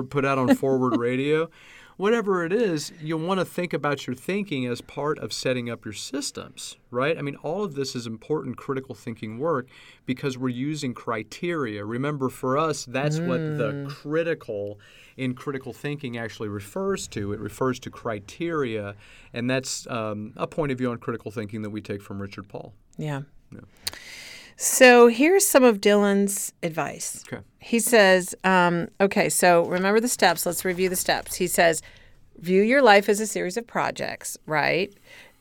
put 0.08 0.24
out 0.24 0.38
on 0.38 0.54
Forward 0.56 0.98
Radio, 0.98 1.50
whatever 1.96 2.44
it 2.44 2.52
is, 2.52 2.92
you'll 3.00 3.20
want 3.20 3.40
to 3.40 3.44
think 3.44 3.72
about 3.72 4.06
your 4.06 4.14
thinking 4.14 4.66
as 4.66 4.80
part 4.80 5.18
of 5.18 5.32
setting 5.32 5.70
up 5.70 5.84
your 5.84 5.94
systems, 5.94 6.76
right? 6.90 7.16
I 7.16 7.22
mean, 7.22 7.36
all 7.36 7.64
of 7.64 7.74
this 7.74 7.96
is 7.96 8.06
important 8.06 8.56
critical 8.56 8.94
thinking 8.94 9.38
work 9.38 9.68
because 10.04 10.36
we're 10.36 10.48
using 10.50 10.94
criteria. 10.94 11.84
Remember, 11.84 12.28
for 12.28 12.58
us, 12.58 12.84
that's 12.84 13.18
what 13.18 13.38
the 13.38 13.86
critical 13.88 14.78
in 15.16 15.34
critical 15.34 15.72
thinking 15.72 16.18
actually 16.18 16.48
refers 16.48 17.08
to. 17.08 17.32
It 17.32 17.40
refers 17.40 17.78
to 17.80 17.90
criteria, 17.90 18.94
and 19.32 19.48
that's 19.48 19.86
um, 19.86 20.34
a 20.36 20.46
point 20.46 20.72
of 20.72 20.78
view 20.78 20.90
on 20.90 20.98
critical 20.98 21.30
thinking 21.30 21.62
that 21.62 21.70
we 21.70 21.80
take 21.80 22.02
from 22.02 22.20
Richard 22.20 22.48
Paul. 22.48 22.74
Yeah. 23.50 23.60
So 24.56 25.08
here's 25.08 25.46
some 25.46 25.64
of 25.64 25.80
Dylan's 25.80 26.52
advice. 26.62 27.22
Okay. 27.30 27.42
He 27.60 27.78
says, 27.78 28.34
um, 28.42 28.88
okay, 29.00 29.28
so 29.28 29.66
remember 29.66 30.00
the 30.00 30.08
steps. 30.08 30.46
Let's 30.46 30.64
review 30.64 30.88
the 30.88 30.96
steps. 30.96 31.34
He 31.34 31.46
says, 31.46 31.82
view 32.38 32.62
your 32.62 32.82
life 32.82 33.08
as 33.08 33.20
a 33.20 33.26
series 33.26 33.56
of 33.56 33.66
projects, 33.66 34.38
right? 34.46 34.92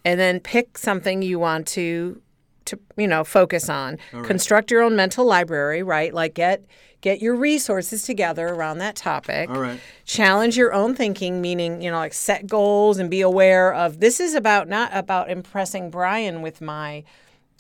And 0.04 0.19
then 0.19 0.39
pick 0.39 0.78
something 0.78 1.21
you 1.21 1.39
want 1.39 1.67
to 1.69 2.21
to 2.65 2.80
you 2.97 3.08
know 3.08 3.23
focus 3.23 3.69
on. 3.69 3.97
Construct 4.23 4.71
your 4.71 4.82
own 4.82 4.95
mental 4.95 5.25
library, 5.25 5.84
right? 5.84 6.13
Like 6.13 6.34
get 6.34 6.65
get 7.01 7.21
your 7.21 7.36
resources 7.36 8.04
together 8.04 8.47
around 8.47 8.80
that 8.80 8.95
topic. 8.95 9.49
All 9.49 9.62
right. 9.62 9.80
Challenge 10.06 10.58
your 10.58 10.73
own 10.73 10.95
thinking, 10.95 11.41
meaning 11.41 11.82
you 11.82 11.91
know 11.91 11.97
like 11.97 12.13
set 12.13 12.47
goals 12.47 12.97
and 12.97 13.10
be 13.10 13.21
aware 13.21 13.73
of 13.73 13.99
this 13.99 14.19
is 14.19 14.34
about 14.34 14.67
not 14.67 14.89
about 14.93 15.30
impressing 15.30 15.91
Brian 15.91 16.41
with 16.41 16.60
my 16.60 17.04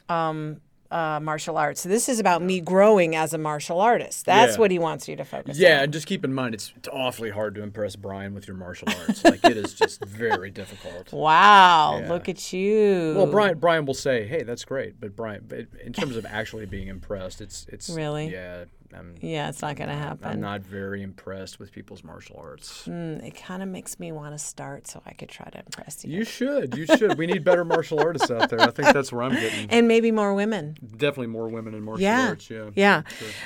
um, 0.09 0.61
uh, 0.91 1.19
martial 1.21 1.57
arts. 1.57 1.83
This 1.83 2.07
is 2.07 2.19
about 2.19 2.41
me 2.41 2.61
growing 2.61 3.15
as 3.15 3.33
a 3.33 3.37
martial 3.37 3.81
artist. 3.81 4.25
That's 4.25 4.53
Yeah. 4.53 4.59
what 4.59 4.71
he 4.71 4.79
wants 4.79 5.07
you 5.07 5.15
to 5.15 5.25
focus 5.25 5.57
Yeah, 5.57 5.77
on. 5.77 5.83
and 5.85 5.93
just 5.93 6.05
keep 6.07 6.23
in 6.23 6.33
mind 6.33 6.53
it's, 6.53 6.71
it's 6.75 6.87
awfully 6.89 7.31
hard 7.31 7.55
to 7.55 7.63
impress 7.63 7.95
Brian 7.95 8.33
with 8.33 8.47
your 8.47 8.55
martial 8.55 8.87
arts. 8.89 9.23
like 9.23 9.43
it 9.43 9.57
is 9.57 9.73
just 9.73 10.03
very 10.05 10.51
difficult. 10.51 11.11
Wow, 11.11 11.99
Yeah. 12.01 12.09
look 12.09 12.29
at 12.29 12.53
you. 12.53 13.13
Well, 13.17 13.27
Brian 13.27 13.57
Brian 13.57 13.85
will 13.85 13.93
say, 13.93 14.27
"Hey, 14.27 14.43
that's 14.43 14.63
great," 14.63 14.99
but 14.99 15.15
Brian, 15.15 15.43
but 15.47 15.65
in 15.83 15.91
terms 15.93 16.15
of 16.17 16.25
actually 16.25 16.65
being 16.65 16.87
impressed, 16.87 17.41
it's 17.41 17.65
it's 17.69 17.89
Really? 17.89 18.31
yeah. 18.31 18.65
I'm, 18.97 19.15
Yeah, 19.21 19.49
it's 19.49 19.61
not 19.61 19.75
going 19.75 19.89
to 19.89 19.95
happen. 19.95 20.27
I'm 20.29 20.39
not 20.41 20.61
very 20.61 21.01
impressed 21.03 21.59
with 21.59 21.71
people's 21.71 22.03
martial 22.03 22.37
arts. 22.39 22.87
Mm, 22.87 23.23
it 23.25 23.35
kind 23.35 23.61
of 23.63 23.69
makes 23.69 23.99
me 23.99 24.11
want 24.11 24.33
to 24.33 24.39
start 24.39 24.87
so 24.87 25.01
I 25.05 25.13
could 25.13 25.29
try 25.29 25.49
to 25.49 25.59
impress 25.59 26.03
you. 26.05 26.11
You 26.17 26.23
should, 26.25 26.75
you 26.75 26.85
should. 26.85 27.17
We 27.17 27.27
need 27.27 27.43
better 27.43 27.65
martial 27.65 27.99
artists 27.99 28.31
out 28.31 28.49
there. 28.49 28.61
I 28.61 28.71
think 28.71 28.93
that's 28.93 29.11
where 29.11 29.23
I'm 29.23 29.33
getting. 29.33 29.67
and 29.69 29.87
maybe 29.87 30.11
more 30.11 30.33
women. 30.33 30.77
Definitely 30.97 31.27
more 31.27 31.47
women 31.49 31.73
in 31.73 31.83
martial 31.83 32.03
Yeah. 32.03 32.27
arts. 32.29 32.49
Yeah. 32.49 32.69
Yeah. 32.75 33.01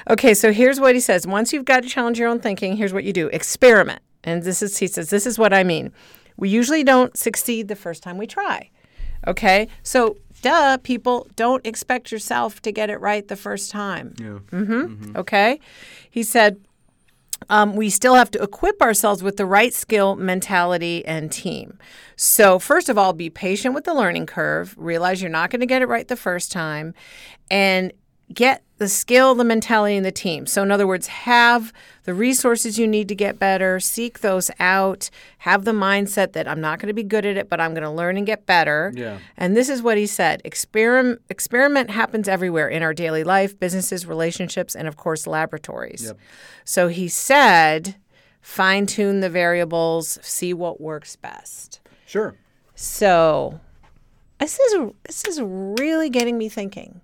Okay, 0.10 0.34
so 0.34 0.52
here's 0.52 0.80
what 0.80 0.96
he 0.96 1.02
says. 1.02 1.26
Once 1.28 1.54
you've 1.54 1.66
got 1.66 1.84
to 1.84 1.90
challenge 1.90 2.20
your 2.20 2.28
own 2.30 2.40
thinking, 2.40 2.78
here's 2.78 2.94
what 2.94 3.04
you 3.04 3.14
do. 3.14 3.28
Experiment. 3.28 4.02
And 4.24 4.44
this 4.44 4.62
is 4.62 4.78
he 4.78 4.88
says 4.88 5.10
this 5.10 5.26
is 5.26 5.40
what 5.40 5.54
I 5.54 5.64
mean. 5.64 5.92
We 6.38 6.50
usually 6.50 6.84
don't 6.84 7.18
succeed 7.18 7.68
the 7.68 7.76
first 7.76 8.04
time 8.04 8.18
we 8.18 8.28
try. 8.28 8.70
Okay? 9.28 9.68
So, 9.84 10.16
duh, 10.42 10.78
people, 10.78 11.28
don't 11.36 11.66
expect 11.66 12.12
yourself 12.12 12.62
to 12.62 12.72
get 12.72 12.90
it 12.90 13.00
right 13.00 13.28
the 13.28 13.36
first 13.36 13.72
time. 13.72 14.14
Yeah. 14.20 14.40
mm-hmm 14.52 15.16
Okay? 15.16 15.60
He 16.10 16.24
said, 16.24 16.60
um, 17.50 17.76
we 17.76 17.90
still 17.90 18.16
have 18.16 18.30
to 18.32 18.42
equip 18.42 18.82
ourselves 18.82 19.24
with 19.24 19.38
the 19.38 19.46
right 19.46 19.74
skill, 19.74 20.16
mentality, 20.16 21.06
and 21.06 21.32
team. 21.32 21.80
So, 22.16 22.60
first 22.60 22.90
of 22.90 22.98
all, 22.98 23.14
be 23.14 23.30
patient 23.30 23.74
with 23.74 23.86
the 23.86 23.94
learning 23.94 24.26
curve. 24.26 24.76
Realize 24.78 25.22
you're 25.22 25.32
not 25.32 25.50
going 25.50 25.62
to 25.62 25.66
get 25.66 25.82
it 25.82 25.88
right 25.88 26.08
the 26.08 26.18
first 26.18 26.52
time, 26.52 26.94
and 27.50 27.94
get 28.34 28.64
the 28.78 28.88
skill, 28.88 29.36
the 29.36 29.44
mentality, 29.44 29.98
and 29.98 30.06
the 30.06 30.12
team. 30.12 30.46
So, 30.46 30.64
in 30.64 30.72
other 30.72 30.88
words, 30.88 31.08
have 31.08 31.74
the 32.04 32.14
resources 32.14 32.80
you 32.80 32.88
need 32.88 33.08
to 33.10 33.16
get 33.16 33.38
better, 33.38 33.80
seek 33.80 34.20
those 34.20 34.50
out, 34.60 35.10
have 35.40 35.66
the 35.66 35.72
mindset 35.72 36.32
that 36.34 36.48
I'm 36.48 36.62
not 36.62 36.80
going 36.80 36.88
to 36.88 36.94
be 36.94 37.04
good 37.04 37.26
at 37.26 37.38
it, 37.38 37.50
but 37.50 37.60
I'm 37.60 37.72
going 37.72 37.84
to 37.84 37.90
learn 37.90 38.18
and 38.18 38.26
get 38.26 38.46
better. 38.46 38.94
Yeah. 38.96 39.20
And 39.36 39.56
this 39.56 39.68
is 39.68 39.82
what 39.82 39.98
he 39.98 40.08
said 40.08 40.42
experiment, 40.46 41.22
experiment 41.30 41.90
happens 41.90 42.28
everywhere 42.28 42.70
in 42.70 42.82
our 42.82 42.94
daily 42.94 43.24
life, 43.24 43.60
businesses, 43.60 44.06
relationships, 44.06 44.76
and 44.76 44.88
of 44.88 44.96
course, 44.96 45.28
laboratories. 45.28 46.06
Yep. 46.06 46.18
So 46.64 46.88
he 46.88 47.10
said, 47.10 47.98
fine 48.42 48.86
tune 48.86 49.20
the 49.20 49.30
variables, 49.30 50.20
see 50.22 50.54
what 50.54 50.80
works 50.80 51.16
best. 51.16 51.82
Sure. 52.06 52.36
So 52.76 53.60
this 54.40 54.58
is 54.58 54.92
this 55.04 55.26
is 55.26 55.42
really 55.42 56.10
getting 56.10 56.38
me 56.38 56.48
thinking. 56.48 57.02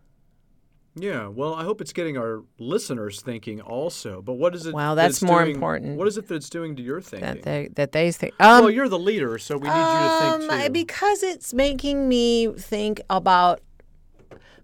Yeah, 0.97 1.27
well, 1.27 1.53
I 1.53 1.63
hope 1.63 1.81
it's 1.81 1.91
getting 1.91 2.17
our 2.17 2.43
listeners 2.57 3.21
thinking 3.21 3.59
also. 3.59 4.21
But 4.21 4.33
what 4.33 4.55
is 4.55 4.65
it? 4.65 4.73
Well, 4.73 4.95
that 4.95 5.03
that's 5.03 5.15
it's 5.15 5.23
more 5.23 5.43
doing- 5.43 5.55
important. 5.55 5.97
What 5.97 6.07
is 6.07 6.17
it 6.17 6.27
that 6.29 6.35
it's 6.35 6.49
doing 6.49 6.75
to 6.77 6.81
your 6.81 7.01
thinking? 7.01 7.27
That 7.27 7.43
they 7.43 7.69
that 7.73 7.91
they 7.91 8.11
think. 8.11 8.33
Um, 8.39 8.61
well, 8.61 8.71
you're 8.71 8.87
the 8.87 8.99
leader, 8.99 9.37
so 9.37 9.57
we 9.57 9.67
need 9.67 9.75
you 9.75 9.75
to 9.75 10.19
think 10.39 10.51
um, 10.51 10.61
too. 10.61 10.69
because 10.69 11.21
it's 11.21 11.53
making 11.53 12.07
me 12.07 12.47
think 12.53 13.01
about 13.09 13.59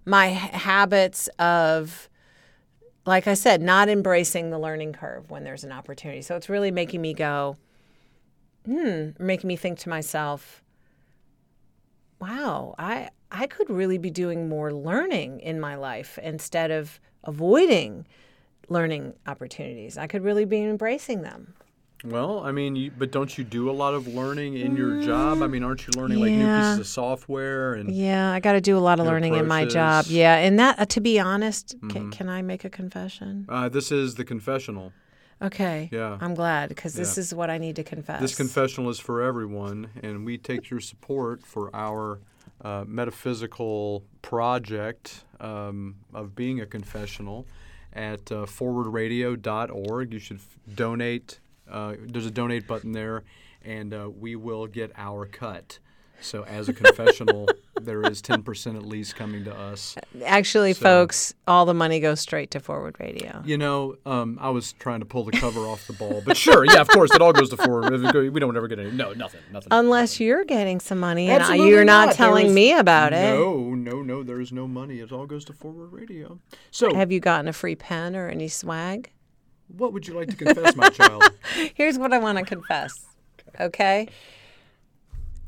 my 0.06 0.28
habits 0.28 1.28
of 1.38 2.10
like 3.06 3.28
I 3.28 3.34
said, 3.34 3.62
not 3.62 3.90
embracing 3.90 4.52
the 4.52 4.60
learning 4.60 4.94
curve 4.94 5.30
when 5.30 5.44
there's 5.44 5.64
an 5.64 5.72
opportunity. 5.72 6.22
So 6.22 6.36
it's 6.36 6.50
really 6.50 6.72
making 6.72 7.02
me 7.02 7.14
go, 7.14 7.58
hmm, 8.66 9.10
making 9.20 9.48
me 9.48 9.56
think 9.56 9.80
to 9.80 9.90
myself, 9.90 10.61
wow, 12.22 12.76
I 12.78 13.10
I 13.32 13.48
could 13.48 13.70
really 13.70 13.98
be 13.98 14.12
doing 14.12 14.48
more 14.48 14.72
learning 14.72 15.40
in 15.40 15.60
my 15.60 15.76
life 15.76 16.20
instead 16.22 16.72
of 16.72 17.00
avoiding 17.24 18.06
learning 18.70 19.14
opportunities. 19.28 19.98
I 19.98 20.08
could 20.08 20.24
really 20.24 20.46
be 20.46 20.62
embracing 20.62 21.22
them. 21.24 21.54
Well, 22.04 22.40
I 22.40 22.52
mean, 22.52 22.76
you, 22.76 22.92
but 22.98 23.12
don't 23.12 23.38
you 23.38 23.44
do 23.44 23.70
a 23.70 23.72
lot 23.74 23.94
of 23.94 24.08
learning 24.08 24.56
in 24.56 24.76
your 24.76 24.96
job? 25.04 25.44
I 25.44 25.48
mean, 25.48 25.64
aren't 25.64 25.86
you 25.86 25.94
learning 25.96 26.20
like 26.20 26.34
new 26.34 26.48
pieces 26.48 26.80
of 26.80 26.88
software 26.88 27.76
and 27.76 27.94
Yeah, 27.94 28.32
I 28.32 28.40
got 28.40 28.54
to 28.54 28.62
do 28.62 28.76
a 28.76 28.80
lot 28.80 29.00
of 29.00 29.06
learning 29.06 29.36
in 29.36 29.48
my 29.48 29.66
job. 29.66 30.06
Yeah, 30.08 30.36
and 30.38 30.58
that, 30.58 30.80
uh, 30.80 30.86
to 30.86 31.02
be 31.02 31.20
honest, 31.20 31.76
can, 31.90 32.10
can 32.10 32.28
I 32.28 32.42
make 32.42 32.66
a 32.66 32.72
confession? 32.72 33.46
uh, 33.50 33.70
this 33.70 33.92
is 33.92 34.16
the 34.16 34.26
confessional. 34.26 34.94
Okay. 35.42 35.90
Yeah. 35.92 36.18
I'm 36.22 36.34
glad 36.36 36.70
because 36.70 36.94
this 36.94 37.18
Yeah. 37.18 37.22
is 37.22 37.34
what 37.34 37.50
I 37.50 37.58
need 37.58 37.76
to 37.78 37.84
confess. 37.84 38.22
This 38.22 38.36
confessional 38.36 38.90
is 38.90 39.00
for 39.00 39.22
everyone, 39.22 39.90
and 40.04 40.26
we 40.26 40.38
take 40.38 40.70
your 40.70 40.80
support 40.80 41.46
for 41.46 41.70
our 41.76 42.20
uh, 42.64 42.84
metaphysical 42.88 44.04
project 44.22 45.24
um, 45.40 45.96
of 46.14 46.36
being 46.36 46.62
a 46.62 46.66
confessional 46.68 47.48
at 47.94 48.32
uh, 48.32 48.46
forwardradio.org. 48.46 50.14
You 50.14 50.20
should 50.20 50.38
f- 50.38 50.58
donate. 50.76 51.40
Uh, 51.70 51.96
there's 52.00 52.26
a 52.28 52.32
donate 52.32 52.68
button 52.68 52.92
there, 52.92 53.24
and 53.64 53.94
uh, 53.94 54.10
we 54.16 54.36
will 54.36 54.68
get 54.68 54.92
our 54.96 55.26
cut. 55.26 55.80
So, 56.22 56.44
as 56.46 56.70
a 56.70 56.74
confessional, 56.74 57.48
there 57.82 58.02
is 58.04 58.22
10% 58.22 58.76
at 58.76 58.86
least 58.86 59.16
coming 59.16 59.44
to 59.46 59.56
us. 59.56 59.96
Actually, 60.24 60.74
So- 60.74 60.82
folks, 60.82 61.34
all 61.48 61.66
the 61.66 61.74
money 61.74 62.00
goes 62.00 62.20
straight 62.20 62.52
to 62.52 62.60
Forward 62.60 62.96
Radio. 63.00 63.42
You 63.46 63.58
know, 63.58 63.96
um, 64.06 64.38
I 64.40 64.50
was 64.52 64.74
trying 64.74 65.00
to 65.00 65.06
pull 65.06 65.24
the 65.24 65.32
cover 65.32 65.62
off 65.62 65.88
the 65.88 65.94
ball, 65.94 66.22
but 66.26 66.38
sure, 66.38 66.64
yeah, 66.66 66.80
of 66.82 66.88
course, 66.90 67.14
it 67.14 67.22
all 67.22 67.34
goes 67.34 67.50
to 67.50 67.58
forward. 67.58 67.92
If 67.94 68.04
it 68.04 68.14
go- 68.14 68.30
We 68.30 68.40
don't 68.40 68.56
ever 68.56 68.68
get 68.68 68.80
any. 68.80 68.92
No, 68.92 69.14
nothing, 69.14 69.42
nothing. 69.52 69.70
Unless 69.72 70.20
you're 70.20 70.46
getting 70.46 70.80
some 70.80 71.00
money 71.00 71.30
and 71.30 71.58
you're 71.68 71.84
not, 71.84 72.10
There 72.10 72.14
telling 72.16 72.48
is- 72.48 72.54
me 72.54 72.74
about 72.74 73.14
it. 73.14 73.34
No, 73.34 73.74
no, 73.74 74.02
no. 74.02 74.24
There 74.24 74.40
is 74.40 74.52
no 74.52 74.68
money. 74.68 75.00
It 75.00 75.12
all 75.12 75.26
goes 75.26 75.44
to 75.46 75.54
Forward 75.54 75.92
Radio. 75.92 76.40
So, 76.70 76.94
Have 76.94 77.12
you 77.12 77.20
gotten 77.20 77.48
a 77.48 77.54
free 77.54 77.76
pen 77.76 78.16
or 78.16 78.30
any 78.30 78.48
swag? 78.48 79.12
what 79.78 79.94
would 79.94 80.06
you 80.06 80.14
like 80.14 80.28
to 80.30 80.36
confess, 80.36 80.76
my 80.76 80.90
child? 80.90 81.24
Here's 81.76 81.98
what 81.98 82.12
I 82.14 82.18
want 82.18 82.38
to 82.38 82.44
confess. 82.44 82.94
Okay? 83.60 84.10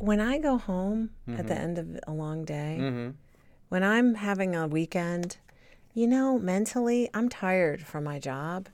When 0.04 0.20
I 0.20 0.38
go 0.38 0.58
home 0.58 1.12
at 1.30 1.34
Mm-hmm. 1.34 1.48
the 1.48 1.58
end 1.58 1.78
of 1.78 1.88
a 2.08 2.12
long 2.12 2.44
day, 2.44 3.14
when 3.70 3.84
I'm 3.86 4.16
having 4.16 4.54
a 4.54 4.68
weekend, 4.68 5.38
you 5.94 6.08
know, 6.08 6.38
mentally, 6.38 7.10
I'm 7.14 7.30
tired 7.30 7.86
from 7.86 8.04
my 8.04 8.20
job. 8.20 8.68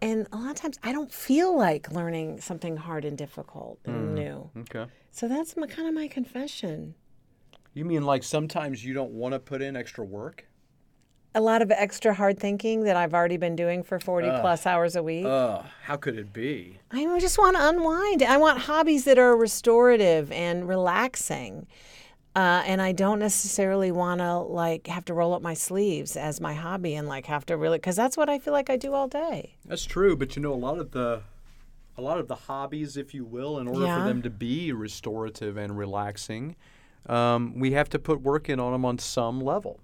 And 0.00 0.28
a 0.32 0.36
lot 0.36 0.50
of 0.50 0.54
times 0.56 0.78
I 0.84 0.92
don't 0.92 1.12
feel 1.12 1.58
like 1.58 1.90
learning 1.90 2.40
something 2.40 2.76
hard 2.76 3.04
and 3.04 3.18
difficult 3.18 3.82
Mm. 3.82 3.88
and 3.94 4.14
new. 4.14 4.50
Okay. 4.58 4.86
So 5.10 5.26
that's 5.26 5.56
my, 5.56 5.66
kind 5.66 5.88
of 5.88 5.94
my 5.94 6.06
confession. 6.06 6.94
You 7.74 7.84
mean 7.84 8.04
like 8.06 8.22
sometimes 8.22 8.84
you 8.84 8.94
don't 8.94 9.10
want 9.10 9.32
to 9.34 9.40
put 9.40 9.62
in 9.62 9.74
extra 9.74 10.04
work? 10.04 10.46
A 11.34 11.40
lot 11.40 11.62
of 11.62 11.70
extra 11.70 12.12
hard 12.12 12.40
thinking 12.40 12.82
that 12.84 12.96
I've 12.96 13.14
already 13.14 13.36
been 13.36 13.54
doing 13.54 13.84
for 13.84 14.00
40 14.00 14.28
plus 14.40 14.66
hours 14.66 14.96
a 14.96 15.02
week. 15.02 15.24
Ugh, 15.24 15.64
how 15.84 15.96
could 15.96 16.18
it 16.18 16.32
be? 16.32 16.78
I 16.90 17.04
just 17.20 17.38
want 17.38 17.56
to 17.56 17.68
unwind. 17.68 18.22
I 18.24 18.36
want 18.36 18.58
hobbies 18.58 19.04
that 19.04 19.16
are 19.18 19.36
restorative 19.36 20.32
and 20.32 20.66
relaxing. 20.66 21.68
Uh, 22.34 22.62
and 22.64 22.80
I 22.82 22.92
don't 22.92 23.18
necessarily 23.18 23.90
want 23.92 24.20
to 24.20 24.38
like 24.38 24.86
have 24.86 25.04
to 25.06 25.14
roll 25.14 25.34
up 25.34 25.42
my 25.42 25.54
sleeves 25.54 26.16
as 26.16 26.40
my 26.40 26.54
hobby 26.54 26.94
and 26.94 27.08
like 27.08 27.26
have 27.26 27.44
to 27.46 27.56
really 27.56 27.78
because 27.78 27.96
that's 27.96 28.16
what 28.16 28.28
I 28.28 28.38
feel 28.38 28.52
like 28.52 28.70
I 28.70 28.76
do 28.76 28.92
all 28.94 29.08
day. 29.08 29.56
That's 29.64 29.84
true, 29.84 30.16
but 30.16 30.36
you 30.36 30.42
know, 30.42 30.52
a 30.52 30.54
lot 30.54 30.78
of 30.78 30.92
the, 30.92 31.22
a 31.98 32.02
lot 32.02 32.18
of 32.18 32.28
the 32.28 32.36
hobbies, 32.36 32.96
if 32.96 33.14
you 33.14 33.24
will, 33.24 33.58
in 33.58 33.66
order 33.68 33.84
Yeah. 33.84 33.98
for 33.98 34.04
them 34.04 34.22
to 34.22 34.30
be 34.30 34.72
restorative 34.72 35.56
and 35.56 35.76
relaxing, 35.76 36.54
um, 37.08 37.58
we 37.58 37.72
have 37.72 37.88
to 37.90 37.98
put 37.98 38.20
work 38.20 38.48
in 38.48 38.60
on 38.60 38.72
them 38.72 38.84
on 38.84 38.98
some 38.98 39.40
level. 39.40 39.80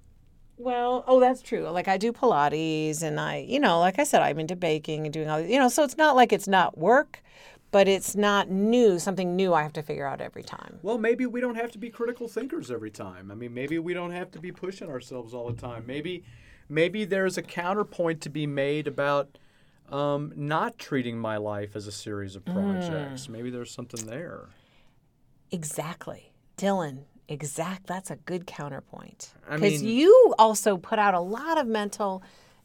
Well, 0.58 1.04
oh, 1.06 1.20
that's 1.20 1.42
true. 1.42 1.68
Like 1.68 1.88
I 1.88 1.98
do 1.98 2.12
Pilates 2.12 3.02
and 3.02 3.20
I, 3.20 3.44
you 3.46 3.60
know, 3.60 3.78
like 3.78 3.98
I 3.98 4.04
said, 4.04 4.22
I'm 4.22 4.38
into 4.38 4.56
baking 4.56 5.04
and 5.04 5.12
doing 5.12 5.28
all, 5.28 5.40
you 5.40 5.58
know, 5.58 5.68
so 5.68 5.84
it's 5.84 5.98
not 5.98 6.16
like 6.16 6.32
it's 6.32 6.48
not 6.48 6.78
work, 6.78 7.22
but 7.70 7.88
it's 7.88 8.16
not 8.16 8.48
new, 8.48 8.98
something 8.98 9.36
new 9.36 9.52
I 9.52 9.62
have 9.62 9.74
to 9.74 9.82
figure 9.82 10.06
out 10.06 10.20
every 10.20 10.42
time. 10.42 10.78
Well, 10.82 10.98
maybe 10.98 11.26
we 11.26 11.40
don't 11.40 11.56
have 11.56 11.72
to 11.72 11.78
be 11.78 11.90
critical 11.90 12.26
thinkers 12.26 12.70
every 12.70 12.90
time. 12.90 13.30
I 13.30 13.34
mean, 13.34 13.52
maybe 13.52 13.78
we 13.78 13.92
don't 13.92 14.12
have 14.12 14.30
to 14.32 14.38
be 14.38 14.50
pushing 14.50 14.88
ourselves 14.88 15.34
all 15.34 15.50
the 15.50 15.60
time. 15.60 15.84
Maybe, 15.86 16.24
maybe 16.68 17.04
there's 17.04 17.36
a 17.36 17.42
counterpoint 17.42 18.22
to 18.22 18.30
be 18.30 18.46
made 18.46 18.86
about 18.86 19.36
um, 19.90 20.32
not 20.36 20.78
treating 20.78 21.18
my 21.18 21.36
life 21.36 21.76
as 21.76 21.86
a 21.86 21.92
series 21.92 22.34
of 22.34 22.44
projects. 22.44 23.28
Maybe 23.28 23.50
there's 23.50 23.70
something 23.70 24.06
there. 24.06 24.46
Exactly. 25.50 26.32
Dylan, 26.56 27.04
exact 27.28 27.86
that's 27.86 28.10
a 28.10 28.16
good 28.16 28.46
counterpoint. 28.46 29.32
I 29.48 29.56
Because 29.56 29.82
you 29.82 30.34
also 30.38 30.76
put 30.76 30.98
out 30.98 31.14
a 31.14 31.20
lot 31.20 31.58
of 31.58 31.66
mental 31.66 32.22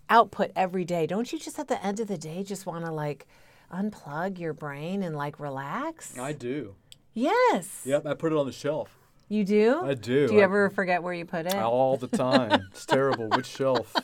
output 0.10 0.52
every 0.56 0.86
day. 0.86 1.08
Don't 1.08 1.32
you 1.32 1.40
just 1.40 1.58
at 1.60 1.68
the 1.68 1.84
end 1.86 2.00
of 2.00 2.08
the 2.08 2.18
day 2.18 2.44
just 2.44 2.66
want 2.66 2.86
to 2.86 2.92
like 2.92 3.28
unplug 3.74 4.38
your 4.40 4.54
brain 4.54 5.04
and 5.04 5.16
like 5.16 5.40
relax? 5.40 6.18
I 6.18 6.34
do. 6.34 6.76
yes. 7.14 7.82
Yep, 7.86 8.06
I 8.06 8.14
put 8.14 8.32
it 8.32 8.38
on 8.38 8.46
the 8.46 8.52
shelf 8.52 8.90
You 9.30 9.44
do? 9.46 9.82
I 9.84 9.94
do. 9.94 10.28
Do 10.28 10.34
you 10.36 10.42
I- 10.42 10.44
ever 10.44 10.70
forget 10.70 11.02
where 11.04 11.14
you 11.14 11.26
put 11.26 11.46
it? 11.46 11.56
all 11.56 11.98
the 11.98 12.08
time. 12.08 12.62
it's 12.72 12.86
terrible. 12.86 13.30
Which 13.30 13.48
shelf? 13.48 13.96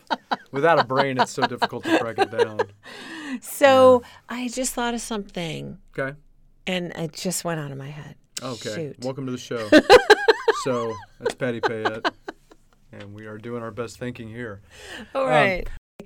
Without 0.51 0.79
a 0.79 0.85
brain, 0.85 1.19
it's 1.19 1.31
so 1.31 1.45
difficult 1.45 1.83
to 1.83 1.99
track 1.99 2.17
it 2.19 2.31
down. 2.31 2.61
So 3.41 4.01
I 4.29 4.47
just 4.47 4.73
thought 4.73 4.93
of 4.93 5.01
something 5.01 5.77
Okay. 5.97 6.17
and 6.65 6.93
it 6.95 7.11
just 7.13 7.43
went 7.43 7.59
out 7.59 7.71
of 7.71 7.77
my 7.77 7.89
head. 7.89 8.15
Okay. 8.41 8.73
Shoot. 8.75 9.03
Welcome 9.03 9.25
to 9.25 9.31
the 9.33 9.37
show. 9.37 9.69
so 10.67 10.97
that's 11.21 11.33
Patty 11.35 11.61
Payette, 11.61 12.11
and 12.91 13.13
we 13.13 13.25
are 13.25 13.37
doing 13.37 13.63
our 13.63 13.71
best 13.71 13.97
thinking 13.97 14.27
here. 14.27 14.59
All 15.15 15.25
right. 15.25 15.65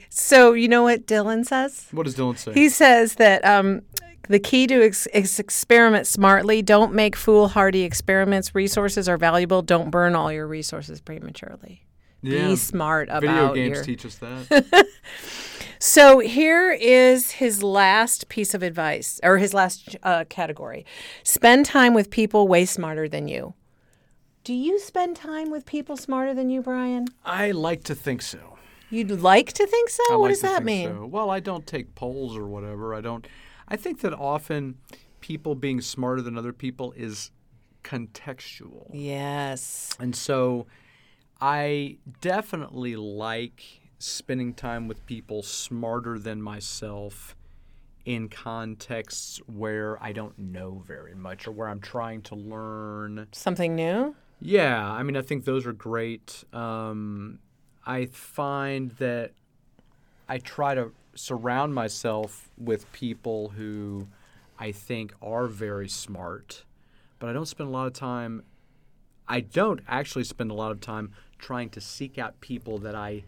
so 0.09 0.53
you 0.53 0.67
know 0.67 0.83
what 0.83 1.07
Dylan 1.07 1.43
says? 1.47 1.87
What 1.91 2.03
does 2.03 2.15
Dylan 2.15 2.37
say? 2.37 2.53
He 2.53 2.69
says 2.69 3.15
that 3.15 3.43
um, 3.43 3.81
the 4.29 4.37
key 4.37 4.67
to 4.67 4.85
ex- 4.85 5.07
is 5.07 5.39
experiment 5.39 6.05
smartly. 6.05 6.61
Don't 6.61 6.93
make 6.93 7.15
foolhardy 7.15 7.81
experiments. 7.81 8.53
Resources 8.53 9.09
are 9.09 9.17
valuable. 9.17 9.63
Don't 9.63 9.89
burn 9.89 10.13
all 10.13 10.31
your 10.31 10.45
resources 10.45 11.01
prematurely. 11.01 11.87
yeah. 12.21 12.49
Be 12.49 12.55
smart 12.55 13.09
about 13.09 13.21
Video 13.21 13.53
games 13.55 13.77
your. 13.77 13.83
teach 13.83 14.05
us 14.05 14.15
that. 14.17 14.87
So 15.83 16.19
here 16.19 16.71
is 16.71 17.31
his 17.31 17.63
last 17.63 18.29
piece 18.29 18.53
of 18.53 18.61
advice, 18.61 19.19
or 19.23 19.39
his 19.39 19.51
last 19.51 19.97
uh, 20.03 20.25
category: 20.29 20.85
spend 21.23 21.65
time 21.65 21.95
with 21.95 22.11
people 22.11 22.47
way 22.47 22.65
smarter 22.65 23.09
than 23.09 23.27
you. 23.27 23.55
Do 24.43 24.53
you 24.53 24.79
spend 24.79 25.15
time 25.15 25.51
with 25.51 25.65
people 25.65 25.95
smarter 25.95 26.33
than 26.33 26.49
you, 26.49 26.61
Brian? 26.61 27.07
I 27.23 27.51
like 27.51 27.83
to 27.85 27.95
think 27.95 28.23
so. 28.23 28.57
You'd 28.89 29.11
like 29.21 29.53
to 29.53 29.67
think 29.67 29.89
so. 29.89 30.03
I 30.11 30.15
what 30.15 30.23
like 30.23 30.31
does 30.31 30.41
that 30.41 30.63
think 30.63 30.65
mean? 30.65 30.87
so. 30.89 31.05
Well, 31.05 31.29
I 31.29 31.39
don't 31.39 31.65
take 31.67 31.93
polls 31.95 32.35
or 32.35 32.47
whatever. 32.47 32.95
I 32.95 33.01
don't. 33.01 33.27
I 33.67 33.75
think 33.77 34.01
that 34.01 34.13
often 34.13 34.79
people 35.21 35.53
being 35.55 35.79
smarter 35.79 36.21
than 36.21 36.37
other 36.37 36.53
people 36.53 36.91
is 36.97 37.31
contextual. 37.83 38.89
Yes. 38.91 39.95
And 39.99 40.15
so 40.15 40.65
I 41.39 41.97
definitely 42.19 42.95
like 42.95 43.63
spending 43.99 44.53
time 44.53 44.87
with 44.87 45.05
people 45.05 45.43
smarter 45.43 46.17
than 46.17 46.41
myself 46.41 47.35
in 48.03 48.27
contexts 48.27 49.39
where 49.45 50.01
I 50.03 50.11
don't 50.11 50.37
know 50.37 50.83
very 50.85 51.13
much 51.13 51.47
or 51.47 51.51
where 51.51 51.69
I'm 51.69 51.79
trying 51.79 52.23
to 52.23 52.35
learn. 52.35 53.27
Something 53.31 53.75
new. 53.75 54.15
Yeah, 54.41 54.91
I 54.91 55.03
mean, 55.03 55.15
I 55.15 55.21
think 55.21 55.45
those 55.45 55.67
are 55.67 55.73
great. 55.73 56.43
Um, 56.51 57.39
I 57.85 58.07
find 58.07 58.91
that 58.91 59.31
I 60.27 60.39
try 60.39 60.73
to 60.75 60.91
surround 61.13 61.75
myself 61.75 62.49
with 62.57 62.91
people 62.91 63.49
who 63.49 64.07
I 64.57 64.71
think 64.71 65.13
are 65.21 65.47
very 65.47 65.89
smart, 65.89 66.65
but 67.19 67.29
I 67.29 67.33
don't 67.33 67.45
spend 67.45 67.69
a 67.69 67.71
lot 67.71 67.87
of 67.87 67.93
time. 67.93 68.43
I 69.27 69.41
don't 69.41 69.81
actually 69.87 70.23
spend 70.23 70.49
a 70.49 70.55
lot 70.55 70.71
of 70.71 70.81
time 70.81 71.11
trying 71.37 71.69
to 71.69 71.81
seek 71.81 72.17
out 72.17 72.41
people 72.41 72.79
that 72.79 72.95
I 72.95 73.23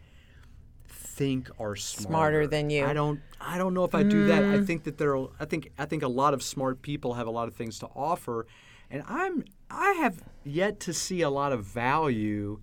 think 0.88 1.50
are 1.60 1.76
smarter, 1.76 2.08
Smarter 2.10 2.48
than 2.48 2.70
you. 2.70 2.84
Mm. 2.84 2.88
I 2.88 2.94
don't. 2.94 3.20
I 3.40 3.58
don't 3.58 3.74
know 3.74 3.84
if 3.84 3.94
I 3.94 4.04
do 4.04 4.28
that. 4.28 4.44
I 4.44 4.64
think 4.64 4.84
that 4.86 4.98
there. 4.98 5.16
Are, 5.16 5.30
I 5.40 5.46
think. 5.46 5.72
I 5.78 5.86
think 5.86 6.04
a 6.04 6.08
lot 6.08 6.34
of 6.34 6.42
smart 6.42 6.82
people 6.82 7.14
have 7.14 7.28
a 7.28 7.32
lot 7.32 7.48
of 7.48 7.56
things 7.56 7.80
to 7.80 7.88
offer, 7.96 8.48
And 8.90 9.04
I'm 9.08 9.46
I 9.70 9.94
have 9.94 10.22
yet 10.44 10.80
to 10.82 10.94
see 10.94 11.22
a 11.22 11.30
lot 11.30 11.52
of 11.52 11.64
value 11.66 12.60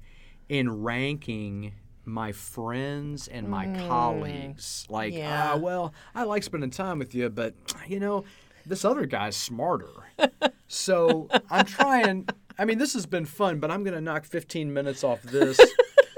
in 0.48 0.82
ranking 0.82 1.72
my 2.04 2.32
friends 2.32 3.28
and 3.28 3.48
my 3.48 3.66
colleagues. 3.88 4.86
Like, 4.88 5.14
yeah. 5.14 5.52
ah, 5.52 5.56
well, 5.56 5.94
I 6.14 6.24
like 6.24 6.42
spending 6.42 6.70
time 6.70 6.98
with 6.98 7.14
you, 7.14 7.28
but 7.30 7.54
you 7.86 8.00
know, 8.00 8.24
this 8.66 8.84
other 8.84 9.06
guy's 9.06 9.36
smarter. 9.36 9.92
so 10.68 11.28
I'm 11.50 11.66
trying. 11.66 12.28
I 12.58 12.64
mean, 12.64 12.78
this 12.78 12.92
has 12.94 13.06
been 13.06 13.24
fun, 13.24 13.58
but 13.58 13.70
I'm 13.70 13.84
going 13.84 13.94
to 13.94 14.00
knock 14.00 14.24
15 14.24 14.72
minutes 14.72 15.04
off 15.04 15.22
this. 15.22 15.58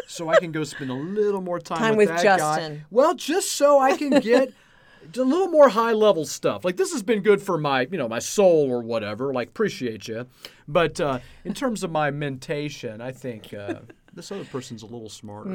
So 0.09 0.29
I 0.29 0.39
can 0.39 0.53
go 0.53 0.63
spend 0.63 0.91
a 0.91 0.95
little 0.95 1.41
more 1.41 1.59
time, 1.59 1.79
Time 1.79 1.97
with, 1.97 2.11
with 2.11 2.19
that 2.19 2.39
Justin. 2.39 2.75
guy. 2.75 2.85
Well, 2.91 3.15
just 3.15 3.53
so 3.53 3.79
I 3.79 3.97
can 3.97 4.21
get 4.21 4.53
a 5.17 5.23
little 5.23 5.49
more 5.49 5.69
high 5.71 5.93
level 5.93 6.25
stuff. 6.25 6.65
Like 6.65 6.77
this 6.77 6.93
has 6.93 7.03
been 7.03 7.23
good 7.23 7.43
for 7.43 7.59
my, 7.59 7.87
you 7.91 7.99
know, 7.99 8.09
my 8.09 8.19
soul 8.19 8.71
or 8.71 8.81
whatever. 8.83 9.33
Like 9.33 9.49
appreciate 9.49 10.09
you, 10.09 10.27
but 10.69 11.01
uh, 11.01 11.19
in 11.45 11.55
terms 11.55 11.83
of 11.83 11.91
my 11.91 12.11
mentation, 12.11 13.01
I 13.01 13.13
think 13.13 13.53
uh, 13.55 13.81
this 14.15 14.31
other 14.33 14.45
person's 14.45 14.83
a 14.83 14.87
little 14.87 15.09
smarter. 15.09 15.51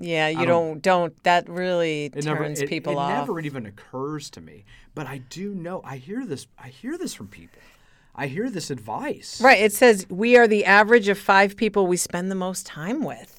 Yeah, 0.00 0.28
you 0.28 0.38
don't- 0.46 0.46
don't, 0.46 0.82
don't. 0.82 1.22
That 1.24 1.48
really 1.48 2.06
It 2.06 2.12
turns 2.22 2.26
never, 2.26 2.44
it, 2.44 2.68
people 2.68 2.94
it 2.94 2.98
off. 2.98 3.10
It 3.10 3.14
never 3.14 3.40
even 3.40 3.66
occurs 3.66 4.30
to 4.30 4.40
me. 4.40 4.64
But 4.94 5.06
I 5.06 5.18
do 5.18 5.54
know. 5.54 5.80
I 5.84 5.96
hear 5.98 6.24
this. 6.26 6.46
I 6.58 6.68
hear 6.68 6.98
this 6.98 7.14
from 7.14 7.28
people. 7.28 7.60
I 8.14 8.26
hear 8.26 8.50
this 8.50 8.70
advice. 8.70 9.40
Right. 9.40 9.60
It 9.62 9.72
says 9.72 10.04
we 10.10 10.36
are 10.36 10.48
the 10.48 10.64
average 10.64 11.06
of 11.08 11.18
five 11.18 11.56
people 11.56 11.86
we 11.86 11.96
spend 11.96 12.30
the 12.30 12.34
most 12.34 12.66
time 12.66 13.04
with. 13.04 13.37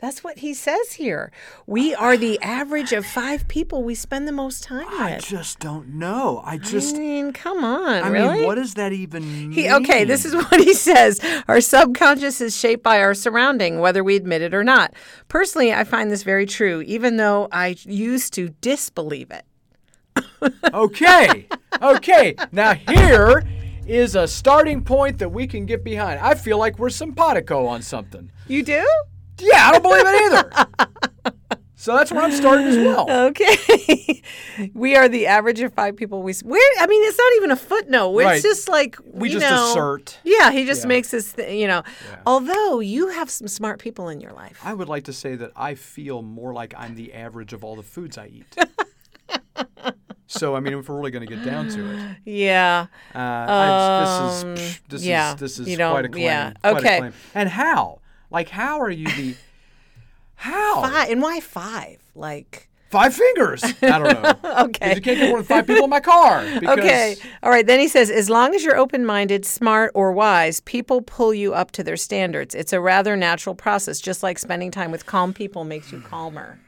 That's 0.00 0.24
what 0.24 0.38
he 0.38 0.54
says 0.54 0.94
here. 0.94 1.30
We 1.66 1.94
are 1.94 2.16
the 2.16 2.40
average 2.40 2.92
of 2.92 3.04
five 3.04 3.46
people 3.48 3.82
we 3.82 3.94
spend 3.94 4.26
the 4.26 4.32
most 4.32 4.62
time 4.62 4.86
I 4.88 5.10
with. 5.10 5.24
I 5.24 5.28
just 5.28 5.58
don't 5.58 5.88
know. 5.88 6.40
I 6.42 6.56
just. 6.56 6.96
I 6.96 6.98
mean, 6.98 7.32
come 7.34 7.62
on, 7.62 8.02
I 8.02 8.08
really? 8.08 8.38
mean, 8.38 8.46
what 8.46 8.54
does 8.54 8.74
that 8.74 8.94
even 8.94 9.30
mean? 9.30 9.52
He, 9.52 9.70
okay, 9.70 10.04
this 10.04 10.24
is 10.24 10.34
what 10.50 10.58
he 10.58 10.72
says. 10.72 11.20
Our 11.48 11.60
subconscious 11.60 12.40
is 12.40 12.56
shaped 12.56 12.82
by 12.82 13.00
our 13.00 13.12
surrounding, 13.12 13.80
whether 13.80 14.02
we 14.02 14.16
admit 14.16 14.40
it 14.40 14.54
or 14.54 14.64
not. 14.64 14.94
Personally, 15.28 15.72
I 15.72 15.84
find 15.84 16.10
this 16.10 16.22
very 16.22 16.46
true, 16.46 16.80
even 16.82 17.18
though 17.18 17.48
I 17.52 17.76
used 17.82 18.32
to 18.34 18.48
disbelieve 18.62 19.30
it. 19.30 19.44
Okay. 20.72 21.46
Okay. 21.82 22.34
Now 22.52 22.72
here 22.74 23.44
is 23.86 24.16
a 24.16 24.26
starting 24.26 24.82
point 24.82 25.18
that 25.18 25.28
we 25.28 25.46
can 25.46 25.66
get 25.66 25.84
behind. 25.84 26.20
I 26.20 26.34
feel 26.34 26.56
like 26.56 26.78
we're 26.78 26.90
simpatico 26.90 27.66
on 27.66 27.82
something. 27.82 28.30
You 28.48 28.62
do? 28.62 28.86
Yeah, 29.40 29.68
I 29.68 29.72
don't 29.72 29.82
believe 29.82 30.02
it 30.06 30.32
either. 30.32 31.36
so 31.76 31.94
that's 31.96 32.12
where 32.12 32.22
I'm 32.22 32.32
starting 32.32 32.66
as 32.66 32.76
well. 32.76 33.10
Okay. 33.28 34.22
we 34.74 34.96
are 34.96 35.08
the 35.08 35.26
average 35.26 35.60
of 35.60 35.72
five 35.74 35.96
people 35.96 36.22
we. 36.22 36.32
s- 36.32 36.42
Where? 36.42 36.60
I 36.80 36.86
mean, 36.86 37.02
it's 37.08 37.18
not 37.18 37.32
even 37.36 37.50
a 37.50 37.56
footnote. 37.56 38.18
It's 38.18 38.24
Right. 38.26 38.42
just 38.42 38.68
like 38.68 38.96
We 39.04 39.28
just 39.30 39.42
know, 39.48 39.70
assert. 39.70 40.18
Yeah, 40.24 40.50
he 40.50 40.64
just 40.66 40.82
Yeah. 40.82 40.88
makes 40.88 41.10
this. 41.10 41.32
Th- 41.32 41.58
you 41.58 41.66
know, 41.66 41.82
although 42.26 42.80
you 42.80 43.08
have 43.08 43.30
some 43.30 43.48
smart 43.48 43.78
people 43.78 44.08
in 44.08 44.20
your 44.20 44.32
life. 44.32 44.60
I 44.64 44.74
would 44.74 44.88
like 44.88 45.04
to 45.04 45.12
say 45.12 45.34
that 45.36 45.52
I 45.56 45.74
feel 45.74 46.22
more 46.22 46.52
like 46.52 46.74
I'm 46.76 46.94
the 46.94 47.14
average 47.14 47.52
of 47.52 47.64
all 47.64 47.76
the 47.76 47.82
foods 47.82 48.18
I 48.18 48.26
eat. 48.26 48.56
so 50.26 50.54
I 50.54 50.60
mean, 50.60 50.74
if 50.74 50.88
we're 50.88 50.96
really 50.96 51.10
going 51.10 51.26
to 51.26 51.34
get 51.34 51.44
down 51.44 51.68
to 51.70 51.90
it, 51.92 52.16
Yeah. 52.24 52.86
uh, 53.14 53.18
I, 53.18 54.00
this 54.04 54.36
is 54.38 54.44
Um, 54.44 54.54
psh, 54.54 54.80
this 54.88 55.04
yeah, 55.04 55.34
is 55.34 55.40
this 55.40 55.58
is 55.58 55.68
you 55.68 55.76
don't- 55.76 55.92
quite 55.92 56.04
a 56.04 56.08
claim. 56.08 56.24
yeah, 56.24 56.52
quite 56.62 56.72
a 56.72 56.76
okay. 56.78 56.98
claim. 56.98 57.12
And 57.34 57.48
how? 57.48 57.99
Like, 58.30 58.48
how 58.48 58.80
are 58.80 58.90
you 58.90 59.06
the? 59.06 59.34
How? 60.36 60.82
Five, 60.82 61.10
and 61.10 61.20
why 61.20 61.40
five? 61.40 61.98
Like. 62.14 62.68
Five 62.90 63.14
fingers. 63.14 63.62
I 63.62 63.98
don't 63.98 64.22
know. 64.22 64.34
Okay. 64.64 64.94
Because 64.94 64.96
you 64.96 65.02
can't 65.02 65.18
get 65.18 65.28
more 65.28 65.38
than 65.38 65.46
five 65.46 65.66
people 65.66 65.84
in 65.84 65.90
my 65.90 66.00
car. 66.00 66.44
Because, 66.58 66.78
Okay. 66.78 67.16
All 67.42 67.50
right. 67.50 67.64
Then 67.64 67.78
he 67.78 67.86
says, 67.86 68.10
as 68.10 68.28
long 68.28 68.52
as 68.54 68.64
you're 68.64 68.76
open 68.76 69.06
minded, 69.06 69.44
smart, 69.44 69.92
or 69.94 70.10
wise, 70.12 70.60
people 70.60 71.00
pull 71.02 71.32
you 71.32 71.54
up 71.54 71.70
to 71.72 71.84
their 71.84 71.96
standards. 71.96 72.52
It's 72.54 72.72
a 72.72 72.80
rather 72.80 73.16
natural 73.16 73.54
process, 73.54 74.00
just 74.00 74.24
like 74.24 74.38
spending 74.40 74.72
time 74.72 74.90
with 74.90 75.06
calm 75.06 75.32
people 75.32 75.62
makes 75.64 75.92
you 75.92 76.00
calmer. 76.00 76.58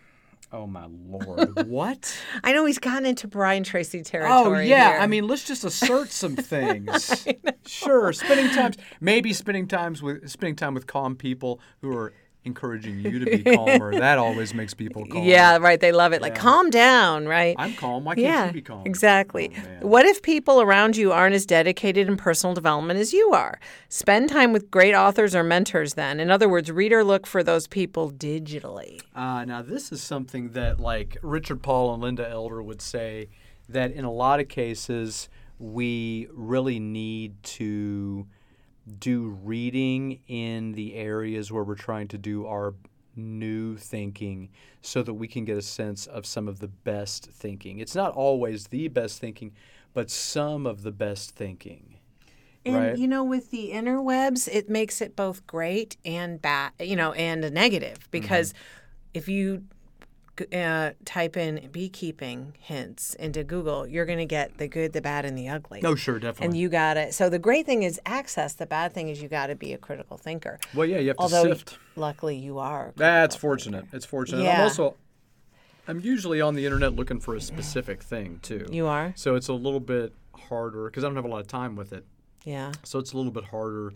Oh 0.52 0.66
my 0.66 0.86
lord! 0.86 1.66
What? 1.66 2.14
I 2.44 2.52
know 2.52 2.66
he's 2.66 2.78
gotten 2.78 3.06
into 3.06 3.26
Brian 3.26 3.62
Tracy 3.62 4.02
territory. 4.02 4.32
Oh 4.32 4.44
territory. 4.44 4.68
yeah. 4.68 4.92
here. 4.92 5.00
I 5.00 5.06
mean, 5.06 5.26
let's 5.26 5.44
just 5.44 5.64
assert 5.64 6.10
some 6.10 6.36
things. 6.52 7.26
sure, 7.66 8.12
spending 8.12 8.50
times, 8.50 8.76
maybe 9.00 9.32
spending 9.32 9.66
times 9.66 10.02
with 10.02 10.28
spending 10.28 10.56
time 10.56 10.74
with 10.74 10.86
calm 10.86 11.16
people 11.16 11.60
who 11.80 11.96
are 11.96 12.12
encouraging 12.44 13.00
you 13.00 13.18
to 13.20 13.26
be 13.26 13.42
calmer. 13.42 13.92
that 13.98 14.18
always 14.18 14.52
makes 14.52 14.74
people 14.74 15.06
calm. 15.06 15.24
Yeah, 15.24 15.58
right. 15.58 15.80
They 15.80 15.92
love 15.92 16.12
it. 16.12 16.20
Like, 16.20 16.34
calm 16.34 16.70
down, 16.70 17.26
right? 17.26 17.54
I'm 17.58 17.74
calm. 17.74 18.04
Why 18.04 18.14
can't 18.14 18.24
yeah, 18.24 18.46
you 18.46 18.52
be 18.52 18.62
calm? 18.62 18.82
exactly. 18.84 19.52
Oh, 19.56 19.86
what 19.86 20.06
if 20.06 20.22
people 20.22 20.60
around 20.60 20.96
you 20.96 21.12
aren't 21.12 21.34
as 21.34 21.46
dedicated 21.46 22.08
in 22.08 22.16
personal 22.16 22.54
development 22.54 22.98
as 22.98 23.12
you 23.12 23.30
are? 23.32 23.60
Spend 23.88 24.28
time 24.28 24.52
with 24.52 24.70
great 24.70 24.94
authors 24.94 25.34
or 25.34 25.42
mentors 25.42 25.94
then. 25.94 26.18
In 26.18 26.30
other 26.30 26.48
words, 26.48 26.70
read 26.70 26.92
or 26.92 27.04
look 27.04 27.26
for 27.26 27.42
those 27.42 27.66
people 27.66 28.10
digitally. 28.10 29.00
Uh, 29.14 29.44
now, 29.44 29.62
this 29.62 29.92
is 29.92 30.02
something 30.02 30.50
that, 30.50 30.80
like 30.80 31.16
Richard 31.22 31.62
Paul 31.62 31.94
and 31.94 32.02
Linda 32.02 32.28
Elder 32.28 32.62
would 32.62 32.82
say, 32.82 33.28
that 33.68 33.92
in 33.92 34.04
a 34.04 34.12
lot 34.12 34.40
of 34.40 34.48
cases, 34.48 35.28
we 35.58 36.28
really 36.32 36.80
need 36.80 37.40
to 37.42 38.26
do 38.98 39.38
reading 39.42 40.20
in 40.26 40.72
the 40.72 40.94
areas 40.94 41.52
where 41.52 41.64
we're 41.64 41.74
trying 41.74 42.08
to 42.08 42.18
do 42.18 42.46
our 42.46 42.74
new 43.14 43.76
thinking 43.76 44.48
so 44.80 45.02
that 45.02 45.14
we 45.14 45.28
can 45.28 45.44
get 45.44 45.56
a 45.56 45.62
sense 45.62 46.06
of 46.06 46.26
some 46.26 46.48
of 46.48 46.58
the 46.58 46.68
best 46.68 47.26
thinking. 47.26 47.78
It's 47.78 47.94
not 47.94 48.12
always 48.14 48.68
the 48.68 48.88
best 48.88 49.20
thinking, 49.20 49.52
but 49.92 50.10
some 50.10 50.66
of 50.66 50.82
the 50.82 50.92
best 50.92 51.30
thinking. 51.30 51.98
And 52.64 52.76
Right. 52.76 52.96
you 52.96 53.08
know, 53.08 53.24
with 53.24 53.50
the 53.50 53.70
interwebs, 53.72 54.48
it 54.48 54.70
makes 54.70 55.00
it 55.00 55.16
both 55.16 55.46
great 55.46 55.96
and 56.04 56.40
bad, 56.40 56.72
you 56.80 56.96
know, 56.96 57.12
and 57.12 57.44
a 57.44 57.50
negative 57.50 57.98
mm-hmm. 57.98 58.10
because 58.10 58.54
if 59.14 59.28
you 59.28 59.64
uh, 60.52 60.92
type 61.04 61.36
in 61.36 61.68
beekeeping 61.72 62.54
hints 62.58 63.14
into 63.14 63.44
Google, 63.44 63.86
you're 63.86 64.06
going 64.06 64.18
to 64.18 64.26
get 64.26 64.58
the 64.58 64.68
good, 64.68 64.92
the 64.92 65.00
bad, 65.00 65.24
and 65.24 65.36
the 65.36 65.48
ugly. 65.48 65.80
No, 65.82 65.94
sure, 65.94 66.18
definitely. 66.18 66.46
And 66.46 66.56
you 66.56 66.68
got 66.68 66.96
it. 66.96 67.14
So 67.14 67.28
the 67.28 67.38
great 67.38 67.66
thing 67.66 67.82
is 67.82 68.00
access. 68.06 68.54
The 68.54 68.66
bad 68.66 68.92
thing 68.92 69.08
is 69.08 69.22
you 69.22 69.28
got 69.28 69.48
to 69.48 69.54
be 69.54 69.72
a 69.72 69.78
critical 69.78 70.16
thinker. 70.16 70.58
well, 70.74 70.86
yeah, 70.86 70.98
you 70.98 71.08
have 71.08 71.16
to 71.18 71.28
sift. 71.28 71.78
luckily, 71.96 72.36
you 72.36 72.58
are. 72.58 72.92
That's 72.96 73.36
fortunate. 73.36 73.86
It's 73.92 74.06
fortunate. 74.06 74.44
Yeah. 74.44 74.56
I'm 74.56 74.62
also 74.62 74.96
I'm 75.88 76.00
usually 76.00 76.40
on 76.40 76.54
the 76.54 76.64
internet 76.64 76.94
looking 76.94 77.20
for 77.20 77.34
a 77.34 77.40
specific 77.40 78.02
thing 78.02 78.38
too. 78.42 78.66
You 78.70 78.86
are. 78.86 79.12
So 79.16 79.34
it's 79.34 79.48
a 79.48 79.52
little 79.52 79.80
bit 79.80 80.12
harder 80.34 80.84
because 80.84 81.04
I 81.04 81.08
don't 81.08 81.16
have 81.16 81.24
a 81.24 81.28
lot 81.28 81.40
of 81.40 81.48
time 81.48 81.76
with 81.76 81.92
it. 81.92 82.04
Yeah. 82.44 82.72
So 82.84 82.98
it's 82.98 83.12
a 83.12 83.16
little 83.16 83.32
bit 83.32 83.44
harder 83.44 83.92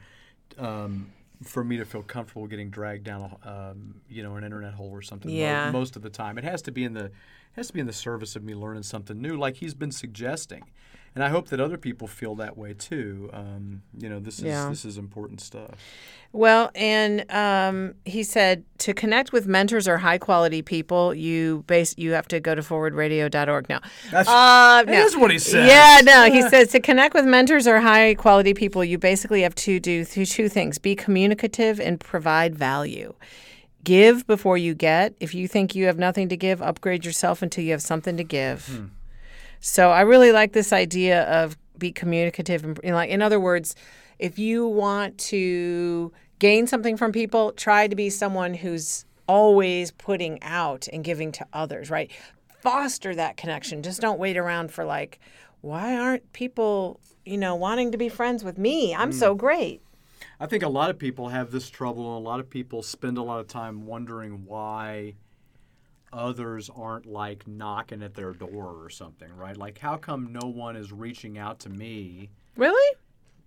um, 0.58 1.12
for 1.42 1.62
me 1.62 1.76
to 1.76 1.84
feel 1.84 2.02
comfortable 2.02 2.46
getting 2.46 2.70
dragged 2.70 3.04
down, 3.04 3.36
a, 3.44 3.70
um, 3.70 4.00
you 4.08 4.22
know, 4.22 4.36
an 4.36 4.44
internet 4.44 4.74
hole 4.74 4.90
or 4.90 5.02
something. 5.02 5.30
Yeah. 5.30 5.70
Most 5.70 5.96
of 5.96 6.02
the 6.02 6.10
time, 6.10 6.38
it 6.38 6.44
has 6.44 6.62
to 6.62 6.72
be 6.72 6.84
in 6.84 6.94
the 6.94 7.04
it 7.06 7.60
has 7.60 7.68
to 7.68 7.72
be 7.72 7.80
in 7.80 7.86
the 7.86 7.92
service 7.92 8.36
of 8.36 8.44
me 8.44 8.54
learning 8.54 8.82
something 8.82 9.20
new, 9.20 9.36
like 9.36 9.56
he's 9.56 9.74
been 9.74 9.92
suggesting. 9.92 10.64
And 11.16 11.24
I 11.24 11.30
hope 11.30 11.48
that 11.48 11.60
other 11.60 11.78
people 11.78 12.06
feel 12.06 12.34
that 12.36 12.56
way 12.58 12.74
too. 12.74 13.30
Um, 13.32 13.80
you 13.96 14.08
know, 14.08 14.20
this 14.20 14.38
is 14.38 14.44
Yeah. 14.44 14.68
this 14.68 14.84
is 14.84 14.98
important 14.98 15.40
stuff. 15.40 15.70
Well, 16.32 16.70
and 16.74 17.24
um, 17.32 17.94
he 18.04 18.22
said 18.22 18.64
to 18.80 18.92
connect 18.92 19.32
with 19.32 19.46
mentors 19.46 19.88
or 19.88 19.96
high 19.96 20.18
quality 20.18 20.60
people, 20.60 21.14
you 21.14 21.64
base 21.66 21.94
you 21.96 22.12
have 22.12 22.28
to 22.28 22.38
go 22.38 22.54
to 22.54 22.60
forwardradio.org 22.60 23.68
now. 23.70 23.80
That's, 24.12 24.28
Uh, 24.28 24.82
that 24.84 24.86
no. 24.88 25.04
is 25.06 25.16
what 25.16 25.30
he 25.30 25.38
says. 25.38 25.66
Yeah, 25.66 26.00
no, 26.04 26.30
he 26.30 26.42
says 26.42 26.68
to 26.72 26.80
connect 26.80 27.14
with 27.14 27.24
mentors 27.24 27.66
or 27.66 27.80
high 27.80 28.12
quality 28.14 28.52
people, 28.52 28.84
you 28.84 28.98
basically 28.98 29.40
have 29.40 29.54
to 29.54 29.80
do 29.80 30.04
th- 30.04 30.30
two 30.30 30.50
things 30.50 30.76
be 30.78 30.94
communicative 30.94 31.80
and 31.80 31.98
provide 31.98 32.54
value. 32.54 33.14
Give 33.84 34.26
before 34.26 34.58
you 34.58 34.74
get. 34.74 35.14
If 35.20 35.34
you 35.34 35.48
think 35.48 35.74
you 35.74 35.86
have 35.86 35.96
nothing 35.98 36.28
to 36.28 36.36
give, 36.36 36.60
upgrade 36.60 37.06
yourself 37.06 37.40
until 37.40 37.64
you 37.64 37.70
have 37.70 37.80
something 37.82 38.18
to 38.18 38.24
give. 38.24 38.90
So 39.66 39.90
I 39.90 40.02
really 40.02 40.30
like 40.30 40.52
this 40.52 40.72
idea 40.72 41.24
of 41.24 41.56
be 41.76 41.90
communicative 41.90 42.62
and 42.62 42.78
you 42.84 42.90
know, 42.90 42.94
like 42.94 43.10
in 43.10 43.20
other 43.20 43.40
words, 43.40 43.74
if 44.20 44.38
you 44.38 44.64
want 44.64 45.18
to 45.18 46.12
gain 46.38 46.68
something 46.68 46.96
from 46.96 47.10
people, 47.10 47.50
try 47.50 47.88
to 47.88 47.96
be 47.96 48.08
someone 48.08 48.54
who's 48.54 49.04
always 49.26 49.90
putting 49.90 50.40
out 50.42 50.86
and 50.92 51.02
giving 51.02 51.32
to 51.32 51.46
others, 51.52 51.90
right? 51.90 52.12
Foster 52.60 53.12
that 53.16 53.36
connection. 53.36 53.82
Just 53.82 54.00
don't 54.00 54.20
wait 54.20 54.36
around 54.36 54.70
for 54.70 54.84
like 54.84 55.18
why 55.62 55.96
aren't 55.96 56.32
people, 56.32 57.00
you 57.24 57.36
know, 57.36 57.56
wanting 57.56 57.90
to 57.90 57.98
be 57.98 58.08
friends 58.08 58.44
with 58.44 58.58
me? 58.58 58.94
I'm 58.94 59.10
so 59.10 59.34
mm. 59.34 59.38
great. 59.38 59.82
I 60.38 60.46
think 60.46 60.62
a 60.62 60.68
lot 60.68 60.90
of 60.90 60.98
people 60.98 61.28
have 61.30 61.50
this 61.50 61.68
trouble, 61.68 62.16
and 62.16 62.24
a 62.24 62.28
lot 62.28 62.38
of 62.38 62.48
people 62.48 62.84
spend 62.84 63.18
a 63.18 63.22
lot 63.22 63.40
of 63.40 63.48
time 63.48 63.84
wondering 63.84 64.44
why 64.46 65.14
others 66.16 66.70
aren't 66.74 67.06
like 67.06 67.46
knocking 67.46 68.02
at 68.02 68.14
their 68.14 68.32
door 68.32 68.82
or 68.82 68.90
something, 68.90 69.34
right? 69.36 69.56
Like, 69.56 69.78
how 69.78 69.96
come 69.96 70.32
no 70.32 70.48
one 70.48 70.74
is 70.74 70.90
reaching 70.92 71.38
out 71.38 71.60
to 71.60 71.68
me? 71.68 72.30
Really? 72.56 72.96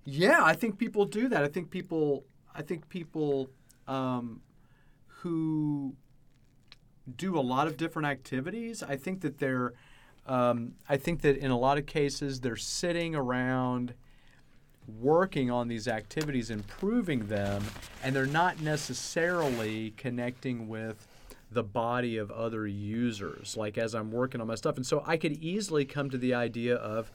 Yeah, 0.06 0.40
I 0.44 0.54
think 0.54 0.78
people 0.78 1.06
do 1.06 1.28
that. 1.30 1.44
I 1.44 1.48
think 1.48 1.72
people, 1.72 2.26
I 2.54 2.62
think 2.62 2.88
people 2.88 3.50
um, 3.88 4.42
who 5.08 5.96
do 7.18 7.38
a 7.38 7.42
lot 7.42 7.68
of 7.68 7.76
different 7.76 8.08
activities. 8.08 8.84
I 8.84 8.96
think 8.96 9.22
that 9.22 9.40
they're, 9.40 9.74
um, 10.28 10.74
I 10.88 10.98
think 10.98 11.22
that 11.22 11.38
in 11.38 11.50
a 11.52 11.58
lot 11.58 11.78
of 11.78 11.88
cases 11.88 12.40
they're 12.40 12.56
sitting 12.56 13.16
around 13.16 13.96
working 15.00 15.52
on 15.52 15.68
these 15.68 15.88
activities, 15.88 16.50
improving 16.50 17.28
them, 17.28 17.64
and 18.04 18.16
they're 18.16 18.26
not 18.26 18.62
necessarily 18.62 19.92
connecting 19.98 20.68
with 20.68 21.08
the 21.52 21.64
body 21.64 22.18
of 22.18 22.32
other 22.32 22.68
users. 22.68 23.58
Like 23.58 23.78
as 23.78 23.96
I'm 23.96 24.12
working 24.12 24.42
on 24.42 24.48
my 24.48 24.56
stuff. 24.56 24.76
And 24.76 24.86
so 24.86 25.04
I 25.06 25.18
could 25.18 25.34
easily 25.34 25.86
come 25.86 26.10
to 26.10 26.18
the 26.18 26.34
idea 26.34 26.76
of, 26.76 27.12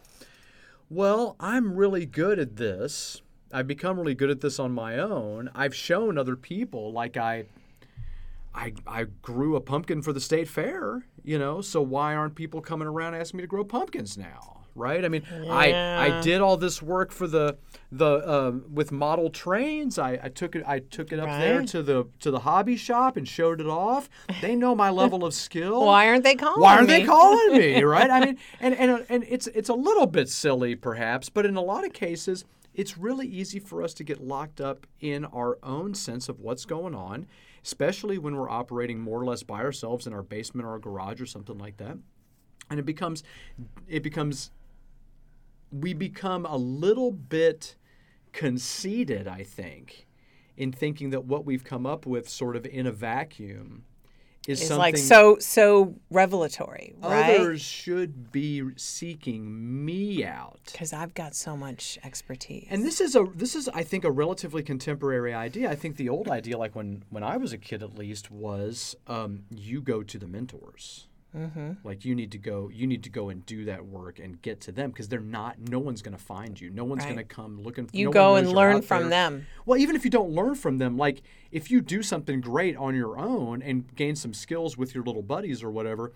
well, 0.90 1.36
I'm 1.38 1.76
really 1.76 2.06
good 2.06 2.38
at 2.38 2.56
this. 2.56 3.22
I've 3.52 3.68
become 3.68 3.98
really 3.98 4.14
good 4.14 4.30
at 4.30 4.40
this 4.40 4.58
on 4.58 4.72
my 4.72 4.98
own. 4.98 5.50
I've 5.54 5.74
shown 5.74 6.18
other 6.18 6.36
people, 6.36 6.92
like 6.92 7.16
I 7.16 7.44
I, 8.54 8.72
I 8.86 9.04
grew 9.22 9.56
a 9.56 9.60
pumpkin 9.60 10.00
for 10.00 10.12
the 10.12 10.20
state 10.20 10.48
fair, 10.48 11.04
you 11.24 11.38
know, 11.38 11.60
so 11.60 11.82
why 11.82 12.14
aren't 12.14 12.36
people 12.36 12.60
coming 12.60 12.86
around 12.86 13.14
asking 13.14 13.38
me 13.38 13.42
to 13.42 13.48
grow 13.48 13.64
pumpkins 13.64 14.16
now? 14.16 14.63
Right? 14.74 15.04
I 15.04 15.08
mean, 15.08 15.22
I, 15.48 16.08
I 16.08 16.20
did 16.20 16.40
all 16.40 16.56
this 16.56 16.82
work 16.82 17.12
for 17.12 17.26
the 17.26 17.56
the 17.92 18.06
uh, 18.06 18.52
with 18.72 18.90
model 18.90 19.30
trains. 19.30 19.98
I, 19.98 20.18
I 20.22 20.28
took 20.28 20.56
it 20.56 20.64
I 20.66 20.80
took 20.80 21.12
it 21.12 21.20
up 21.20 21.28
there 21.28 21.62
to 21.62 21.82
the 21.82 22.06
to 22.20 22.30
the 22.30 22.40
hobby 22.40 22.76
shop 22.76 23.16
and 23.16 23.26
showed 23.26 23.60
it 23.60 23.68
off. 23.68 24.10
They 24.40 24.56
know 24.56 24.74
my 24.74 24.90
level 24.90 25.24
of 25.24 25.32
skill. 25.32 25.84
Why 25.86 26.08
aren't 26.08 26.24
they 26.24 26.34
calling 26.34 26.58
me 26.58 26.62
Why 26.62 26.76
aren't 26.76 26.88
me? 26.88 26.98
they 26.98 27.04
calling 27.04 27.52
me? 27.52 27.84
Right? 27.94 28.10
I 28.10 28.24
mean, 28.24 28.38
and 28.60 28.74
and 28.74 29.06
and 29.08 29.24
it's 29.28 29.46
it's 29.48 29.68
a 29.68 29.74
little 29.74 30.06
bit 30.06 30.28
silly 30.28 30.74
perhaps, 30.74 31.28
but 31.28 31.46
in 31.46 31.56
a 31.56 31.60
lot 31.62 31.84
of 31.84 31.92
cases, 31.92 32.44
it's 32.74 32.98
really 32.98 33.28
easy 33.28 33.60
for 33.60 33.82
us 33.82 33.94
to 33.94 34.04
get 34.04 34.20
locked 34.20 34.60
up 34.60 34.86
in 35.00 35.24
our 35.26 35.58
own 35.62 35.94
sense 35.94 36.28
of 36.28 36.40
what's 36.40 36.64
going 36.64 36.94
on, 36.94 37.26
especially 37.62 38.18
when 38.18 38.34
we're 38.34 38.50
operating 38.50 38.98
more 38.98 39.20
or 39.20 39.24
less 39.24 39.44
by 39.44 39.60
ourselves 39.60 40.06
in 40.06 40.12
our 40.12 40.22
basement 40.22 40.66
or 40.66 40.72
our 40.72 40.78
garage 40.80 41.20
or 41.20 41.26
something 41.26 41.58
like 41.58 41.76
that. 41.76 41.96
And 42.70 42.80
it 42.80 42.86
becomes 42.86 43.22
it 43.86 44.02
becomes 44.02 44.50
we 45.80 45.92
become 45.92 46.46
a 46.46 46.56
little 46.56 47.10
bit 47.10 47.74
conceited, 48.32 49.26
I 49.26 49.42
think, 49.42 50.06
in 50.56 50.72
thinking 50.72 51.10
that 51.10 51.24
what 51.24 51.44
we've 51.44 51.64
come 51.64 51.86
up 51.86 52.06
with 52.06 52.28
sort 52.28 52.56
of 52.56 52.64
in 52.66 52.86
a 52.86 52.92
vacuum 52.92 53.84
is 54.46 54.60
It's 54.60 54.68
something 54.68 54.78
like 54.78 54.96
so 54.98 55.38
so 55.38 55.94
revelatory, 56.10 56.94
right? 56.98 57.40
Others 57.40 57.62
should 57.62 58.30
be 58.30 58.62
seeking 58.76 59.84
me 59.84 60.24
out. 60.24 60.60
Because 60.66 60.92
I've 60.92 61.14
got 61.14 61.34
so 61.34 61.56
much 61.56 61.98
expertise. 62.04 62.66
And 62.68 62.84
this 62.84 63.00
is 63.00 63.16
a 63.16 63.24
this 63.34 63.54
is 63.54 63.68
I 63.70 63.82
think 63.82 64.04
a 64.04 64.10
relatively 64.10 64.62
contemporary 64.62 65.32
idea. 65.32 65.70
I 65.70 65.74
think 65.74 65.96
the 65.96 66.10
old 66.10 66.28
idea, 66.28 66.58
like 66.58 66.76
when 66.76 67.04
when 67.08 67.22
I 67.22 67.38
was 67.38 67.54
a 67.54 67.58
kid 67.58 67.82
at 67.82 67.96
least, 67.96 68.30
was 68.30 68.94
um, 69.06 69.44
you 69.50 69.80
go 69.80 70.02
to 70.02 70.18
the 70.18 70.26
mentors. 70.26 71.08
Mm-hmm. 71.36 71.72
Like 71.82 72.04
you 72.04 72.14
need 72.14 72.30
to 72.32 72.38
go, 72.38 72.70
you 72.72 72.86
need 72.86 73.02
to 73.04 73.10
go 73.10 73.28
and 73.28 73.44
do 73.44 73.64
that 73.64 73.84
work 73.86 74.18
and 74.20 74.40
get 74.40 74.60
to 74.62 74.72
them 74.72 74.90
because 74.90 75.08
they're 75.08 75.18
not. 75.20 75.56
No 75.68 75.78
one's 75.78 76.00
going 76.02 76.16
to 76.16 76.22
find 76.22 76.60
you. 76.60 76.70
No 76.70 76.84
one's 76.84 77.02
Right. 77.04 77.14
going 77.14 77.26
to 77.26 77.34
come 77.34 77.60
looking. 77.62 77.86
for 77.86 77.96
You 77.96 78.06
no 78.06 78.12
go 78.12 78.36
and 78.36 78.52
learn 78.52 78.82
from 78.82 79.02
there. 79.02 79.10
them. 79.10 79.46
Well, 79.66 79.78
even 79.78 79.96
if 79.96 80.04
you 80.04 80.10
don't 80.10 80.30
learn 80.30 80.54
from 80.54 80.78
them, 80.78 80.96
like 80.96 81.22
if 81.50 81.70
you 81.70 81.80
do 81.80 82.02
something 82.02 82.40
great 82.40 82.76
on 82.76 82.94
your 82.94 83.18
own 83.18 83.62
and 83.62 83.94
gain 83.96 84.14
some 84.16 84.32
skills 84.32 84.76
with 84.78 84.94
your 84.94 85.02
little 85.04 85.22
buddies 85.22 85.62
or 85.62 85.70
whatever, 85.70 86.12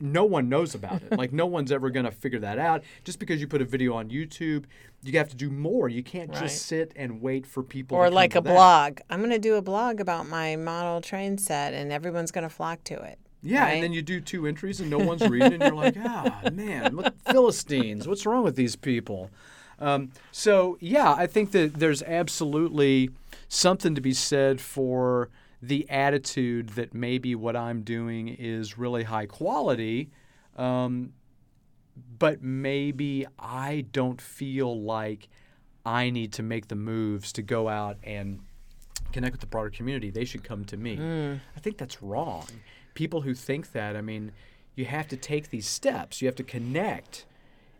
no 0.00 0.24
one 0.24 0.48
knows 0.48 0.74
about 0.74 1.00
it. 1.02 1.12
like 1.18 1.32
no 1.32 1.46
one's 1.46 1.70
ever 1.70 1.88
going 1.90 2.06
to 2.06 2.10
figure 2.10 2.40
that 2.40 2.58
out. 2.58 2.82
Just 3.04 3.20
because 3.20 3.40
you 3.40 3.46
put 3.46 3.62
a 3.62 3.64
video 3.64 3.94
on 3.94 4.08
YouTube, 4.10 4.64
you 5.04 5.16
have 5.18 5.28
to 5.28 5.36
do 5.36 5.50
more. 5.50 5.88
You 5.88 6.02
can't 6.02 6.30
Right. 6.30 6.40
just 6.40 6.66
sit 6.66 6.92
and 6.96 7.20
wait 7.22 7.46
for 7.46 7.62
people. 7.62 7.96
or 7.96 8.04
to 8.06 8.10
come 8.10 8.14
like 8.16 8.32
a 8.34 8.40
that. 8.40 8.52
blog. 8.52 8.98
I'm 9.08 9.20
going 9.20 9.30
to 9.30 9.38
do 9.38 9.54
a 9.54 9.62
blog 9.62 10.00
about 10.00 10.26
my 10.28 10.56
model 10.56 11.00
train 11.00 11.38
set, 11.38 11.74
and 11.74 11.92
everyone's 11.92 12.32
going 12.32 12.42
to 12.48 12.52
flock 12.52 12.82
to 12.84 12.94
it. 13.00 13.20
Yeah, 13.42 13.64
right? 13.64 13.74
and 13.74 13.82
then 13.82 13.92
you 13.92 14.02
do 14.02 14.20
two 14.20 14.46
entries 14.46 14.80
and 14.80 14.88
no 14.88 14.98
one's 14.98 15.28
reading, 15.28 15.54
and 15.54 15.62
you're 15.62 15.74
like, 15.74 15.96
ah, 16.04 16.42
man, 16.52 16.96
what 16.96 17.14
Philistines? 17.28 18.06
What's 18.06 18.24
wrong 18.24 18.44
with 18.44 18.56
these 18.56 18.76
people? 18.76 19.30
Um, 19.78 20.12
so 20.30 20.76
yeah, 20.80 21.12
I 21.12 21.26
think 21.26 21.50
that 21.52 21.74
there's 21.74 22.02
absolutely 22.02 23.10
something 23.48 23.94
to 23.94 24.00
be 24.00 24.14
said 24.14 24.60
for 24.60 25.28
the 25.60 25.88
attitude 25.90 26.70
that 26.70 26.94
maybe 26.94 27.34
what 27.34 27.56
I'm 27.56 27.82
doing 27.82 28.28
is 28.28 28.78
really 28.78 29.04
high 29.04 29.26
quality, 29.26 30.10
um, 30.56 31.12
but 32.18 32.42
maybe 32.42 33.26
I 33.38 33.86
don't 33.92 34.20
feel 34.20 34.80
like 34.82 35.28
I 35.84 36.10
need 36.10 36.32
to 36.34 36.42
make 36.42 36.68
the 36.68 36.76
moves 36.76 37.32
to 37.34 37.42
go 37.42 37.68
out 37.68 37.96
and 38.04 38.40
connect 39.12 39.32
with 39.32 39.40
the 39.40 39.46
broader 39.46 39.70
community. 39.70 40.10
They 40.10 40.24
should 40.24 40.44
come 40.44 40.64
to 40.66 40.76
me. 40.76 40.96
I 41.56 41.60
think 41.60 41.76
that's 41.78 42.02
wrong. 42.02 42.46
People 42.94 43.22
who 43.22 43.34
think 43.34 43.72
that, 43.72 43.96
I 43.96 44.00
mean, 44.00 44.32
you 44.74 44.84
have 44.84 45.08
to 45.08 45.16
take 45.16 45.50
these 45.50 45.66
steps. 45.66 46.20
You 46.20 46.28
have 46.28 46.36
to 46.36 46.42
connect 46.42 47.26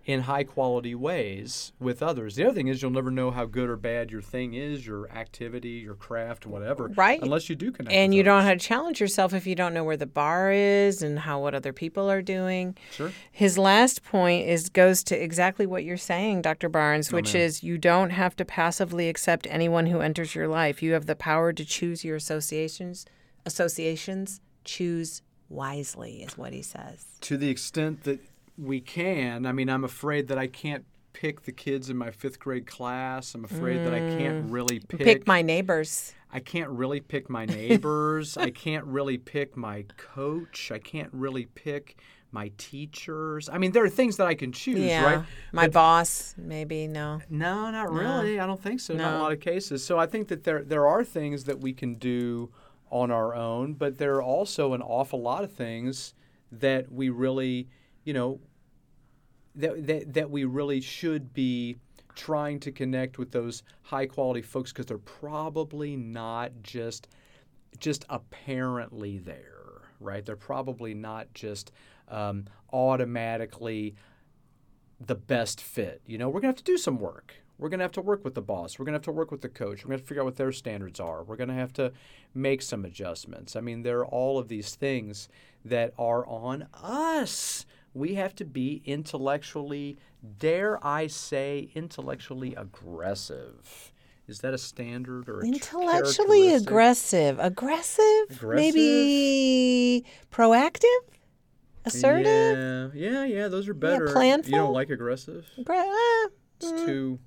in 0.04 0.22
high 0.22 0.42
quality 0.42 0.94
ways 0.94 1.72
with 1.78 2.02
others. 2.02 2.34
The 2.34 2.44
other 2.44 2.54
thing 2.54 2.66
is 2.66 2.82
you'll 2.82 2.90
never 2.90 3.10
know 3.10 3.30
how 3.30 3.44
good 3.44 3.68
or 3.68 3.76
bad 3.76 4.10
your 4.10 4.20
thing 4.20 4.54
is, 4.54 4.84
your 4.84 5.08
activity, 5.10 5.70
your 5.70 5.94
craft, 5.94 6.44
whatever. 6.44 6.88
Right. 6.88 7.22
Unless 7.22 7.48
you 7.48 7.54
do 7.54 7.70
connect. 7.70 7.94
and 7.94 8.12
you 8.12 8.24
don't 8.24 8.38
know 8.38 8.44
how 8.44 8.54
to 8.54 8.58
challenge 8.58 9.00
yourself 9.00 9.32
if 9.32 9.46
you 9.46 9.54
don't 9.54 9.72
know 9.72 9.84
where 9.84 9.96
the 9.96 10.06
bar 10.06 10.50
is 10.50 11.02
and 11.02 11.20
how 11.20 11.40
what 11.40 11.54
other 11.54 11.72
people 11.72 12.10
are 12.10 12.22
doing. 12.22 12.76
Sure. 12.90 13.12
His 13.30 13.56
last 13.56 14.02
point 14.02 14.48
is 14.48 14.68
goes 14.70 15.04
to 15.04 15.22
exactly 15.22 15.66
what 15.66 15.84
you're 15.84 15.96
saying, 15.96 16.42
Dr. 16.42 16.68
Barnes, 16.68 17.12
oh, 17.12 17.16
which 17.16 17.34
man. 17.34 17.42
is 17.42 17.62
you 17.62 17.78
don't 17.78 18.10
have 18.10 18.34
to 18.36 18.44
passively 18.44 19.08
accept 19.08 19.46
anyone 19.50 19.86
who 19.86 20.00
enters 20.00 20.34
your 20.34 20.48
life. 20.48 20.82
You 20.82 20.94
have 20.94 21.06
the 21.06 21.16
power 21.16 21.52
to 21.52 21.64
choose 21.64 22.04
your 22.04 22.16
associations. 22.16 23.06
Associations 23.46 24.40
choose 24.64 25.22
wisely 25.48 26.22
is 26.22 26.36
what 26.38 26.52
he 26.52 26.62
says. 26.62 27.04
To 27.22 27.36
the 27.36 27.48
extent 27.48 28.04
that 28.04 28.20
we 28.58 28.80
can, 28.80 29.46
I 29.46 29.52
mean, 29.52 29.68
I'm 29.68 29.84
afraid 29.84 30.28
that 30.28 30.38
I 30.38 30.46
can't 30.46 30.84
pick 31.12 31.42
the 31.42 31.52
kids 31.52 31.90
in 31.90 31.96
my 31.96 32.10
fifth 32.10 32.38
grade 32.38 32.66
class. 32.66 33.34
I'm 33.34 33.44
afraid 33.44 33.84
that 33.84 33.92
I 33.92 33.98
can't 33.98 34.50
really 34.50 34.80
pick, 34.80 35.00
Mm. 35.00 35.04
Pick 35.04 35.26
my 35.26 35.42
neighbors. 35.42 36.14
I 36.32 36.40
can't 36.40 36.70
really 36.70 37.00
pick 37.00 37.28
my 37.28 37.44
neighbors. 37.60 38.36
I 38.38 38.50
can't 38.50 38.84
really 38.86 39.18
pick 39.18 39.56
my 39.56 39.84
coach. 39.98 40.70
I 40.72 40.78
can't 40.78 41.10
really 41.12 41.44
pick 41.46 41.96
my 42.34 42.50
teachers. 42.56 43.50
I 43.52 43.58
mean, 43.58 43.72
there 43.72 43.84
are 43.84 43.90
things 43.90 44.16
that 44.16 44.26
I 44.26 44.34
can 44.34 44.52
choose, 44.52 44.78
Yeah. 44.78 45.04
right? 45.04 45.24
My 45.52 45.66
But- 45.66 45.72
boss, 45.74 46.34
maybe 46.38 46.86
no. 46.86 47.20
No, 47.28 47.70
not 47.70 47.92
really. 47.92 48.40
I 48.40 48.46
don't 48.46 48.62
think 48.62 48.80
so. 48.80 48.94
Not 48.94 49.08
in 49.14 49.20
a 49.20 49.22
lot 49.22 49.32
of 49.32 49.40
cases. 49.40 49.84
So 49.84 49.98
I 49.98 50.06
think 50.06 50.28
that 50.28 50.44
there 50.44 50.62
there 50.62 50.86
are 50.86 51.04
things 51.04 51.44
that 51.44 51.60
we 51.60 51.74
can 51.74 51.94
do 51.94 52.50
on 52.92 53.10
our 53.10 53.34
own, 53.34 53.72
but 53.72 53.96
there 53.96 54.14
are 54.16 54.22
also 54.22 54.74
an 54.74 54.82
awful 54.82 55.20
lot 55.20 55.42
of 55.42 55.50
things 55.50 56.12
that 56.52 56.92
we 56.92 57.08
really, 57.08 57.66
you 58.04 58.12
know, 58.12 58.38
that 59.54 59.86
that, 59.86 60.12
that 60.12 60.30
we 60.30 60.44
really 60.44 60.80
should 60.82 61.32
be 61.32 61.78
trying 62.14 62.60
to 62.60 62.70
connect 62.70 63.16
with 63.16 63.32
those 63.32 63.62
high 63.80 64.04
quality 64.04 64.42
folks 64.42 64.70
because 64.70 64.84
they're 64.84 64.98
probably 64.98 65.96
not 65.96 66.52
just 66.62 67.08
just 67.78 68.04
apparently 68.10 69.16
there, 69.16 69.80
right? 69.98 70.24
They're 70.26 70.36
probably 70.36 70.92
not 70.92 71.32
just 71.32 71.72
um, 72.08 72.44
automatically 72.74 73.94
the 75.00 75.14
best 75.14 75.62
fit. 75.62 76.02
You 76.06 76.18
know, 76.18 76.28
we're 76.28 76.40
gonna 76.40 76.50
have 76.50 76.56
to 76.56 76.62
do 76.62 76.76
some 76.76 76.98
work. 76.98 77.41
We're 77.62 77.68
gonna 77.68 77.84
have 77.84 77.92
to 77.92 78.02
work 78.02 78.24
with 78.24 78.34
the 78.34 78.42
boss. 78.42 78.76
We're 78.76 78.84
gonna 78.84 78.96
have 78.96 79.04
to 79.04 79.12
work 79.12 79.30
with 79.30 79.40
the 79.40 79.48
coach. 79.48 79.84
We're 79.84 79.90
gonna 79.90 79.98
to 80.00 80.04
figure 80.04 80.22
out 80.22 80.26
what 80.26 80.36
their 80.36 80.50
standards 80.50 80.98
are. 80.98 81.22
We're 81.22 81.36
gonna 81.36 81.54
have 81.54 81.72
to 81.74 81.92
make 82.34 82.60
some 82.60 82.84
adjustments. 82.84 83.54
I 83.54 83.60
mean, 83.60 83.82
there 83.82 84.00
are 84.00 84.06
all 84.06 84.38
of 84.38 84.48
these 84.48 84.74
things 84.74 85.28
that 85.64 85.94
are 85.96 86.26
on 86.26 86.66
us. 86.82 87.64
We 87.94 88.14
have 88.14 88.34
to 88.36 88.44
be 88.44 88.82
intellectually, 88.84 89.96
dare 90.38 90.84
I 90.84 91.06
say, 91.06 91.70
intellectually 91.76 92.56
aggressive. 92.56 93.92
Is 94.26 94.40
that 94.40 94.54
a 94.54 94.58
standard 94.58 95.28
or 95.28 95.40
a 95.40 95.46
Intellectually 95.46 96.54
aggressive. 96.54 97.38
Aggressive? 97.38 98.28
Aggressive? 98.32 98.74
Maybe 98.74 100.04
proactive? 100.32 101.00
Assertive? 101.84 102.92
Yeah, 102.94 103.10
yeah, 103.10 103.24
yeah. 103.24 103.48
Those 103.48 103.68
are 103.68 103.74
better. 103.74 104.06
You 104.06 104.14
planful? 104.14 104.46
You 104.46 104.52
don't 104.52 104.72
like 104.72 104.90
aggressive? 104.90 105.46
Ah, 105.68 106.26
It's 106.62 106.84
too. 106.84 107.18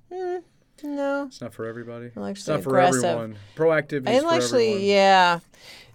no. 0.82 1.24
It's 1.26 1.40
not 1.40 1.54
for 1.54 1.66
everybody. 1.66 2.06
It's 2.06 2.16
not 2.16 2.36
say 2.38 2.60
for 2.62 2.70
aggressive. 2.70 3.04
everyone. 3.04 3.36
Proactive 3.56 4.08
is 4.08 4.18
Intellectually, 4.18 4.68
everyone. 4.68 4.84
yeah. 4.84 5.38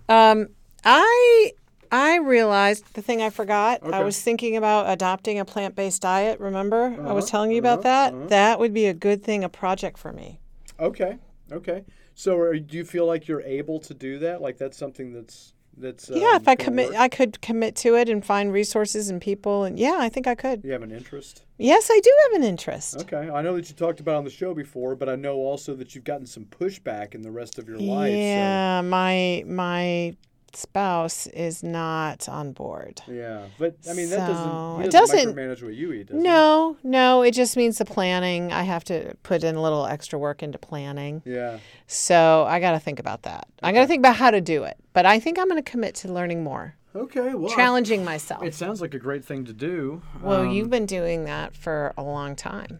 Um, 0.09 0.47
I 0.83 1.51
I 1.91 2.17
realized 2.17 2.93
the 2.93 3.01
thing 3.01 3.21
I 3.21 3.29
forgot. 3.29 3.81
I 3.83 4.03
was 4.03 4.21
thinking 4.21 4.55
about 4.57 4.89
adopting 4.89 5.39
a 5.39 5.45
plant 5.45 5.75
based 5.75 6.01
diet. 6.01 6.39
Remember, 6.39 6.95
I 7.05 7.11
was 7.13 7.25
Uh-huh, 7.25 7.31
telling 7.31 7.51
you 7.51 7.59
about 7.59 7.85
uh-huh, 7.85 8.11
that. 8.11 8.29
That 8.29 8.59
would 8.59 8.73
be 8.73 8.85
a 8.87 8.93
good 8.93 9.23
thing, 9.23 9.43
a 9.43 9.49
project 9.49 9.97
for 9.97 10.11
me. 10.11 10.39
Okay. 10.79 11.17
Okay. 11.51 11.83
So, 12.15 12.37
are, 12.37 12.57
do 12.57 12.77
you 12.77 12.85
feel 12.85 13.05
like 13.05 13.27
you're 13.27 13.41
able 13.41 13.79
to 13.81 13.93
do 13.93 14.19
that? 14.19 14.41
Like 14.41 14.57
that's 14.57 14.77
something 14.77 15.13
that's 15.13 15.53
that's. 15.81 16.09
yeah, 16.09 16.29
um, 16.29 16.35
if 16.35 16.47
I 16.47 16.55
commit, 16.55 16.89
work? 16.89 16.97
I 16.99 17.09
could 17.09 17.41
commit 17.41 17.75
to 17.77 17.95
it 17.95 18.09
and 18.09 18.25
find 18.25 18.51
resources 18.51 19.09
and 19.09 19.21
people, 19.21 19.63
and 19.63 19.77
yeah, 19.77 19.97
I 19.99 20.09
think 20.09 20.27
I 20.27 20.35
could. 20.35 20.63
You 20.63 20.71
have 20.71 20.83
an 20.83 20.91
interest. 20.91 21.43
Yes, 21.57 21.89
I 21.91 21.99
do 21.99 22.11
have 22.23 22.41
an 22.41 22.47
interest. 22.47 23.01
Okay. 23.01 23.29
I 23.29 23.41
know 23.41 23.55
that 23.55 23.69
you 23.69 23.75
talked 23.75 23.99
about 23.99 24.13
it 24.13 24.17
on 24.17 24.23
the 24.23 24.31
show 24.31 24.53
before, 24.53 24.95
but 24.95 25.09
I 25.09 25.15
know 25.15 25.35
also 25.35 25.75
that 25.75 25.93
you've 25.93 26.03
gotten 26.03 26.25
some 26.25 26.45
pushback 26.45 27.13
in 27.13 27.21
the 27.21 27.31
rest 27.31 27.59
of 27.59 27.67
your 27.67 27.77
life. 27.77 28.13
Yeah, 28.13 28.81
my 28.81 29.43
my 29.45 30.15
spouse 30.55 31.27
is 31.27 31.63
not 31.63 32.27
on 32.29 32.51
board. 32.51 33.01
Yeah, 33.07 33.45
but 33.59 33.75
I 33.89 33.93
mean 33.93 34.09
that 34.09 34.27
doesn't- 34.27 34.35
So, 34.45 34.79
it 34.83 34.91
doesn't- 34.91 35.35
micromanage 35.35 35.63
what 35.63 35.73
you 35.73 35.91
eat. 35.93 36.07
Does 36.07 36.21
No, 36.21 36.77
no, 36.83 37.21
it 37.23 37.31
just 37.33 37.55
means 37.57 37.77
the 37.77 37.85
planning. 37.85 38.51
I 38.51 38.63
have 38.63 38.83
to 38.85 39.15
put 39.23 39.43
in 39.43 39.55
a 39.55 39.61
little 39.61 39.85
extra 39.85 40.17
work 40.19 40.41
into 40.43 40.57
planning. 40.57 41.21
Yeah. 41.25 41.59
So 41.87 42.45
I 42.47 42.59
got 42.59 42.71
to 42.71 42.79
think 42.79 42.99
about 42.99 43.23
that. 43.23 43.47
I 43.63 43.71
got 43.71 43.81
to 43.81 43.87
think 43.87 43.99
about 44.01 44.15
how 44.15 44.31
to 44.31 44.41
do 44.41 44.63
it. 44.63 44.77
But 44.93 45.05
I 45.05 45.19
think 45.19 45.39
I'm 45.39 45.47
going 45.47 45.61
to 45.61 45.69
commit 45.71 45.95
to 45.95 46.11
learning 46.11 46.43
more, 46.43 46.75
Okay. 46.95 47.33
Well, 47.33 47.53
challenging 47.55 48.03
myself. 48.03 48.43
it 48.43 48.53
sounds 48.53 48.81
like 48.81 48.93
a 48.93 48.99
great 48.99 49.23
thing 49.23 49.45
to 49.45 49.53
do. 49.53 50.01
well, 50.21 50.41
Um, 50.41 50.51
you've 50.51 50.69
been 50.69 50.85
doing 50.85 51.23
that 51.25 51.55
for 51.55 51.93
a 51.97 52.03
long 52.03 52.35
time. 52.35 52.79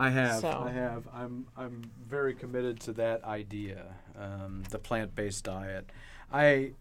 I 0.00 0.10
have. 0.10 0.40
So- 0.42 0.64
I 0.66 0.70
have. 0.70 1.08
I'm. 1.12 1.46
I'm 1.56 1.90
very 2.08 2.32
committed 2.34 2.78
to 2.80 2.92
that 2.92 3.24
idea, 3.24 3.96
um, 4.16 4.62
the 4.70 4.78
plant-based 4.78 5.42
diet. 5.44 5.90
I. 6.32 6.72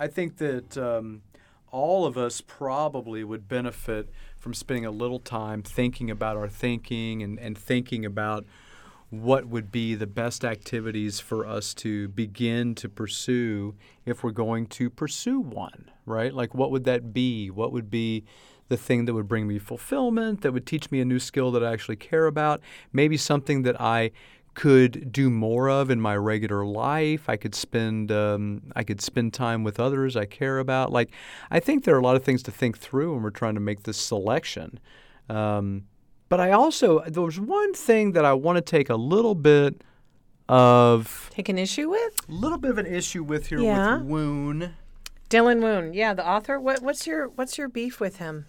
I 0.00 0.06
think 0.06 0.38
that 0.38 0.78
um, 0.78 1.20
all 1.70 2.06
of 2.06 2.16
us 2.16 2.40
probably 2.40 3.22
would 3.22 3.46
benefit 3.48 4.08
from 4.38 4.54
spending 4.54 4.86
a 4.86 4.90
little 4.90 5.18
time 5.20 5.62
thinking 5.62 6.10
about 6.10 6.38
our 6.38 6.48
thinking 6.48 7.22
and, 7.22 7.38
and 7.38 7.56
thinking 7.56 8.06
about 8.06 8.46
what 9.10 9.46
would 9.46 9.70
be 9.70 9.94
the 9.94 10.06
best 10.06 10.42
activities 10.42 11.20
for 11.20 11.44
us 11.44 11.74
to 11.74 12.08
begin 12.08 12.74
to 12.76 12.88
pursue 12.88 13.74
if 14.06 14.24
we're 14.24 14.30
going 14.30 14.66
to 14.68 14.88
pursue 14.88 15.38
one, 15.38 15.90
right? 16.06 16.32
Like, 16.32 16.54
what 16.54 16.70
would 16.70 16.84
that 16.84 17.12
be? 17.12 17.50
What 17.50 17.70
would 17.70 17.90
be 17.90 18.24
the 18.68 18.78
thing 18.78 19.04
that 19.04 19.12
would 19.12 19.28
bring 19.28 19.46
me 19.46 19.58
fulfillment, 19.58 20.40
that 20.40 20.52
would 20.52 20.64
teach 20.64 20.90
me 20.90 21.00
a 21.00 21.04
new 21.04 21.18
skill 21.18 21.50
that 21.50 21.62
I 21.62 21.72
actually 21.72 21.96
care 21.96 22.26
about? 22.26 22.62
Maybe 22.90 23.18
something 23.18 23.62
that 23.62 23.78
I 23.78 24.12
could 24.54 25.12
do 25.12 25.30
more 25.30 25.68
of 25.70 25.90
in 25.90 26.00
my 26.00 26.16
regular 26.16 26.64
life. 26.66 27.28
I 27.28 27.36
could 27.36 27.54
spend 27.54 28.10
um, 28.12 28.62
I 28.76 28.82
could 28.84 29.00
spend 29.00 29.32
time 29.32 29.62
with 29.64 29.78
others 29.80 30.16
I 30.16 30.24
care 30.24 30.58
about. 30.58 30.92
Like 30.92 31.10
I 31.50 31.60
think 31.60 31.84
there 31.84 31.94
are 31.94 31.98
a 31.98 32.02
lot 32.02 32.16
of 32.16 32.24
things 32.24 32.42
to 32.44 32.50
think 32.50 32.78
through 32.78 33.14
when 33.14 33.22
we're 33.22 33.30
trying 33.30 33.54
to 33.54 33.60
make 33.60 33.84
this 33.84 33.96
selection. 33.96 34.80
Um, 35.28 35.84
but 36.28 36.40
I 36.40 36.50
also 36.52 37.00
there 37.06 37.22
was 37.22 37.38
one 37.40 37.74
thing 37.74 38.12
that 38.12 38.24
I 38.24 38.32
want 38.32 38.56
to 38.56 38.62
take 38.62 38.90
a 38.90 38.96
little 38.96 39.34
bit 39.34 39.82
of 40.48 41.30
Take 41.32 41.48
an 41.48 41.58
issue 41.58 41.88
with 41.90 42.20
a 42.28 42.32
little 42.32 42.58
bit 42.58 42.70
of 42.72 42.78
an 42.78 42.86
issue 42.86 43.22
with 43.22 43.46
here 43.48 43.60
Yeah. 43.60 43.98
with 43.98 44.06
Woon. 44.06 44.74
Dylan 45.28 45.62
Woon, 45.62 45.94
Yeah, 45.94 46.12
the 46.12 46.26
author. 46.28 46.58
What, 46.58 46.82
what's 46.82 47.06
your 47.06 47.28
What's 47.28 47.56
your 47.56 47.68
beef 47.68 48.00
with 48.00 48.16
him? 48.16 48.46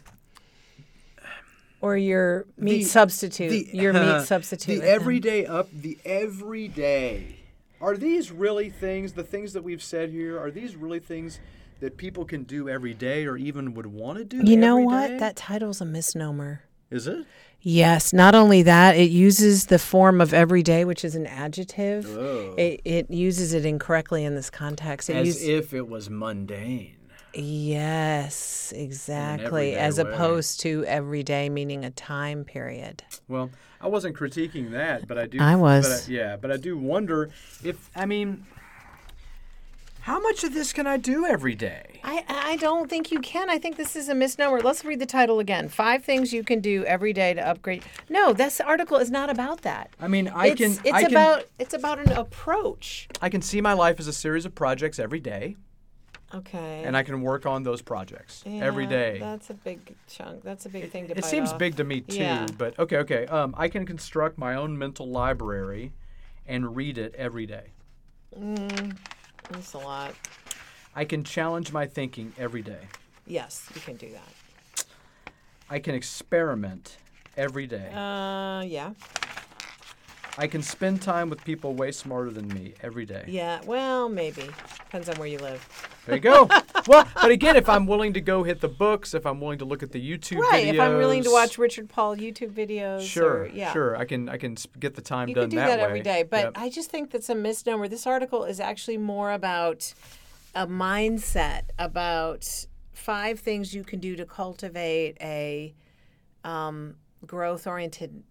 Or 1.81 1.97
your 1.97 2.45
meat 2.57 2.79
The- 2.79 2.83
substitute? 2.85 3.73
your 3.73 3.93
meat 3.93 4.25
substitute. 4.25 4.81
The 4.81 4.87
everyday 4.89 5.45
up, 5.45 5.69
the 5.73 5.97
everyday. 6.05 7.37
Are 7.81 7.97
these 7.97 8.31
really 8.31 8.69
things? 8.69 9.13
The 9.13 9.23
things 9.23 9.53
that 9.53 9.63
we've 9.63 9.81
said 9.81 10.09
here 10.11 10.39
are 10.39 10.51
these 10.51 10.75
really 10.75 10.99
things 10.99 11.39
that 11.79 11.97
people 11.97 12.25
can 12.25 12.43
do 12.43 12.69
every 12.69 12.93
day, 12.93 13.25
or 13.25 13.35
even 13.37 13.73
would 13.73 13.87
want 13.87 14.19
to 14.19 14.23
do? 14.23 14.43
You 14.49 14.55
know 14.57 14.77
what? 14.77 15.07
day? 15.07 15.17
That 15.17 15.35
title's 15.35 15.81
a 15.81 15.85
misnomer. 15.85 16.61
is 16.91 17.07
it. 17.07 17.25
Yes, 17.63 18.11
not 18.11 18.33
only 18.33 18.63
that, 18.63 18.95
it 18.97 19.11
uses 19.11 19.67
the 19.67 19.77
form 19.79 20.19
of 20.19 20.33
everyday, 20.33 20.83
which 20.83 21.05
is 21.05 21.15
an 21.15 21.27
adjective. 21.27 22.05
Oh. 22.07 22.55
It, 22.57 22.81
it 22.85 23.11
uses 23.11 23.53
it 23.53 23.65
incorrectly 23.65 24.23
in 24.25 24.33
this 24.35 24.49
context. 24.49 25.09
It 25.11 25.15
As 25.15 25.27
use- 25.27 25.43
if 25.43 25.73
it 25.73 25.87
was 25.87 26.09
mundane. 26.09 26.95
Yes, 27.33 28.73
exactly. 28.75 29.75
As 29.75 29.97
way. 29.97 30.11
opposed 30.11 30.59
to 30.61 30.85
everyday, 30.85 31.49
meaning 31.49 31.85
a 31.85 31.91
time 31.91 32.43
period. 32.43 33.03
Well, 33.27 33.51
I 33.79 33.87
wasn't 33.87 34.15
critiquing 34.15 34.71
that, 34.71 35.07
but 35.07 35.17
I 35.17 35.25
do. 35.25 35.39
I 35.39 35.55
was. 35.55 35.87
But 35.87 36.11
I, 36.11 36.13
yeah, 36.13 36.35
but 36.35 36.51
I 36.51 36.57
do 36.57 36.77
wonder 36.77 37.29
if 37.63 37.89
I 37.95 38.05
mean, 38.05 38.45
how 40.01 40.19
much 40.19 40.43
of 40.43 40.53
this 40.53 40.73
can 40.73 40.87
I 40.87 40.97
do 40.97 41.25
every 41.25 41.53
day? 41.53 41.99
I, 42.03 42.23
I 42.27 42.55
don't 42.57 42.89
think 42.89 43.11
you 43.11 43.19
can. 43.19 43.49
I 43.51 43.59
think 43.59 43.77
this 43.77 43.95
is 43.95 44.09
a 44.09 44.15
misnomer. 44.15 44.59
Let's 44.59 44.83
read 44.83 44.99
the 44.99 45.05
title 45.05 45.39
again. 45.39 45.69
Five 45.69 46.03
things 46.03 46.33
you 46.33 46.43
can 46.43 46.59
do 46.59 46.83
every 46.85 47.13
day 47.13 47.35
to 47.35 47.47
upgrade. 47.47 47.83
No, 48.09 48.33
this 48.33 48.59
article 48.59 48.97
is 48.97 49.11
not 49.11 49.29
about 49.29 49.61
that. 49.61 49.91
I 49.99 50.07
mean, 50.07 50.27
I 50.27 50.47
it's, 50.47 50.59
can. 50.59 50.71
It's 50.71 50.91
I 50.91 51.03
can, 51.03 51.11
about 51.11 51.45
it's 51.59 51.73
about 51.75 51.99
an 51.99 52.11
approach. 52.11 53.07
I 53.21 53.29
can 53.29 53.41
see 53.41 53.61
my 53.61 53.73
life 53.73 53.99
as 53.99 54.07
a 54.07 54.13
series 54.13 54.45
of 54.45 54.55
projects 54.55 54.97
every 54.97 55.19
day, 55.19 55.55
Okay. 56.33 56.83
and 56.85 56.95
I 56.95 57.03
can 57.03 57.21
work 57.21 57.45
on 57.45 57.63
those 57.63 57.81
projects 57.81 58.43
every 58.45 58.83
Yeah, 58.85 58.89
day. 58.89 59.17
That's 59.19 59.49
a 59.49 59.53
big 59.53 59.95
chunk. 60.07 60.43
That's 60.43 60.65
a 60.65 60.69
big 60.69 60.89
thing 60.91 61.07
to 61.07 61.15
buy. 61.15 61.19
It 61.19 61.25
seems 61.25 61.51
off. 61.51 61.57
big 61.57 61.75
to 61.77 61.83
me 61.83 62.01
too, 62.01 62.17
Yeah. 62.17 62.45
but 62.57 62.77
okay, 62.79 62.97
okay. 62.97 63.25
Um, 63.27 63.53
I 63.57 63.67
can 63.67 63.85
construct 63.85 64.37
my 64.37 64.55
own 64.55 64.77
mental 64.77 65.07
library 65.07 65.93
and 66.47 66.75
read 66.75 66.97
it 66.97 67.13
every 67.15 67.45
day. 67.45 67.71
That's 69.49 69.73
a 69.73 69.77
lot. 69.77 70.13
I 70.95 71.05
can 71.05 71.23
challenge 71.23 71.71
my 71.71 71.85
thinking 71.85 72.33
every 72.37 72.61
day. 72.61 72.87
Yes, 73.27 73.69
you 73.75 73.81
can 73.81 73.95
do 73.97 74.09
that. 74.11 74.85
I 75.69 75.79
can 75.79 75.95
experiment 75.95 76.97
every 77.37 77.67
day. 77.67 77.91
Uh, 77.93 78.61
yeah. 78.61 78.91
I 80.37 80.47
can 80.47 80.61
spend 80.61 81.01
time 81.01 81.29
with 81.29 81.43
people 81.43 81.73
way 81.73 81.91
smarter 81.91 82.31
than 82.31 82.47
me 82.47 82.73
every 82.81 83.05
day. 83.05 83.25
Yeah, 83.27 83.59
well, 83.65 84.07
maybe. 84.09 84.49
Depends 84.85 85.09
on 85.09 85.15
where 85.17 85.27
you 85.27 85.37
live. 85.39 85.67
There 86.05 86.15
you 86.15 86.21
go. 86.21 86.47
well, 86.87 87.07
but 87.15 87.31
again, 87.31 87.55
if 87.55 87.67
I'm 87.67 87.85
willing 87.85 88.13
to 88.13 88.21
go 88.21 88.43
hit 88.43 88.61
the 88.61 88.67
books, 88.69 89.13
if 89.13 89.25
I'm 89.25 89.39
willing 89.41 89.59
to 89.59 89.65
look 89.65 89.83
at 89.83 89.91
the 89.91 89.99
YouTube 90.01 90.37
videos, 90.37 90.41
Right, 90.51 90.65
videos, 90.67 90.73
if 90.73 90.79
I'm 90.79 90.97
willing 90.97 91.23
to 91.23 91.31
watch 91.31 91.57
Richard 91.57 91.89
Paul 91.89 92.15
YouTube 92.15 92.51
videos. 92.51 93.01
sure, 93.01 93.43
or, 93.43 93.47
yeah. 93.47 93.73
sure, 93.73 93.97
I 93.97 94.05
can 94.05 94.29
I 94.29 94.37
can 94.37 94.55
get 94.79 94.95
the 94.95 95.01
time 95.01 95.27
You 95.29 95.35
done 95.35 95.43
can 95.43 95.49
do 95.51 95.55
that, 95.57 95.67
that, 95.67 95.79
way. 95.79 95.85
every 95.85 96.01
day. 96.01 96.23
But 96.23 96.43
Yep. 96.45 96.53
I 96.55 96.69
just 96.69 96.89
think 96.89 97.11
that's 97.11 97.29
a 97.29 97.35
misnomer. 97.35 97.87
This 97.87 98.07
article 98.07 98.45
is 98.45 98.59
actually 98.59 98.97
more 98.97 99.31
about 99.31 99.93
a 100.55 100.65
mindset, 100.65 101.63
about 101.77 102.65
five 102.93 103.39
things 103.39 103.73
you 103.73 103.83
can 103.83 103.99
do 103.99 104.15
to 104.15 104.25
cultivate 104.25 105.17
a 105.21 105.73
um, 106.43 106.95
growth 107.25 107.67
oriented 107.67 108.23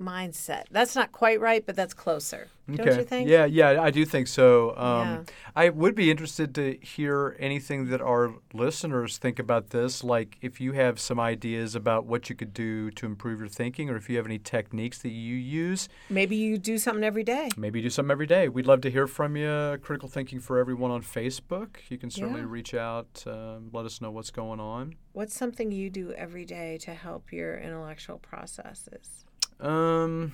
mindset. 0.00 0.64
That's 0.70 0.94
not 0.94 1.12
quite 1.12 1.40
right, 1.40 1.64
but 1.64 1.76
that's 1.76 1.94
closer. 1.94 2.48
Don't 2.70 2.98
you 2.98 3.02
think? 3.04 3.28
Yeah, 3.30 3.46
yeah, 3.46 3.80
I 3.80 3.90
do 3.90 4.04
think 4.04 4.26
so. 4.28 4.76
Um, 4.76 5.08
Yeah. 5.08 5.22
I 5.56 5.68
would 5.70 5.94
be 5.94 6.10
interested 6.10 6.54
to 6.56 6.76
hear 6.82 7.34
anything 7.38 7.86
that 7.86 8.02
our 8.02 8.34
listeners 8.52 9.16
think 9.16 9.38
about 9.38 9.70
this. 9.70 10.04
Like, 10.04 10.36
if 10.42 10.60
you 10.60 10.72
have 10.72 11.00
some 11.00 11.18
ideas 11.18 11.74
about 11.74 12.04
what 12.04 12.28
you 12.28 12.36
could 12.36 12.52
do 12.52 12.90
to 12.90 13.06
improve 13.06 13.38
your 13.40 13.48
thinking, 13.48 13.88
or 13.88 13.96
if 13.96 14.10
you 14.10 14.18
have 14.18 14.26
any 14.26 14.38
techniques 14.38 14.98
that 14.98 15.08
you 15.12 15.34
use, 15.34 15.88
Maybe 16.10 16.36
you 16.36 16.58
do 16.58 16.76
something 16.76 17.04
every 17.04 17.24
day. 17.24 17.48
maybe 17.56 17.80
do 17.80 17.88
something 17.88 18.10
every 18.12 18.26
day. 18.26 18.48
We'd 18.50 18.66
love 18.66 18.82
to 18.82 18.90
hear 18.90 19.06
from 19.06 19.34
you. 19.34 19.78
Critical 19.80 20.08
Thinking 20.10 20.38
for 20.38 20.58
Everyone 20.58 20.90
on 20.90 21.00
Facebook. 21.02 21.76
You 21.88 21.96
can 21.96 22.10
certainly 22.10 22.40
Yeah. 22.42 22.46
reach 22.50 22.74
out, 22.74 23.24
um, 23.26 23.70
let 23.72 23.86
us 23.86 24.02
know 24.02 24.10
what's 24.10 24.30
going 24.30 24.60
on. 24.60 24.94
What's 25.12 25.34
something 25.34 25.72
you 25.72 25.88
do 25.88 26.12
every 26.12 26.44
day 26.44 26.76
to 26.82 26.92
help 26.92 27.32
your 27.32 27.56
intellectual 27.56 28.18
processes? 28.18 29.24
Um. 29.60 30.32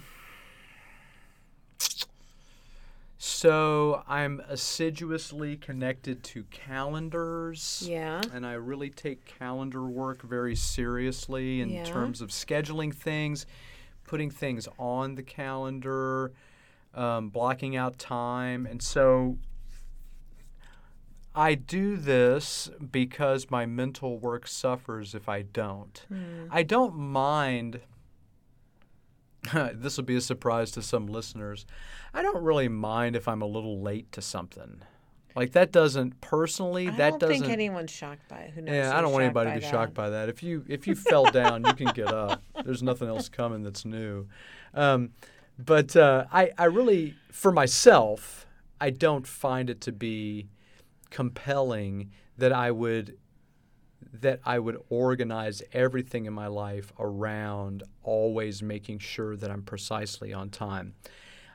So 3.17 4.03
I'm 4.07 4.41
assiduously 4.49 5.57
connected 5.57 6.23
to 6.25 6.45
calendars. 6.45 7.83
Yeah. 7.87 8.21
And 8.33 8.47
I 8.47 8.55
really 8.55 8.91
take 8.91 9.25
calendar 9.25 9.85
work 9.85 10.23
very 10.23 10.55
seriously 10.55 11.61
in 11.61 11.71
Yeah. 11.71 11.85
terms 11.85 12.21
of 12.21 12.31
scheduling 12.31 12.95
things, 12.95 13.47
putting 14.05 14.31
things 14.31 14.69
on 14.79 15.15
the 15.15 15.23
calendar, 15.23 16.33
um, 16.95 17.29
blocking 17.31 17.77
out 17.77 17.99
time. 17.99 18.67
And 18.67 18.83
so 18.83 19.39
I 21.35 21.55
do 21.55 21.97
this 21.97 22.71
because 22.93 23.51
my 23.51 23.67
mental 23.67 24.19
work 24.19 24.47
suffers 24.47 25.15
if 25.15 25.29
I 25.29 25.43
don't. 25.43 26.07
I 26.51 26.63
don't 26.63 26.95
mind. 26.97 27.81
this 29.75 29.97
will 29.97 30.05
be 30.05 30.17
a 30.17 30.21
surprise 30.21 30.71
to 30.73 30.83
some 30.83 31.07
listeners. 31.07 31.67
I 32.13 32.23
don't 32.23 32.43
really 32.43 32.69
mind 32.69 33.17
if 33.17 33.29
I'm 33.29 33.43
a 33.43 33.47
little 33.47 33.81
late 33.81 34.11
to 34.13 34.23
something. 34.23 34.83
Like 35.37 35.53
that 35.53 35.73
doesn't 35.73 36.21
personally. 36.21 36.89
I 36.89 36.93
that 36.93 37.11
don't 37.11 37.19
doesn't. 37.19 37.41
think 37.41 37.53
anyone's 37.53 37.91
shocked 37.91 38.29
by 38.29 38.39
it. 38.39 38.51
Who 38.51 38.63
knows? 38.63 38.75
Yeah, 38.75 38.97
I 38.97 39.01
don't 39.01 39.13
want 39.13 39.25
anybody 39.25 39.51
to 39.51 39.57
be 39.57 39.61
that? 39.63 39.71
shocked 39.71 39.95
by 39.95 40.11
that. 40.11 40.29
If 40.29 40.43
you 40.43 40.65
if 40.69 40.87
you 40.87 40.95
fell 40.95 41.25
down, 41.25 41.65
you 41.65 41.75
can 41.75 41.89
get 41.89 42.13
up. 42.13 42.41
There's 42.65 42.83
nothing 42.83 43.09
else 43.09 43.29
coming 43.29 43.65
that's 43.65 43.85
new. 43.85 44.29
Um, 44.75 45.11
but 45.59 45.97
uh, 45.97 46.27
I 46.33 46.51
I 46.57 46.67
really 46.67 47.17
for 47.33 47.51
myself, 47.51 48.47
I 48.81 48.91
don't 48.91 49.27
find 49.27 49.69
it 49.69 49.81
to 49.83 49.93
be 49.93 50.49
compelling 51.11 52.11
that 52.39 52.53
I 52.53 52.71
would 52.71 53.19
that 54.13 54.41
I 54.45 54.59
would 54.59 54.79
organize 54.89 55.63
everything 55.73 56.27
in 56.27 56.33
my 56.33 56.47
life 56.47 56.93
around 56.99 57.83
always 58.03 58.63
making 58.63 58.99
sure 58.99 59.37
that 59.37 59.51
I'm 59.51 59.63
precisely 59.63 60.33
on 60.33 60.51
time. 60.51 60.95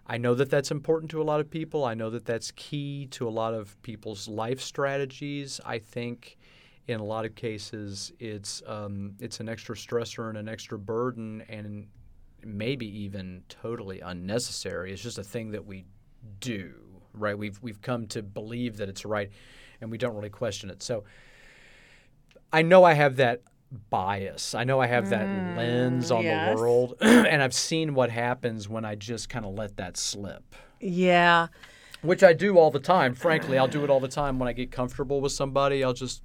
I 0.06 0.18
know 0.18 0.34
that 0.36 0.50
that's 0.50 0.72
important 0.72 1.12
to 1.12 1.22
a 1.22 1.24
lot 1.24 1.40
of 1.40 1.52
people. 1.52 1.86
I 1.86 1.94
know 1.94 2.10
that 2.10 2.26
that's 2.26 2.52
key 2.52 3.08
to 3.12 3.28
a 3.28 3.30
lot 3.30 3.54
of 3.54 3.80
people's 3.84 4.28
life 4.28 4.60
strategies. 4.60 5.62
I 5.64 5.78
think 5.78 6.38
in 6.88 7.00
a 7.00 7.04
lot 7.04 7.26
of 7.26 7.36
cases 7.36 8.12
it's 8.20 8.64
um, 8.66 9.14
it's 9.20 9.40
an 9.40 9.48
extra 9.48 9.76
stressor 9.76 10.30
and 10.30 10.38
an 10.38 10.50
extra 10.50 10.80
burden 10.80 11.44
and 11.48 11.88
maybe 12.44 12.88
even 13.04 13.44
totally 13.50 14.00
unnecessary. 14.00 14.92
It's 14.92 15.02
just 15.02 15.20
a 15.20 15.24
thing 15.24 15.52
that 15.52 15.66
we 15.66 15.86
do, 16.40 16.74
right? 17.14 17.38
We've 17.38 17.60
we've 17.62 17.82
come 17.82 18.08
to 18.08 18.24
believe 18.24 18.78
that 18.78 18.90
it's 18.90 19.06
right, 19.06 19.30
and 19.82 19.92
we 19.92 20.00
don't 20.00 20.16
really 20.16 20.32
question 20.32 20.72
it. 20.72 20.82
So 20.82 21.04
I 22.52 22.62
know 22.62 22.84
I 22.84 22.94
have 22.94 23.18
that 23.18 23.42
bias. 23.90 24.56
I 24.56 24.64
know 24.64 24.80
I 24.80 24.88
have 24.88 25.10
that 25.10 25.28
lens 25.56 26.10
mm, 26.10 26.18
on 26.18 26.24
yes. 26.24 26.56
the 26.56 26.62
world, 26.62 26.96
and 27.02 27.42
I've 27.42 27.54
seen 27.54 27.94
what 27.94 28.10
happens 28.10 28.68
when 28.68 28.86
I 28.86 28.96
just 28.96 29.30
kind 29.30 29.46
of 29.46 29.54
let 29.54 29.78
that 29.78 29.98
slip. 29.98 30.56
Yeah. 30.80 31.48
Which 32.02 32.24
I 32.24 32.34
do 32.34 32.58
all 32.58 32.72
the 32.72 32.80
time. 32.80 33.14
Frankly, 33.14 33.58
I'll 33.58 33.68
do 33.68 33.84
it 33.84 33.90
all 33.90 34.00
the 34.00 34.08
time 34.08 34.40
when 34.40 34.48
I 34.48 34.54
get 34.54 34.72
comfortable 34.72 35.22
with 35.22 35.34
somebody. 35.34 35.84
I'll 35.84 35.94
just 35.94 36.24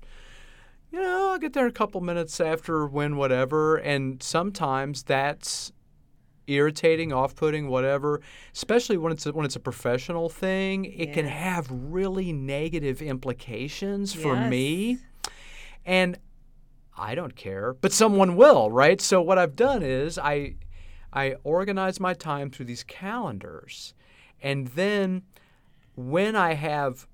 you 0.95 1.03
know, 1.03 1.33
I'll 1.33 1.39
get 1.39 1.55
there 1.55 1.67
a 1.67 1.73
couple 1.73 2.01
minutes 2.01 2.41
after 2.41 2.87
when 2.87 3.17
whatever, 3.17 3.77
and 3.77 4.23
sometimes 4.23 5.03
that's 5.03 5.73
irritating, 6.47 7.13
off-putting, 7.13 7.69
whatever. 7.69 8.21
Especially 8.55 8.97
when 8.97 9.11
it's 9.11 9.27
a, 9.27 9.33
when 9.33 9.45
it's 9.45 9.57
a 9.57 9.61
professional 9.61 10.29
thing, 10.29 10.85
it 10.85 11.13
can 11.13 11.27
have 11.27 11.67
really 11.69 12.33
negative 12.33 13.03
implications 13.03 14.15
for 14.15 14.37
me, 14.37 14.91
Yes. 14.91 15.01
And 15.85 16.19
I 16.97 17.15
don't 17.15 17.35
care, 17.35 17.75
but 17.75 17.93
someone 17.93 18.37
will, 18.37 18.71
right? 18.71 19.01
So 19.01 19.21
what 19.21 19.39
I've 19.39 19.57
done 19.57 19.83
is 19.83 20.19
I 20.19 20.57
I 21.13 21.37
organize 21.45 22.01
my 22.01 22.15
time 22.15 22.51
through 22.51 22.67
these 22.67 22.85
calendars, 22.85 23.95
and 24.43 24.69
then 24.69 25.23
when 25.95 26.35
I 26.35 26.55
have 26.55 27.07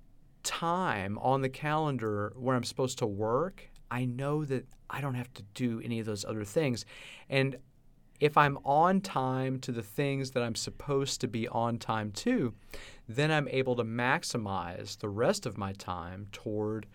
time 0.43 1.19
on 1.19 1.43
the 1.43 1.49
calendar 1.49 2.33
where 2.37 2.57
I'm 2.57 2.65
supposed 2.65 2.99
to 2.99 3.07
work, 3.07 3.69
I 3.91 4.05
know 4.05 4.45
that 4.45 4.67
I 4.89 5.01
don't 5.01 5.15
have 5.15 5.33
to 5.35 5.43
do 5.55 5.81
any 5.85 6.01
of 6.01 6.07
those 6.07 6.25
other 6.25 6.45
things. 6.45 6.85
And 7.29 7.57
if 8.21 8.37
I'm 8.37 8.59
on 8.65 9.01
time 9.01 9.59
to 9.61 9.73
the 9.73 9.83
things 9.83 10.33
that 10.33 10.43
I'm 10.43 10.55
supposed 10.55 11.21
to 11.23 11.29
be 11.29 11.49
on 11.49 11.79
time 11.79 12.13
to, 12.13 12.55
then 13.09 13.31
I'm 13.31 13.49
able 13.49 13.77
to 13.77 13.85
maximize 13.85 14.99
the 14.99 15.09
rest 15.09 15.47
of 15.47 15.57
my 15.57 15.73
time 15.73 16.27
toward 16.33 16.87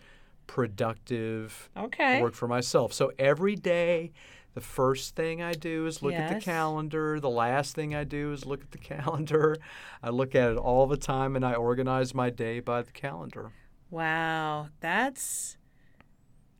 productive 0.46 1.68
Okay. 1.76 2.20
work 2.20 2.34
for 2.34 2.48
myself. 2.48 2.92
So 2.92 3.12
every 3.18 3.56
day, 3.56 4.12
the 4.54 4.60
first 4.60 5.14
thing 5.14 5.42
I 5.42 5.52
do 5.52 5.86
is 5.86 6.02
look 6.02 6.14
at 6.14 6.28
the 6.28 6.40
calendar. 6.40 7.20
The 7.20 7.28
last 7.30 7.74
thing 7.74 7.94
I 7.94 8.04
do 8.04 8.32
is 8.32 8.46
look 8.46 8.62
at 8.62 8.70
the 8.70 8.78
calendar. 8.94 9.56
I 10.02 10.10
look 10.10 10.34
at 10.34 10.50
it 10.52 10.56
all 10.56 10.86
the 10.86 10.96
time 10.96 11.36
and 11.36 11.44
I 11.44 11.54
organize 11.54 12.14
my 12.14 12.30
day 12.30 12.60
by 12.60 12.82
the 12.82 12.92
calendar. 12.92 13.50
Wow, 13.90 14.68
that's. 14.80 15.56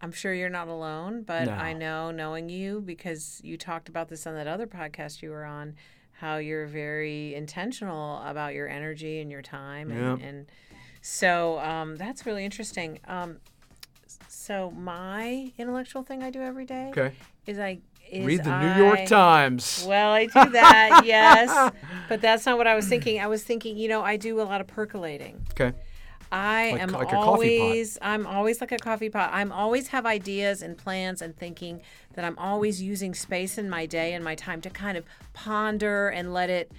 I'm 0.02 0.12
sure 0.12 0.34
you're 0.34 0.50
not 0.50 0.68
alone, 0.68 1.22
but 1.22 1.46
No. 1.46 1.54
I 1.54 1.72
know, 1.72 2.10
knowing 2.10 2.50
you, 2.50 2.82
because 2.82 3.40
you 3.42 3.56
talked 3.56 3.88
about 3.88 4.08
this 4.08 4.26
on 4.26 4.34
that 4.34 4.46
other 4.46 4.66
podcast 4.66 5.22
you 5.22 5.30
were 5.30 5.44
on, 5.46 5.74
how 6.12 6.36
you're 6.36 6.66
very 6.66 7.34
intentional 7.34 8.22
about 8.22 8.52
your 8.52 8.68
energy 8.68 9.20
and 9.20 9.30
your 9.30 9.40
time, 9.42 9.90
and, 9.90 10.20
Yeah. 10.20 10.26
and 10.26 10.46
so 11.00 11.58
um, 11.60 11.96
that's 11.96 12.26
really 12.26 12.44
interesting. 12.44 13.00
Um, 13.06 13.38
so 14.46 14.70
my 14.70 15.52
intellectual 15.58 16.02
thing 16.02 16.22
I 16.22 16.30
do 16.30 16.40
every 16.40 16.64
day 16.66 16.88
Okay. 16.90 17.12
is 17.46 17.58
I 17.58 17.78
is 18.10 18.24
Read 18.24 18.44
the 18.44 18.50
I- 18.50 18.78
New 18.78 18.84
York 18.84 19.04
Times. 19.06 19.84
Well, 19.88 20.12
I 20.12 20.26
do 20.26 20.50
that, 20.50 21.02
yes, 21.04 21.72
but 22.08 22.20
that's 22.20 22.46
not 22.46 22.56
what 22.56 22.68
I 22.68 22.76
was 22.76 22.86
thinking. 22.86 23.18
I 23.20 23.26
was 23.26 23.42
thinking, 23.42 23.76
you 23.76 23.88
know, 23.88 24.02
I 24.02 24.16
do 24.16 24.40
a 24.40 24.44
lot 24.44 24.60
of 24.60 24.68
percolating. 24.68 25.44
Okay. 25.50 25.72
I 26.30 26.70
Like- 26.72 26.82
am 26.82 26.88
like 26.90 27.08
a 27.08 27.16
pot. 27.16 27.24
always 27.26 27.98
I'm 28.00 28.24
always 28.26 28.60
like 28.60 28.70
a 28.72 28.78
coffee 28.78 29.08
pot. 29.10 29.30
I'm 29.32 29.50
always 29.50 29.88
have 29.88 30.06
ideas 30.06 30.62
and 30.62 30.76
plans 30.78 31.20
and 31.22 31.36
thinking 31.36 31.82
that 32.14 32.24
I'm 32.24 32.38
always 32.38 32.80
using 32.80 33.12
space 33.14 33.58
in 33.58 33.68
my 33.68 33.86
day 33.86 34.12
and 34.14 34.22
my 34.24 34.34
time 34.36 34.60
to 34.62 34.70
kind 34.70 34.96
of 34.96 35.04
ponder 35.32 36.08
and 36.08 36.32
let 36.32 36.48
it 36.50 36.70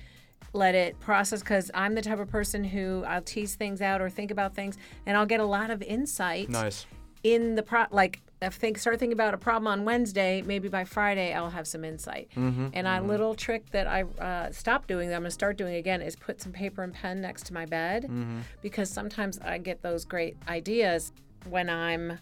let 0.54 0.76
it 0.76 0.98
process 1.02 1.44
cuz 1.44 1.70
I'm 1.74 1.94
the 1.96 2.02
type 2.02 2.20
of 2.20 2.30
person 2.30 2.64
who 2.64 3.04
I'll 3.06 3.22
tease 3.22 3.56
things 3.56 3.82
out 3.82 4.02
or 4.02 4.10
think 4.10 4.32
about 4.32 4.56
things 4.56 4.78
and 5.06 5.16
I'll 5.18 5.26
get 5.26 5.40
a 5.42 5.46
lot 5.46 5.70
of 5.72 5.82
insight 5.82 6.50
Nice. 6.50 6.86
In 7.24 7.56
the 7.56 7.64
pro 7.64 7.86
like 7.92 8.22
if 8.42 8.54
think 8.54 8.78
start 8.78 9.00
thinking 9.00 9.14
about 9.14 9.34
a 9.34 9.38
problem 9.38 9.66
on 9.68 9.84
Wednesday, 9.84 10.44
maybe 10.46 10.70
by 10.70 10.84
Friday 10.86 11.34
I'll 11.34 11.50
have 11.50 11.68
some 11.68 11.84
insight. 11.84 12.30
Mm-hmm, 12.36 12.68
And 12.74 12.88
a 12.88 13.02
little 13.02 13.34
trick 13.34 13.72
that 13.72 13.88
I 13.88 14.04
uh, 14.04 14.52
stopped 14.52 14.88
doing 14.88 15.10
that 15.10 15.16
I'm 15.16 15.22
gonna 15.24 15.32
start 15.32 15.58
doing 15.58 15.74
again 15.76 16.02
is 16.04 16.16
put 16.16 16.40
some 16.40 16.52
paper 16.52 16.84
and 16.84 16.94
pen 16.94 17.20
next 17.22 17.48
to 17.48 17.54
my 17.54 17.66
bed 17.66 18.04
Mm-hmm. 18.04 18.40
because 18.62 18.90
sometimes 18.92 19.40
I 19.40 19.58
get 19.58 19.82
those 19.82 20.06
great 20.06 20.38
ideas 20.48 21.12
when 21.50 21.68
I'm 21.70 22.20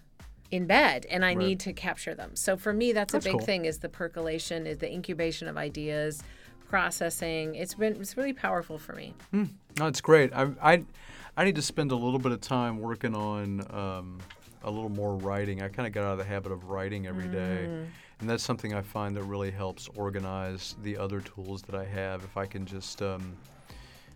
in 0.52 0.68
bed 0.68 1.06
and 1.10 1.26
I 1.26 1.34
need 1.34 1.60
to 1.62 1.74
capture 1.74 2.14
them. 2.16 2.36
So 2.36 2.56
for 2.56 2.72
me, 2.72 2.94
that's, 2.94 3.12
That's 3.12 3.26
a 3.26 3.30
big 3.30 3.38
cool. 3.40 3.46
thing 3.46 3.66
is 3.66 3.80
the 3.80 3.90
percolation, 3.90 4.66
is 4.68 4.78
the 4.78 4.90
incubation 4.90 5.48
of 5.50 5.58
ideas, 5.58 6.24
processing. 6.70 7.56
It's 7.56 7.74
been 7.74 7.96
it's 8.00 8.16
really 8.18 8.34
powerful 8.34 8.78
for 8.78 8.94
me. 8.94 9.14
No, 9.34 9.88
it's 9.88 10.02
great. 10.02 10.32
I, 10.34 10.48
I, 10.62 10.84
I 11.36 11.44
need 11.46 11.56
to 11.56 11.62
spend 11.62 11.92
a 11.92 11.96
little 11.96 12.20
bit 12.20 12.32
of 12.32 12.42
time 12.42 12.80
working 12.80 13.16
on 13.16 13.62
um, 13.70 14.20
a 14.66 14.72
little 14.72 14.90
more 14.90 15.16
writing. 15.16 15.62
I 15.62 15.70
kind 15.70 15.88
of 15.88 15.94
got 15.94 16.04
out 16.04 16.14
of 16.14 16.18
the 16.18 16.26
habit 16.26 16.52
of 16.52 16.66
writing 16.66 17.08
every 17.08 17.28
day, 17.28 17.66
and 18.20 18.30
that's 18.30 18.44
something 18.44 18.74
I 18.74 18.82
find 18.82 19.16
that 19.16 19.24
really 19.24 19.52
helps 19.52 19.88
organize 19.96 20.76
the 20.84 20.98
other 20.98 21.22
tools 21.22 21.62
that 21.64 21.76
I 21.76 21.86
have. 21.86 22.24
If 22.24 22.36
I 22.36 22.46
can 22.46 22.66
just 22.66 23.02
um, 23.02 23.38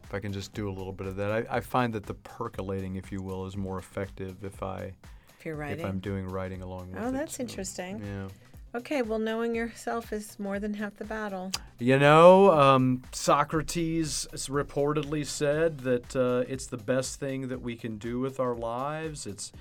if 0.04 0.14
I 0.14 0.20
can 0.20 0.34
just 0.34 0.54
do 0.54 0.68
a 0.68 0.74
little 0.74 0.91
bit 0.91 1.08
of 1.08 1.16
that, 1.18 1.32
I, 1.32 1.58
I 1.58 1.60
find 1.60 1.93
that 1.93 2.06
the 2.06 2.16
percolating, 2.16 2.95
if 2.95 3.12
you 3.12 3.22
will, 3.22 3.45
is 3.45 3.56
more 3.56 3.78
effective 3.78 4.43
if 4.43 4.64
I 4.64 4.91
If 5.38 5.45
you're 5.45 5.62
if 5.64 5.86
I'm 5.86 6.00
doing 6.00 6.28
writing 6.28 6.64
along 6.64 6.91
with 6.91 7.02
it. 7.02 7.06
Oh, 7.06 7.12
that's 7.12 7.38
so, 7.38 7.43
interesting. 7.43 8.02
Yeah. 8.04 8.28
Okay, 8.76 9.02
well, 9.02 9.18
knowing 9.18 9.56
yourself 9.56 10.14
is 10.14 10.38
more 10.38 10.60
than 10.60 10.76
half 10.76 10.95
the 10.97 11.06
battle. 11.06 11.52
You 11.80 11.97
know, 11.97 12.52
um, 12.52 13.02
Socrates 13.12 14.28
reportedly 14.34 15.26
said 15.26 15.80
that 15.80 16.16
uh, 16.16 16.43
it's 16.47 16.68
the 16.68 16.78
best 16.78 17.20
thing 17.20 17.47
that 17.47 17.62
we 17.62 17.76
can 17.76 17.97
do 17.97 18.20
with 18.20 18.39
our 18.39 18.54
lives. 18.54 19.26
It's 19.26 19.52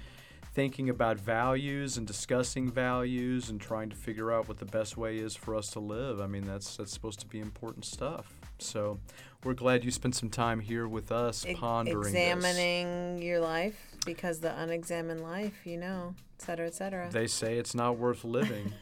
thinking 0.58 0.90
about 0.90 1.20
values 1.20 1.96
and 1.98 2.04
discussing 2.04 2.68
values 2.68 3.48
and 3.48 3.60
trying 3.60 3.88
to 3.88 3.94
figure 3.94 4.32
out 4.32 4.48
what 4.48 4.58
the 4.58 4.64
best 4.64 4.96
way 4.96 5.16
is 5.16 5.36
for 5.36 5.54
us 5.54 5.68
to 5.68 5.78
live. 5.78 6.20
I 6.20 6.26
mean, 6.26 6.44
that's 6.44 6.78
that's 6.78 6.92
supposed 6.92 7.20
to 7.20 7.28
be 7.28 7.38
important 7.38 7.84
stuff. 7.84 8.34
So 8.58 8.98
we're 9.44 9.54
glad 9.54 9.84
you 9.84 9.92
spent 9.92 10.16
some 10.16 10.30
time 10.30 10.58
here 10.58 10.88
with 10.88 11.12
us 11.12 11.46
Ex- 11.46 11.60
pondering 11.60 12.12
this. 12.12 12.34
examining 12.34 13.22
your 13.22 13.38
life 13.38 13.80
because 14.04 14.40
the 14.40 14.52
unexamined 14.60 15.22
life, 15.22 15.64
you 15.64 15.76
know, 15.76 16.16
et 16.40 16.42
cetera, 16.42 16.66
et 16.66 16.74
cetera. 16.74 17.08
They 17.08 17.28
say 17.28 17.56
it's 17.56 17.76
not 17.76 17.96
worth 17.96 18.24
living. 18.24 18.72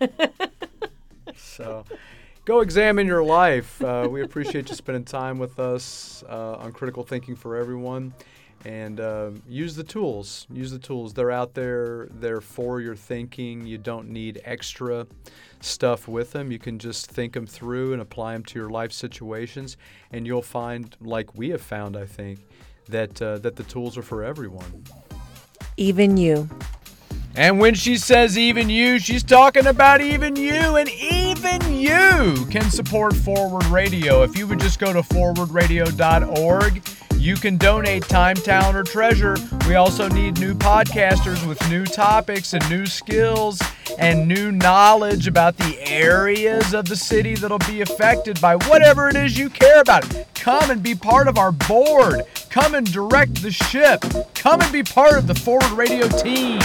so 1.37 1.85
go 2.47 2.61
examine 2.61 3.07
your 3.07 3.23
life. 3.23 3.83
Uh, 3.85 4.09
we 4.11 4.23
appreciate 4.23 4.71
you 4.71 4.75
spending 4.75 5.05
time 5.05 5.39
with 5.39 5.61
us 5.61 6.25
uh, 6.27 6.55
on 6.55 6.73
Critical 6.73 7.03
Thinking 7.03 7.37
for 7.37 7.55
Everyone. 7.55 8.15
And 8.65 8.99
uh, 8.99 9.31
use 9.49 9.77
the 9.77 9.85
tools. 9.85 10.47
Use 10.51 10.73
the 10.73 10.79
tools. 10.79 11.15
They're 11.15 11.31
out 11.31 11.55
there. 11.55 12.09
They're 12.11 12.41
for 12.41 12.81
your 12.81 12.97
thinking. 12.97 13.65
You 13.67 13.79
don't 13.79 14.09
need 14.09 14.41
extra 14.45 15.07
stuff 15.61 16.09
with 16.09 16.33
them. 16.33 16.51
You 16.51 16.59
can 16.59 16.79
just 16.79 17.09
think 17.09 17.35
them 17.35 17.47
through 17.47 17.93
and 17.93 18.03
apply 18.03 18.33
them 18.33 18.45
to 18.45 18.59
your 18.59 18.71
life 18.71 18.93
situations. 18.93 19.77
And 20.11 20.27
you'll 20.27 20.43
find, 20.43 20.97
like 21.01 21.37
we 21.37 21.51
have 21.51 21.63
found, 21.63 21.97
I 21.97 22.07
think, 22.07 22.41
that 22.89 23.21
uh, 23.23 23.39
that 23.39 23.57
the 23.57 23.65
tools 23.65 23.97
are 23.97 24.03
for 24.03 24.25
everyone. 24.25 24.85
Even 25.77 26.17
you. 26.17 26.49
And 27.37 27.59
when 27.59 27.75
she 27.75 27.99
says 27.99 28.39
even 28.39 28.71
you, 28.71 28.99
she's 28.99 29.23
talking 29.23 29.67
about 29.67 30.01
even 30.01 30.37
you, 30.37 30.77
and 30.77 30.89
even 30.89 31.75
you 31.75 32.47
can 32.51 32.71
support 32.71 33.15
Forward 33.15 33.67
Radio. 33.67 34.23
If 34.23 34.39
you 34.39 34.47
would 34.47 34.59
just 34.59 34.79
go 34.79 34.91
to 34.95 35.03
forwardradio.org, 35.03 36.83
you 37.27 37.35
can 37.35 37.57
donate 37.57 38.05
time, 38.05 38.37
talent, 38.37 38.77
or 38.77 38.85
treasure. 38.85 39.37
We 39.67 39.75
also 39.75 40.09
need 40.09 40.39
new 40.39 40.55
podcasters 40.55 41.45
with 41.45 41.69
new 41.69 41.85
topics 41.85 42.55
and 42.55 42.71
new 42.71 42.87
skills 42.87 43.61
and 43.99 44.29
new 44.29 44.53
knowledge 44.53 45.27
about 45.27 45.57
the 45.57 45.77
areas 45.91 46.73
of 46.73 46.89
the 46.89 46.95
city 46.95 47.35
that'll 47.35 47.59
be 47.59 47.81
affected 47.81 48.41
by 48.41 48.55
whatever 48.55 49.09
it 49.09 49.17
is 49.17 49.37
you 49.37 49.51
care 49.51 49.81
about. 49.81 50.05
Come 50.35 50.71
and 50.71 50.81
be 50.85 50.95
part 50.95 51.27
of 51.27 51.37
our 51.37 51.51
board. 51.51 52.23
Come 52.49 52.77
and 52.77 52.91
direct 52.93 53.43
the 53.43 53.51
ship. 53.51 54.05
Come 54.35 54.61
and 54.61 54.73
be 54.73 54.85
part 54.85 55.19
of 55.19 55.27
the 55.27 55.35
Forward 55.35 55.73
Radio 55.73 56.07
team. 56.07 56.61